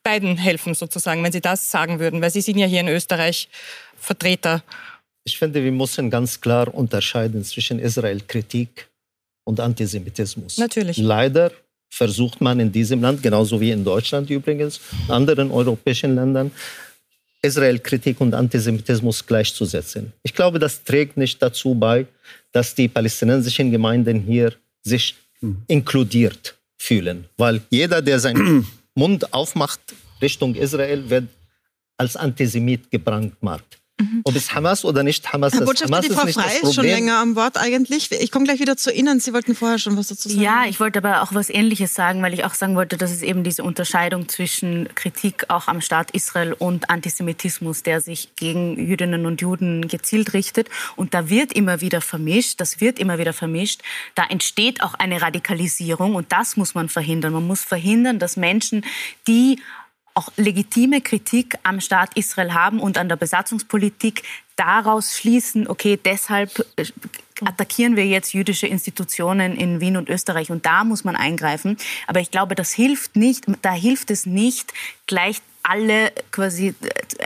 beiden 0.02 0.36
helfen 0.36 0.74
sozusagen, 0.74 1.22
wenn 1.22 1.32
Sie 1.32 1.40
das 1.40 1.70
sagen 1.70 1.98
würden, 1.98 2.22
weil 2.22 2.30
Sie 2.30 2.40
sind 2.40 2.58
ja 2.58 2.66
hier 2.66 2.80
in 2.80 2.88
Österreich 2.88 3.48
Vertreter. 3.96 4.62
Ich 5.24 5.38
finde, 5.38 5.62
wir 5.62 5.72
müssen 5.72 6.10
ganz 6.10 6.40
klar 6.40 6.74
unterscheiden 6.74 7.44
zwischen 7.44 7.78
Israel-Kritik 7.78 8.88
und 9.44 9.60
Antisemitismus. 9.60 10.58
Natürlich. 10.58 10.96
Leider 10.96 11.52
versucht 11.90 12.40
man 12.40 12.60
in 12.60 12.72
diesem 12.72 13.02
Land, 13.02 13.22
genauso 13.22 13.60
wie 13.60 13.70
in 13.70 13.84
Deutschland 13.84 14.30
übrigens, 14.30 14.80
anderen 15.08 15.50
europäischen 15.50 16.14
Ländern, 16.14 16.50
Israel-Kritik 17.42 18.20
und 18.20 18.34
Antisemitismus 18.34 19.26
gleichzusetzen. 19.26 20.12
Ich 20.22 20.34
glaube, 20.34 20.58
das 20.58 20.84
trägt 20.84 21.16
nicht 21.16 21.42
dazu 21.42 21.74
bei, 21.74 22.06
dass 22.52 22.74
die 22.74 22.88
palästinensischen 22.88 23.70
Gemeinden 23.70 24.20
hier 24.20 24.54
sich 24.82 25.16
mhm. 25.40 25.62
inkludiert 25.66 26.54
fühlen. 26.78 27.24
Weil 27.36 27.60
jeder, 27.70 28.02
der 28.02 28.20
seinen 28.20 28.66
Mund 28.94 29.32
aufmacht 29.32 29.80
Richtung 30.22 30.54
Israel, 30.54 31.08
wird 31.08 31.28
als 31.96 32.16
Antisemit 32.16 32.90
gebrandmarkt. 32.90 33.79
Mhm. 34.00 34.20
Ob 34.24 34.34
es 34.34 34.54
Hamas 34.54 34.84
oder 34.84 35.02
nicht 35.02 35.32
Hamas 35.32 35.52
Herr 35.52 35.64
Botschafter, 35.64 35.94
Hamas 35.94 36.08
die 36.08 36.14
Frau 36.14 36.26
Frei 36.26 36.58
ist 36.62 36.74
schon 36.74 36.84
länger 36.84 37.18
am 37.18 37.36
Wort 37.36 37.56
eigentlich. 37.58 38.10
Ich 38.10 38.30
komme 38.30 38.44
gleich 38.44 38.60
wieder 38.60 38.76
zu 38.76 38.92
Ihnen. 38.92 39.20
Sie 39.20 39.32
wollten 39.32 39.54
vorher 39.54 39.78
schon 39.78 39.96
was 39.96 40.08
dazu 40.08 40.28
sagen. 40.28 40.40
Ja, 40.40 40.64
ich 40.66 40.80
wollte 40.80 40.98
aber 40.98 41.22
auch 41.22 41.34
was 41.34 41.50
Ähnliches 41.50 41.94
sagen, 41.94 42.22
weil 42.22 42.34
ich 42.34 42.44
auch 42.44 42.54
sagen 42.54 42.76
wollte, 42.76 42.96
dass 42.96 43.10
es 43.10 43.22
eben 43.22 43.44
diese 43.44 43.62
Unterscheidung 43.62 44.28
zwischen 44.28 44.88
Kritik 44.94 45.46
auch 45.48 45.68
am 45.68 45.80
Staat 45.80 46.10
Israel 46.12 46.54
und 46.54 46.90
Antisemitismus, 46.90 47.82
der 47.82 48.00
sich 48.00 48.30
gegen 48.36 48.78
Jüdinnen 48.78 49.26
und 49.26 49.40
Juden 49.40 49.88
gezielt 49.88 50.32
richtet. 50.32 50.68
Und 50.96 51.14
da 51.14 51.28
wird 51.28 51.52
immer 51.52 51.80
wieder 51.80 52.00
vermischt, 52.00 52.60
das 52.60 52.80
wird 52.80 52.98
immer 52.98 53.18
wieder 53.18 53.32
vermischt. 53.32 53.82
Da 54.14 54.24
entsteht 54.24 54.82
auch 54.82 54.94
eine 54.94 55.20
Radikalisierung 55.20 56.14
und 56.14 56.32
das 56.32 56.56
muss 56.56 56.74
man 56.74 56.88
verhindern. 56.88 57.32
Man 57.32 57.46
muss 57.46 57.62
verhindern, 57.62 58.18
dass 58.18 58.36
Menschen, 58.36 58.84
die 59.26 59.58
auch 60.14 60.30
legitime 60.36 61.00
Kritik 61.00 61.58
am 61.62 61.80
Staat 61.80 62.16
Israel 62.16 62.54
haben 62.54 62.80
und 62.80 62.98
an 62.98 63.08
der 63.08 63.16
Besatzungspolitik, 63.16 64.22
daraus 64.60 65.16
schließen, 65.16 65.66
okay, 65.66 65.98
deshalb 66.02 66.66
äh, 66.76 66.84
attackieren 67.44 67.96
wir 67.96 68.06
jetzt 68.06 68.34
jüdische 68.34 68.66
Institutionen 68.66 69.56
in 69.56 69.80
Wien 69.80 69.96
und 69.96 70.10
Österreich 70.10 70.50
und 70.50 70.66
da 70.66 70.84
muss 70.84 71.02
man 71.02 71.16
eingreifen. 71.16 71.78
Aber 72.06 72.20
ich 72.20 72.30
glaube, 72.30 72.54
das 72.54 72.70
hilft 72.72 73.16
nicht, 73.16 73.46
da 73.62 73.72
hilft 73.72 74.10
es 74.10 74.26
nicht, 74.26 74.74
gleich 75.06 75.40
alle 75.62 76.12
quasi 76.30 76.68
äh, 76.68 76.74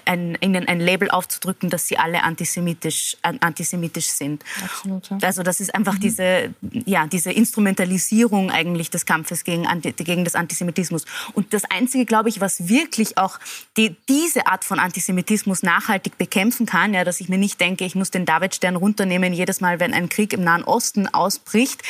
ein, 0.04 0.36
ihnen 0.40 0.66
ein 0.66 0.80
Label 0.80 1.10
aufzudrücken, 1.10 1.70
dass 1.70 1.86
sie 1.86 1.98
alle 1.98 2.22
antisemitisch, 2.22 3.16
antisemitisch 3.22 4.08
sind. 4.08 4.44
Absolut. 4.62 5.08
Ja. 5.08 5.18
Also 5.22 5.42
das 5.42 5.60
ist 5.60 5.74
einfach 5.74 5.94
mhm. 5.94 6.00
diese, 6.00 6.54
ja, 6.84 7.06
diese 7.06 7.30
Instrumentalisierung 7.30 8.50
eigentlich 8.50 8.90
des 8.90 9.06
Kampfes 9.06 9.44
gegen, 9.44 9.66
gegen 9.82 10.24
das 10.24 10.34
Antisemitismus. 10.34 11.04
Und 11.32 11.52
das 11.52 11.64
Einzige, 11.64 12.04
glaube 12.04 12.28
ich, 12.28 12.40
was 12.40 12.68
wirklich 12.68 13.16
auch 13.18 13.38
die, 13.76 13.96
diese 14.08 14.46
Art 14.46 14.64
von 14.64 14.78
Antisemitismus 14.78 15.62
nachhaltig 15.62 16.18
bekämpfen 16.18 16.66
kann, 16.66 16.92
ja, 16.92 17.04
dass 17.04 17.20
ich 17.24 17.28
mir 17.28 17.38
nicht 17.38 17.60
denke, 17.60 17.84
ich 17.84 17.94
muss 17.94 18.10
den 18.10 18.26
Davidstern 18.26 18.76
runternehmen 18.76 19.32
jedes 19.32 19.60
Mal, 19.60 19.80
wenn 19.80 19.92
ein 19.92 20.08
Krieg 20.08 20.32
im 20.32 20.44
Nahen 20.44 20.62
Osten 20.62 21.08
ausbricht, 21.08 21.82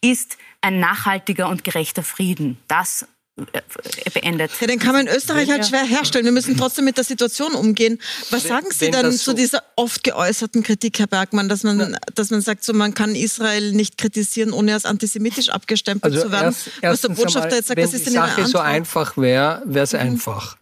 ist 0.00 0.38
ein 0.60 0.80
nachhaltiger 0.80 1.48
und 1.48 1.64
gerechter 1.64 2.02
Frieden. 2.02 2.58
Das 2.68 3.06
äh, 3.36 4.10
beendet. 4.14 4.50
Ja, 4.60 4.66
den 4.66 4.78
kann 4.78 4.92
man 4.92 5.06
in 5.06 5.14
Österreich 5.14 5.50
halt 5.50 5.66
schwer 5.66 5.84
herstellen. 5.84 6.24
Wir 6.24 6.32
müssen 6.32 6.56
trotzdem 6.56 6.86
mit 6.86 6.96
der 6.96 7.04
Situation 7.04 7.52
umgehen. 7.52 7.98
Was 8.30 8.44
sagen 8.44 8.68
Sie 8.70 8.90
denn 8.90 9.12
zu 9.12 9.34
dieser 9.34 9.62
oft 9.76 10.02
geäußerten 10.04 10.62
Kritik, 10.62 10.98
Herr 10.98 11.06
Bergmann, 11.06 11.48
dass 11.48 11.62
man, 11.62 11.98
dass 12.14 12.30
man 12.30 12.40
sagt, 12.40 12.64
so, 12.64 12.72
man 12.72 12.94
kann 12.94 13.14
Israel 13.14 13.72
nicht 13.72 13.98
kritisieren, 13.98 14.52
ohne 14.52 14.72
als 14.72 14.86
antisemitisch 14.86 15.50
abgestempelt 15.50 16.14
also 16.14 16.26
zu 16.26 16.32
werden? 16.32 16.56
Erst, 16.80 16.82
Was 16.82 17.00
der 17.02 17.08
Botschafter 17.10 17.42
einmal, 17.42 17.58
jetzt 17.58 17.68
sagt, 17.68 17.82
was 17.82 17.92
ist 17.92 18.06
denn 18.06 18.14
Ihre 18.14 18.22
Sache 18.22 18.42
Antwort? 18.42 18.48
so 18.48 18.58
einfach 18.58 19.16
wäre, 19.18 19.62
wäre 19.66 19.84
es 19.84 19.92
mhm. 19.92 19.98
einfach. 19.98 20.56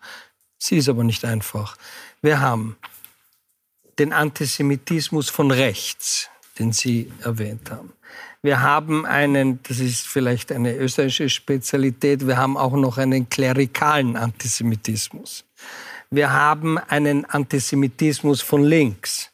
Sie 0.59 0.79
ist 0.79 0.89
aber 0.89 1.05
nicht 1.05 1.25
einfach. 1.25 1.77
Wir 2.23 2.41
haben 2.41 2.77
den 3.99 4.13
Antisemitismus 4.13 5.31
von 5.31 5.51
rechts, 5.51 6.29
den 6.59 6.73
Sie 6.73 7.13
erwähnt 7.23 7.71
haben. 7.71 7.93
Wir 8.43 8.61
haben 8.61 9.07
einen, 9.07 9.61
das 9.63 9.79
ist 9.79 10.07
vielleicht 10.07 10.53
eine 10.53 10.77
österreichische 10.77 11.31
Spezialität, 11.31 12.27
wir 12.27 12.37
haben 12.37 12.57
auch 12.57 12.75
noch 12.75 12.99
einen 12.99 13.29
klerikalen 13.29 14.17
Antisemitismus. 14.17 15.45
Wir 16.11 16.33
haben 16.33 16.77
einen 16.79 17.25
Antisemitismus 17.25 18.43
von 18.43 18.63
links, 18.63 19.31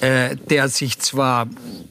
äh, 0.00 0.36
der 0.36 0.68
sich 0.68 0.98
zwar 0.98 1.48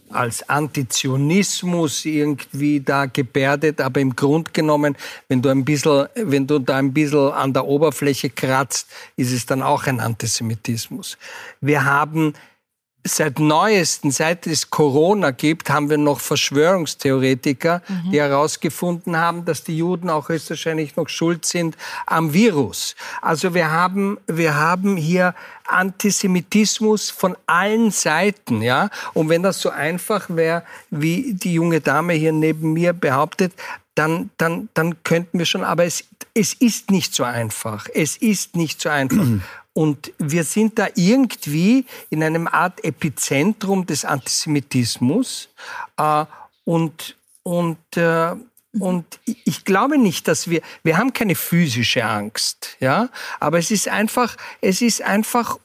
als 0.10 0.48
Antizionismus 0.48 2.06
irgendwie 2.06 2.80
da 2.80 3.06
gebärdet, 3.06 3.82
aber 3.82 4.00
im 4.00 4.16
Grunde 4.16 4.52
genommen, 4.52 4.96
wenn 5.28 5.42
du 5.42 5.50
ein 5.50 5.66
bisschen, 5.66 6.08
wenn 6.16 6.48
du 6.48 6.60
da 6.60 6.78
ein 6.78 6.94
bisschen 6.94 7.32
an 7.32 7.54
der 7.54 7.66
Oberfläche 7.66 8.30
kratzt, 8.30 8.88
ist 9.18 9.32
es 9.32 9.46
dann 9.46 9.62
auch 9.62 9.88
ein 9.88 10.00
Antisemitismus. 10.00 11.18
Wir 11.62 11.86
haben 11.86 12.34
seit 13.08 13.40
neuesten, 13.40 14.10
seit 14.10 14.48
es 14.48 14.72
Corona 14.72 15.30
gibt, 15.32 15.70
haben 15.70 15.90
wir 15.90 15.98
noch 15.98 16.20
Verschwörungstheoretiker, 16.20 17.82
mhm. 17.88 18.12
die 18.12 18.20
herausgefunden 18.20 19.16
haben, 19.16 19.46
dass 19.46 19.64
die 19.64 19.78
Juden 19.78 20.10
auch 20.10 20.30
höchstwahrscheinlich 20.30 20.96
noch 20.96 21.08
schuld 21.08 21.46
sind 21.46 21.78
am 22.08 22.34
Virus. 22.34 22.96
Also 23.22 23.54
wir 23.54 23.72
haben, 23.72 24.18
wir 24.28 24.56
haben 24.56 24.98
hier 24.98 25.36
Antisemitismus 25.68 27.12
von 27.12 27.38
allen 27.46 27.92
Seiten, 27.92 28.62
ja. 28.62 28.90
Und 29.14 29.30
wenn 29.30 29.44
das 29.44 29.62
so 29.62 29.70
einfach 29.70 30.26
wäre, 30.30 30.64
wie 30.90 31.34
die 31.36 31.54
junge 31.54 31.82
Dame 31.82 32.14
hier 32.14 32.32
neben 32.32 32.74
mir 32.74 32.94
behauptet, 32.94 33.54
dann, 33.94 34.32
dann, 34.38 34.68
dann 34.74 35.04
könnten 35.04 35.40
wir 35.40 35.46
schon, 35.46 35.64
aber 35.64 35.86
es, 35.86 36.04
es 36.34 36.54
ist 36.54 36.92
nicht 36.92 37.14
so 37.14 37.24
einfach. 37.24 37.88
Es 37.94 38.18
ist 38.18 38.56
nicht 38.56 38.82
so 38.82 38.90
einfach. 38.90 39.26
Und 39.76 40.12
wir 40.18 40.44
sind 40.44 40.80
da 40.80 40.88
irgendwie 40.96 41.86
in 42.10 42.24
einem 42.24 42.48
Art 42.48 42.84
Epizentrum 42.84 43.86
des 43.86 44.04
Antisemitismus. 44.06 45.50
Äh, 45.98 46.26
und 46.64 47.16
und 47.44 47.78
äh, 47.96 48.34
Und 48.80 49.06
ich 49.46 49.64
glaube 49.64 49.98
nicht, 49.98 50.28
dass 50.28 50.50
wir, 50.50 50.62
wir 50.84 50.98
haben 50.98 51.14
keine 51.14 51.36
physische 51.36 52.04
Angst, 52.04 52.76
ja, 52.82 53.08
aber 53.40 53.58
es 53.58 53.72
ist 53.72 53.88
einfach, 53.88 54.36
es 54.60 54.82
ist 54.82 55.02
einfach 55.02 55.58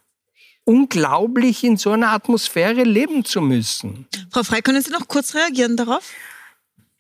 unglaublich, 0.65 1.65
in 1.65 1.77
so 1.77 1.91
einer 1.91 2.13
Atmosphäre 2.13 2.85
leben 2.85 3.25
zu 3.25 3.41
müssen. 3.41 4.07
Frau 4.31 4.45
Frey, 4.45 4.63
können 4.63 4.81
Sie 4.81 4.93
noch 4.93 5.09
kurz 5.09 5.35
reagieren 5.35 5.77
darauf? 5.77 6.05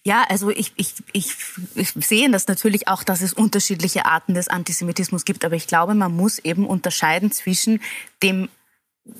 Ja, 0.02 0.24
also 0.30 0.48
ich, 0.48 0.72
ich, 0.76 0.94
ich, 1.12 1.34
ich 1.74 1.90
sehe 1.90 2.30
das 2.30 2.46
natürlich 2.48 2.88
auch, 2.88 3.02
dass 3.02 3.20
es 3.20 3.34
unterschiedliche 3.34 4.06
Arten 4.06 4.32
des 4.32 4.48
Antisemitismus 4.48 5.26
gibt, 5.26 5.44
aber 5.44 5.56
ich 5.56 5.66
glaube, 5.66 5.94
man 5.94 6.16
muss 6.16 6.38
eben 6.38 6.66
unterscheiden 6.66 7.30
zwischen 7.32 7.82
dem 8.22 8.48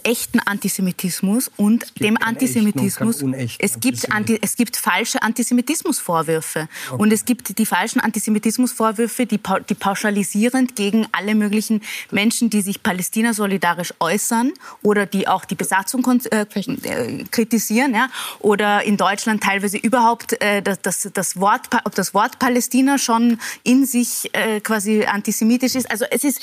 echten 0.02 0.40
Antisemitismus 0.40 1.50
und 1.56 2.00
dem 2.00 2.16
Antisemitismus. 2.20 3.22
Es 3.58 3.80
gibt, 3.80 4.10
Anti, 4.12 4.38
es 4.40 4.56
gibt 4.56 4.76
falsche 4.76 5.22
Antisemitismusvorwürfe. 5.22 6.68
Okay. 6.90 7.02
Und 7.02 7.12
es 7.12 7.24
gibt 7.24 7.58
die 7.58 7.66
falschen 7.66 8.00
Antisemitismusvorwürfe, 8.00 9.26
die, 9.26 9.40
die 9.68 9.74
pauschalisierend 9.74 10.76
gegen 10.76 11.06
alle 11.12 11.34
möglichen 11.34 11.82
Menschen, 12.10 12.50
die 12.50 12.62
sich 12.62 12.82
Palästina 12.82 13.34
solidarisch 13.34 13.94
äußern 14.00 14.52
oder 14.82 15.06
die 15.06 15.28
auch 15.28 15.44
die 15.44 15.54
Besatzung 15.54 16.06
äh, 16.30 16.42
äh, 16.42 17.24
kritisieren. 17.30 17.94
Ja? 17.94 18.08
Oder 18.40 18.82
in 18.84 18.96
Deutschland 18.96 19.42
teilweise 19.42 19.78
überhaupt 19.78 20.40
äh, 20.40 20.62
das, 20.62 20.80
das, 20.80 21.10
das, 21.12 21.40
Wort, 21.40 21.62
ob 21.84 21.94
das 21.94 22.14
Wort 22.14 22.38
Palästina 22.38 22.98
schon 22.98 23.38
in 23.62 23.86
sich 23.86 24.30
äh, 24.32 24.60
quasi 24.60 25.04
antisemitisch 25.04 25.74
ist. 25.74 25.90
Also 25.90 26.04
es 26.10 26.24
ist 26.24 26.40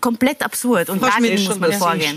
komplett 0.00 0.42
absurd. 0.42 0.90
Und 0.90 1.02
dagegen 1.02 1.44
muss 1.44 1.58
man 1.58 1.72
vorgehen. 1.72 2.16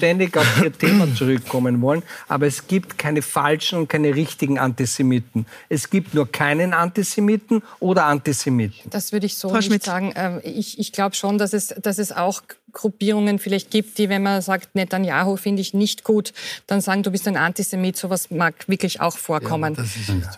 Auf 0.61 0.65
Ihr 0.65 0.77
Thema 0.77 1.13
zurückkommen 1.15 1.81
wollen. 1.81 2.03
Aber 2.27 2.47
es 2.47 2.67
gibt 2.67 2.97
keine 2.97 3.21
falschen 3.21 3.79
und 3.79 3.87
keine 3.87 4.15
richtigen 4.15 4.59
Antisemiten. 4.59 5.45
Es 5.69 5.89
gibt 5.89 6.13
nur 6.13 6.31
keinen 6.31 6.73
Antisemiten 6.73 7.63
oder 7.79 8.05
Antisemiten. 8.05 8.89
Das 8.89 9.11
würde 9.11 9.25
ich 9.25 9.37
so 9.37 9.49
Frau 9.49 9.57
nicht 9.57 9.65
Schmidt. 9.65 9.83
sagen. 9.83 10.13
Ähm, 10.15 10.41
ich, 10.43 10.79
ich 10.79 10.91
glaube 10.91 11.15
schon, 11.15 11.37
dass 11.37 11.53
es, 11.53 11.67
dass 11.81 11.97
es 11.97 12.11
auch 12.11 12.41
Gruppierungen 12.73 13.39
vielleicht 13.39 13.71
gibt, 13.71 13.97
die, 13.97 14.09
wenn 14.09 14.23
man 14.23 14.41
sagt, 14.41 14.75
Netanyahu 14.75 15.37
finde 15.37 15.61
ich 15.61 15.73
nicht 15.73 16.03
gut, 16.03 16.33
dann 16.67 16.81
sagen, 16.81 17.03
du 17.03 17.11
bist 17.11 17.27
ein 17.27 17.37
Antisemit. 17.37 17.97
Sowas 17.97 18.31
mag 18.31 18.53
wirklich 18.67 19.01
auch 19.01 19.17
vorkommen. 19.17 19.75
Ja, 19.75 19.83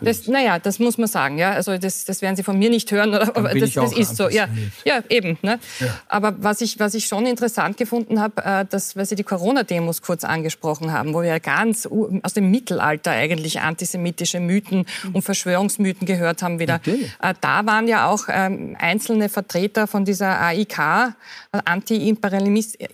das, 0.00 0.28
naja, 0.28 0.58
das 0.58 0.78
muss 0.78 0.98
man 0.98 1.08
sagen. 1.08 1.38
Ja, 1.38 1.52
also 1.52 1.76
das, 1.78 2.04
das 2.04 2.22
werden 2.22 2.36
Sie 2.36 2.42
von 2.42 2.58
mir 2.58 2.70
nicht 2.70 2.90
hören, 2.90 3.14
aber 3.34 3.54
das, 3.54 3.72
das 3.72 3.92
ist 3.92 4.16
so. 4.16 4.28
Ja, 4.28 4.48
ja 4.84 5.02
eben. 5.08 5.38
Ne? 5.42 5.58
Ja. 5.80 6.00
Aber 6.08 6.34
was 6.38 6.60
ich, 6.60 6.78
was 6.78 6.94
ich 6.94 7.06
schon 7.06 7.26
interessant 7.26 7.76
gefunden 7.76 8.20
habe, 8.20 8.44
äh, 8.44 8.64
dass, 8.64 8.96
weil 8.96 9.06
Sie 9.06 9.16
die 9.16 9.24
Corona-Demos 9.24 10.02
kurz 10.02 10.24
angesprochen 10.24 10.92
haben, 10.92 11.14
wo 11.14 11.22
wir 11.22 11.28
ja 11.28 11.38
ganz 11.38 11.86
aus 12.22 12.32
dem 12.34 12.50
Mittelalter 12.50 13.12
eigentlich 13.12 13.60
antisemitische 13.60 14.40
Mythen 14.40 14.86
und 15.12 15.22
Verschwörungsmythen 15.22 16.06
gehört 16.06 16.42
haben 16.42 16.58
wieder. 16.58 16.74
Natürlich. 16.74 17.10
Äh, 17.20 17.34
da 17.40 17.66
waren 17.66 17.88
ja 17.88 18.08
auch 18.08 18.24
ähm, 18.28 18.76
einzelne 18.78 19.28
Vertreter 19.28 19.86
von 19.86 20.04
dieser 20.04 20.40
AIK, 20.40 20.78
äh, 20.78 21.12
anti 21.64 22.08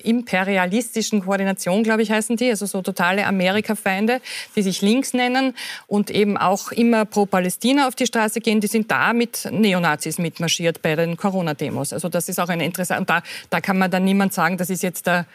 imperialistischen 0.02 1.22
Koordination, 1.24 1.82
glaube 1.82 2.02
ich, 2.02 2.10
heißen 2.10 2.36
die, 2.36 2.50
also 2.50 2.66
so 2.66 2.82
totale 2.82 3.26
Amerika-Feinde, 3.26 4.20
die 4.56 4.62
sich 4.62 4.82
links 4.82 5.14
nennen 5.14 5.54
und 5.86 6.10
eben 6.10 6.36
auch 6.36 6.72
immer 6.72 7.04
pro 7.04 7.26
Palästina 7.26 7.88
auf 7.88 7.94
die 7.94 8.06
Straße 8.06 8.40
gehen, 8.40 8.60
die 8.60 8.66
sind 8.66 8.90
da 8.90 9.12
mit 9.12 9.48
Neonazis 9.50 10.18
mitmarschiert 10.18 10.82
bei 10.82 10.96
den 10.96 11.16
Corona-Demos. 11.16 11.92
Also 11.92 12.08
das 12.08 12.28
ist 12.28 12.38
auch 12.40 12.48
eine 12.48 12.64
interessante, 12.64 13.00
und 13.00 13.10
da, 13.10 13.22
da 13.50 13.60
kann 13.60 13.78
man 13.78 13.90
dann 13.90 14.04
niemand 14.04 14.32
sagen, 14.32 14.56
das 14.56 14.70
ist 14.70 14.82
jetzt 14.82 15.06
der 15.06 15.26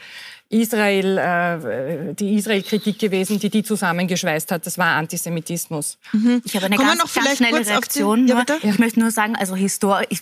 Israel, 0.50 1.18
äh, 1.18 2.14
die 2.14 2.36
Israel-Kritik 2.36 3.00
gewesen, 3.00 3.40
die 3.40 3.50
die 3.50 3.64
zusammengeschweißt 3.64 4.52
hat. 4.52 4.66
Das 4.66 4.78
war 4.78 4.96
Antisemitismus. 4.96 5.98
Mhm. 6.14 6.44
Ich 6.46 6.56
habe 6.56 6.68
eine 6.68 6.76
Kommen 6.76 6.98
ganz, 7.00 7.14
ganz 7.14 7.38
schnelle 7.38 7.66
Reaktion. 7.66 8.28
Ja, 8.28 8.46
ich 8.62 8.78
möchte 8.78 9.00
nur 9.00 9.10
sagen, 9.10 9.36
also 9.36 9.56
historisch, 9.56 10.22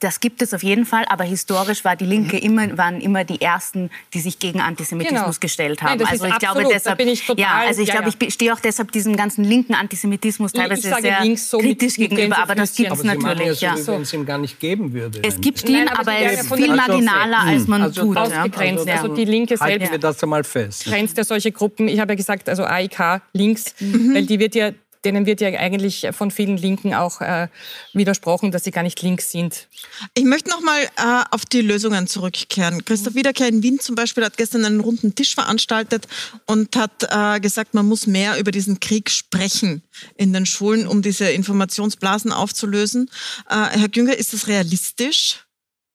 das 0.00 0.20
gibt 0.20 0.40
es 0.40 0.54
auf 0.54 0.62
jeden 0.62 0.86
Fall, 0.86 1.04
aber 1.08 1.24
historisch 1.24 1.84
war 1.84 1.96
die 1.96 2.06
Linke 2.06 2.36
mhm. 2.36 2.42
immer, 2.42 2.78
waren 2.78 3.02
immer 3.02 3.24
die 3.24 3.42
ersten, 3.42 3.90
die 4.14 4.20
sich 4.20 4.38
gegen 4.38 4.62
Antisemitismus 4.62 5.22
genau. 5.22 5.40
gestellt 5.40 5.82
haben. 5.82 5.98
Nein, 5.98 6.08
also 6.08 6.24
ich 6.24 6.32
absolut, 6.32 6.60
glaube 6.60 6.74
deshalb, 6.74 7.00
ich 7.00 7.26
total, 7.26 7.42
ja, 7.42 7.62
also 7.66 7.82
ich 7.82 7.88
ja, 7.88 8.00
glaube, 8.00 8.16
ich 8.18 8.32
stehe 8.32 8.54
auch 8.54 8.60
deshalb 8.60 8.90
diesem 8.90 9.16
ganzen 9.16 9.44
linken 9.44 9.74
Antisemitismus 9.74 10.52
teilweise 10.52 10.94
sehr 10.98 11.36
so 11.36 11.58
kritisch 11.58 11.98
mit, 11.98 12.10
gegenüber, 12.10 12.38
aber 12.38 12.54
das 12.54 12.74
gibt 12.74 12.90
es 12.90 13.02
natürlich. 13.02 13.60
Ja, 13.60 13.76
so, 13.76 13.92
wenn 13.92 14.02
es 14.02 14.12
ihm 14.14 14.24
gar 14.24 14.38
nicht 14.38 14.60
geben 14.60 14.94
würde. 14.94 15.20
Es 15.22 15.38
gibt 15.38 15.68
ihn, 15.68 15.84
Nein, 15.84 15.88
aber, 15.88 16.00
aber 16.00 16.12
er 16.12 16.32
ist 16.32 16.54
viel 16.54 16.74
marginaler, 16.74 17.40
als 17.40 17.66
man 17.66 17.82
also 17.82 18.00
tut. 18.00 18.16
Ausgegrenzt. 18.16 18.88
Also 18.88 19.08
die 19.08 19.24
Linke 19.24 19.41
Linke 19.42 19.60
Halten 19.60 19.80
selbst 19.80 19.92
wir 19.92 19.98
das 19.98 20.22
einmal 20.22 20.44
fest. 20.44 20.84
grenzt 20.84 21.16
ja 21.18 21.24
solche 21.24 21.52
Gruppen. 21.52 21.88
Ich 21.88 22.00
habe 22.00 22.12
ja 22.12 22.16
gesagt, 22.16 22.48
also 22.48 22.64
AIK 22.64 23.22
links, 23.32 23.74
mhm. 23.80 24.14
weil 24.14 24.26
die 24.26 24.38
wird 24.38 24.54
ja 24.54 24.72
denen 25.04 25.26
wird 25.26 25.40
ja 25.40 25.48
eigentlich 25.48 26.06
von 26.12 26.30
vielen 26.30 26.56
Linken 26.56 26.94
auch 26.94 27.20
äh, 27.20 27.48
widersprochen, 27.92 28.52
dass 28.52 28.62
sie 28.62 28.70
gar 28.70 28.82
nicht 28.82 29.02
links 29.02 29.32
sind. 29.32 29.66
Ich 30.14 30.22
möchte 30.22 30.50
noch 30.50 30.60
mal 30.60 30.80
äh, 30.80 31.24
auf 31.32 31.44
die 31.44 31.60
Lösungen 31.60 32.06
zurückkehren. 32.06 32.84
Christoph 32.84 33.16
Wiederkehr 33.16 33.48
in 33.48 33.64
Wien 33.64 33.80
zum 33.80 33.96
Beispiel 33.96 34.24
hat 34.24 34.36
gestern 34.36 34.64
einen 34.64 34.78
runden 34.78 35.14
Tisch 35.16 35.34
veranstaltet 35.34 36.06
und 36.46 36.76
hat 36.76 37.08
äh, 37.10 37.40
gesagt, 37.40 37.74
man 37.74 37.86
muss 37.86 38.06
mehr 38.06 38.38
über 38.38 38.52
diesen 38.52 38.78
Krieg 38.78 39.10
sprechen 39.10 39.82
in 40.16 40.32
den 40.32 40.46
Schulen, 40.46 40.86
um 40.86 41.02
diese 41.02 41.30
Informationsblasen 41.30 42.32
aufzulösen. 42.32 43.10
Äh, 43.50 43.78
Herr 43.78 43.88
Günger, 43.88 44.16
ist 44.16 44.32
das 44.32 44.46
realistisch? 44.46 45.44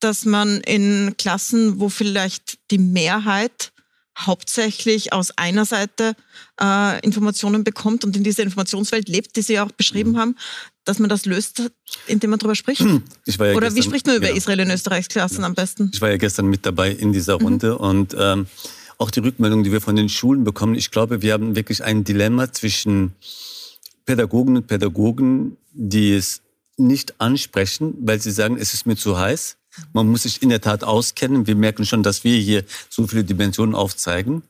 Dass 0.00 0.24
man 0.24 0.60
in 0.60 1.14
Klassen, 1.18 1.80
wo 1.80 1.88
vielleicht 1.88 2.58
die 2.70 2.78
Mehrheit 2.78 3.72
hauptsächlich 4.18 5.12
aus 5.12 5.30
einer 5.36 5.64
Seite 5.64 6.14
äh, 6.60 7.00
Informationen 7.04 7.62
bekommt 7.62 8.04
und 8.04 8.16
in 8.16 8.24
dieser 8.24 8.42
Informationswelt 8.42 9.08
lebt, 9.08 9.36
die 9.36 9.42
Sie 9.42 9.60
auch 9.60 9.70
beschrieben 9.70 10.12
mhm. 10.12 10.18
haben, 10.18 10.36
dass 10.84 10.98
man 10.98 11.08
das 11.08 11.24
löst, 11.24 11.70
indem 12.06 12.30
man 12.30 12.38
darüber 12.38 12.56
spricht? 12.56 12.80
Ja 12.80 12.86
Oder 12.86 13.60
gestern, 13.60 13.76
wie 13.76 13.82
spricht 13.82 14.06
man 14.06 14.16
über 14.16 14.28
ja. 14.28 14.34
Israel 14.34 14.60
in 14.60 14.70
Österreichs 14.70 15.08
Klassen 15.08 15.42
ja. 15.42 15.46
am 15.46 15.54
besten? 15.54 15.90
Ich 15.92 16.00
war 16.00 16.10
ja 16.10 16.16
gestern 16.16 16.46
mit 16.46 16.66
dabei 16.66 16.90
in 16.90 17.12
dieser 17.12 17.38
mhm. 17.38 17.44
Runde 17.44 17.70
mhm. 17.72 17.76
und 17.76 18.16
ähm, 18.18 18.46
auch 18.98 19.10
die 19.10 19.20
Rückmeldung, 19.20 19.62
die 19.62 19.70
wir 19.70 19.80
von 19.80 19.94
den 19.94 20.08
Schulen 20.08 20.42
bekommen, 20.42 20.74
ich 20.74 20.90
glaube, 20.90 21.22
wir 21.22 21.32
haben 21.32 21.54
wirklich 21.54 21.84
ein 21.84 22.02
Dilemma 22.02 22.52
zwischen 22.52 23.12
Pädagogen 24.04 24.56
und 24.56 24.66
Pädagogen, 24.66 25.56
die 25.72 26.14
es 26.14 26.42
nicht 26.76 27.20
ansprechen, 27.20 27.94
weil 28.00 28.20
sie 28.20 28.30
sagen, 28.30 28.56
es 28.56 28.74
ist 28.74 28.86
mir 28.86 28.96
zu 28.96 29.18
heiß. 29.18 29.56
Man 29.92 30.08
muss 30.08 30.22
sich 30.22 30.42
in 30.42 30.48
der 30.48 30.60
Tat 30.60 30.84
auskennen. 30.84 31.46
Wir 31.46 31.56
merken 31.56 31.84
schon, 31.84 32.02
dass 32.02 32.24
wir 32.24 32.38
hier 32.38 32.64
so 32.88 33.06
viele 33.06 33.24
Dimensionen 33.24 33.74
aufzeigen. 33.74 34.42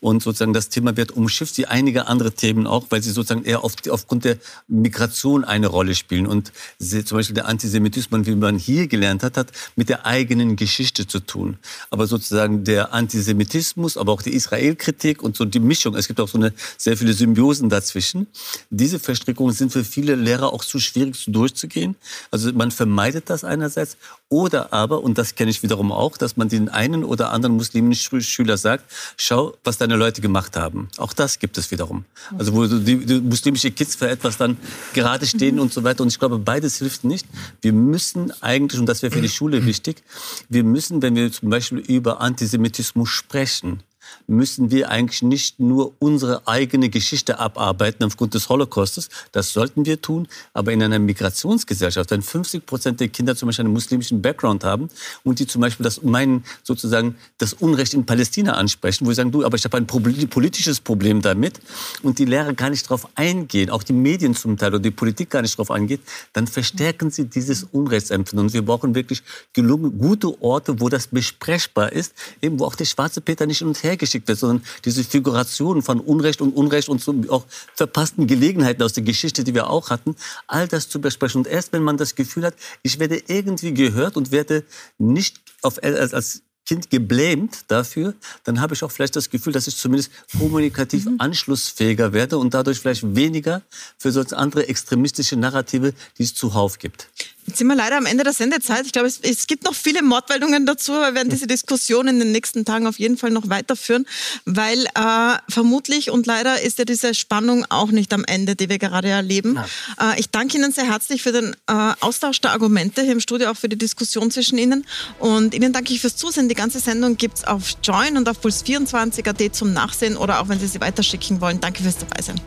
Und 0.00 0.22
sozusagen 0.22 0.52
das 0.52 0.68
Thema 0.68 0.96
wird 0.96 1.12
umschifft, 1.12 1.58
wie 1.58 1.66
einige 1.66 2.06
andere 2.06 2.32
Themen 2.32 2.66
auch, 2.66 2.86
weil 2.90 3.02
sie 3.02 3.10
sozusagen 3.10 3.44
eher 3.44 3.64
auf, 3.64 3.74
aufgrund 3.88 4.24
der 4.24 4.38
Migration 4.68 5.44
eine 5.44 5.66
Rolle 5.66 5.94
spielen. 5.94 6.26
Und 6.26 6.52
zum 6.78 7.16
Beispiel 7.16 7.34
der 7.34 7.46
Antisemitismus, 7.46 8.26
wie 8.26 8.34
man 8.34 8.58
hier 8.58 8.86
gelernt 8.86 9.22
hat, 9.22 9.36
hat 9.36 9.52
mit 9.76 9.88
der 9.88 10.06
eigenen 10.06 10.56
Geschichte 10.56 11.06
zu 11.06 11.20
tun. 11.20 11.58
Aber 11.90 12.06
sozusagen 12.06 12.64
der 12.64 12.92
Antisemitismus, 12.92 13.96
aber 13.96 14.12
auch 14.12 14.22
die 14.22 14.34
Israelkritik 14.34 15.22
und 15.22 15.36
so 15.36 15.44
die 15.44 15.60
Mischung, 15.60 15.94
es 15.94 16.08
gibt 16.08 16.20
auch 16.20 16.28
so 16.28 16.38
eine 16.38 16.52
sehr 16.76 16.96
viele 16.96 17.12
Symbiosen 17.12 17.68
dazwischen. 17.68 18.26
Diese 18.70 18.98
Verstrickungen 18.98 19.54
sind 19.54 19.72
für 19.72 19.84
viele 19.84 20.14
Lehrer 20.14 20.52
auch 20.52 20.64
zu 20.64 20.78
schwierig 20.78 21.24
durchzugehen. 21.26 21.96
Also 22.30 22.52
man 22.52 22.70
vermeidet 22.70 23.30
das 23.30 23.44
einerseits 23.44 23.96
oder 24.28 24.71
aber, 24.72 25.02
und 25.02 25.18
das 25.18 25.34
kenne 25.34 25.50
ich 25.50 25.62
wiederum 25.62 25.92
auch, 25.92 26.16
dass 26.16 26.38
man 26.38 26.48
den 26.48 26.70
einen 26.70 27.04
oder 27.04 27.30
anderen 27.30 27.56
muslimischen 27.56 28.22
Schüler 28.22 28.56
sagt, 28.56 28.84
schau, 29.18 29.54
was 29.64 29.76
deine 29.76 29.96
Leute 29.96 30.22
gemacht 30.22 30.56
haben. 30.56 30.88
Auch 30.96 31.12
das 31.12 31.38
gibt 31.38 31.58
es 31.58 31.70
wiederum. 31.70 32.06
Also 32.38 32.54
wo 32.54 32.66
die, 32.66 33.04
die 33.04 33.20
muslimische 33.20 33.70
Kids 33.70 33.96
für 33.96 34.08
etwas 34.08 34.38
dann 34.38 34.56
gerade 34.94 35.26
stehen 35.26 35.60
und 35.60 35.74
so 35.74 35.84
weiter. 35.84 36.02
Und 36.02 36.08
ich 36.08 36.18
glaube, 36.18 36.38
beides 36.38 36.78
hilft 36.78 37.04
nicht. 37.04 37.26
Wir 37.60 37.74
müssen 37.74 38.32
eigentlich, 38.40 38.80
und 38.80 38.86
das 38.86 39.02
wäre 39.02 39.12
für 39.12 39.20
die 39.20 39.28
Schule 39.28 39.66
wichtig, 39.66 40.02
wir 40.48 40.64
müssen, 40.64 41.02
wenn 41.02 41.16
wir 41.16 41.30
zum 41.30 41.50
Beispiel 41.50 41.78
über 41.78 42.22
Antisemitismus 42.22 43.10
sprechen, 43.10 43.82
müssen 44.26 44.70
wir 44.70 44.90
eigentlich 44.90 45.22
nicht 45.22 45.60
nur 45.60 45.92
unsere 45.98 46.46
eigene 46.46 46.88
Geschichte 46.88 47.38
abarbeiten 47.38 48.04
aufgrund 48.04 48.34
des 48.34 48.48
Holocaustes. 48.48 49.08
Das 49.32 49.52
sollten 49.52 49.86
wir 49.86 50.00
tun. 50.00 50.28
Aber 50.54 50.72
in 50.72 50.82
einer 50.82 50.98
Migrationsgesellschaft, 50.98 52.10
wenn 52.10 52.22
50 52.22 52.66
Prozent 52.66 53.00
der 53.00 53.08
Kinder 53.08 53.36
zum 53.36 53.48
Beispiel 53.48 53.64
einen 53.64 53.74
muslimischen 53.74 54.22
Background 54.22 54.64
haben 54.64 54.88
und 55.24 55.38
die 55.38 55.46
zum 55.46 55.60
Beispiel 55.60 55.84
das 55.84 56.02
meinen, 56.02 56.44
sozusagen 56.62 57.16
das 57.38 57.52
Unrecht 57.54 57.94
in 57.94 58.06
Palästina 58.06 58.54
ansprechen, 58.54 59.06
wo 59.06 59.10
sie 59.10 59.16
sagen, 59.16 59.32
du, 59.32 59.44
aber 59.44 59.56
ich 59.56 59.64
habe 59.64 59.76
ein 59.76 59.86
politisches 59.86 60.80
Problem 60.80 61.22
damit 61.22 61.60
und 62.02 62.18
die 62.18 62.24
Lehrer 62.24 62.52
gar 62.52 62.70
nicht 62.70 62.84
darauf 62.86 63.08
eingehen, 63.14 63.70
auch 63.70 63.82
die 63.82 63.92
Medien 63.92 64.34
zum 64.34 64.56
Teil 64.56 64.70
oder 64.70 64.80
die 64.80 64.90
Politik 64.90 65.30
gar 65.30 65.42
nicht 65.42 65.54
darauf 65.54 65.70
eingeht, 65.70 66.00
dann 66.32 66.46
verstärken 66.46 67.10
sie 67.10 67.26
dieses 67.26 67.64
Unrechtsempfinden. 67.64 68.46
Und 68.46 68.52
wir 68.52 68.64
brauchen 68.64 68.94
wirklich 68.94 69.22
gelungen, 69.52 69.98
gute 69.98 70.42
Orte, 70.42 70.80
wo 70.80 70.88
das 70.88 71.06
besprechbar 71.08 71.92
ist, 71.92 72.14
eben 72.40 72.58
wo 72.58 72.64
auch 72.64 72.74
der 72.74 72.84
schwarze 72.84 73.20
Peter 73.20 73.46
nicht 73.46 73.58
hin 73.58 73.68
und 73.68 73.82
her 73.82 73.96
geschickt 74.02 74.26
wird, 74.26 74.38
sondern 74.38 74.64
diese 74.84 75.04
Figurationen 75.04 75.82
von 75.82 76.00
Unrecht 76.00 76.40
und 76.40 76.52
Unrecht 76.54 76.88
und 76.88 77.00
so 77.00 77.14
auch 77.28 77.44
verpassten 77.74 78.26
Gelegenheiten 78.26 78.82
aus 78.82 78.92
der 78.92 79.04
Geschichte, 79.04 79.44
die 79.44 79.54
wir 79.54 79.70
auch 79.70 79.90
hatten, 79.90 80.16
all 80.48 80.66
das 80.66 80.88
zu 80.88 81.00
besprechen. 81.00 81.38
Und 81.38 81.46
erst 81.46 81.72
wenn 81.72 81.84
man 81.84 81.96
das 81.96 82.16
Gefühl 82.16 82.44
hat, 82.44 82.54
ich 82.82 82.98
werde 82.98 83.22
irgendwie 83.28 83.72
gehört 83.72 84.16
und 84.16 84.32
werde 84.32 84.64
nicht 84.98 85.40
auf, 85.62 85.82
als, 85.82 86.12
als 86.12 86.42
Kind 86.66 86.90
geblämt 86.90 87.64
dafür, 87.68 88.14
dann 88.44 88.60
habe 88.60 88.74
ich 88.74 88.82
auch 88.84 88.90
vielleicht 88.90 89.16
das 89.16 89.30
Gefühl, 89.30 89.52
dass 89.52 89.66
ich 89.66 89.76
zumindest 89.76 90.10
kommunikativ 90.38 91.06
mhm. 91.06 91.16
anschlussfähiger 91.18 92.12
werde 92.12 92.38
und 92.38 92.54
dadurch 92.54 92.78
vielleicht 92.78 93.16
weniger 93.16 93.62
für 93.98 94.12
solche 94.12 94.36
andere 94.36 94.68
extremistische 94.68 95.36
Narrative, 95.36 95.92
die 96.18 96.22
es 96.22 96.34
zuhauf 96.34 96.78
gibt. 96.78 97.08
Jetzt 97.46 97.58
sind 97.58 97.66
wir 97.66 97.74
leider 97.74 97.96
am 97.96 98.06
Ende 98.06 98.22
der 98.22 98.32
Sendezeit. 98.32 98.86
Ich 98.86 98.92
glaube, 98.92 99.08
es, 99.08 99.18
es 99.20 99.46
gibt 99.46 99.64
noch 99.64 99.74
viele 99.74 100.02
Mordmeldungen 100.02 100.64
dazu. 100.64 100.92
Wir 100.92 101.14
werden 101.14 101.28
diese 101.28 101.46
Diskussion 101.46 102.06
in 102.06 102.18
den 102.20 102.30
nächsten 102.30 102.64
Tagen 102.64 102.86
auf 102.86 102.98
jeden 102.98 103.16
Fall 103.16 103.30
noch 103.30 103.48
weiterführen, 103.48 104.06
weil 104.44 104.84
äh, 104.86 105.36
vermutlich 105.48 106.10
und 106.10 106.26
leider 106.26 106.60
ist 106.62 106.78
ja 106.78 106.84
diese 106.84 107.14
Spannung 107.14 107.66
auch 107.68 107.90
nicht 107.90 108.12
am 108.12 108.24
Ende, 108.24 108.54
die 108.54 108.68
wir 108.68 108.78
gerade 108.78 109.08
erleben. 109.08 109.58
Äh, 110.00 110.20
ich 110.20 110.30
danke 110.30 110.56
Ihnen 110.56 110.72
sehr 110.72 110.88
herzlich 110.88 111.22
für 111.22 111.32
den 111.32 111.56
äh, 111.66 111.92
Austausch 112.00 112.40
der 112.40 112.52
Argumente 112.52 113.02
hier 113.02 113.12
im 113.12 113.20
Studio, 113.20 113.50
auch 113.50 113.56
für 113.56 113.68
die 113.68 113.78
Diskussion 113.78 114.30
zwischen 114.30 114.56
Ihnen. 114.58 114.86
Und 115.18 115.54
Ihnen 115.54 115.72
danke 115.72 115.92
ich 115.92 116.00
fürs 116.00 116.16
Zusehen. 116.16 116.48
Die 116.48 116.54
ganze 116.54 116.78
Sendung 116.78 117.16
gibt 117.16 117.38
es 117.38 117.44
auf 117.44 117.76
Join 117.82 118.16
und 118.16 118.28
auf 118.28 118.38
Puls24.at 118.44 119.54
zum 119.54 119.72
Nachsehen 119.72 120.16
oder 120.16 120.40
auch 120.40 120.48
wenn 120.48 120.60
Sie 120.60 120.68
sie 120.68 120.80
weiterschicken 120.80 121.40
wollen. 121.40 121.60
Danke 121.60 121.82
fürs 121.82 121.98
Dabeisein. 121.98 122.40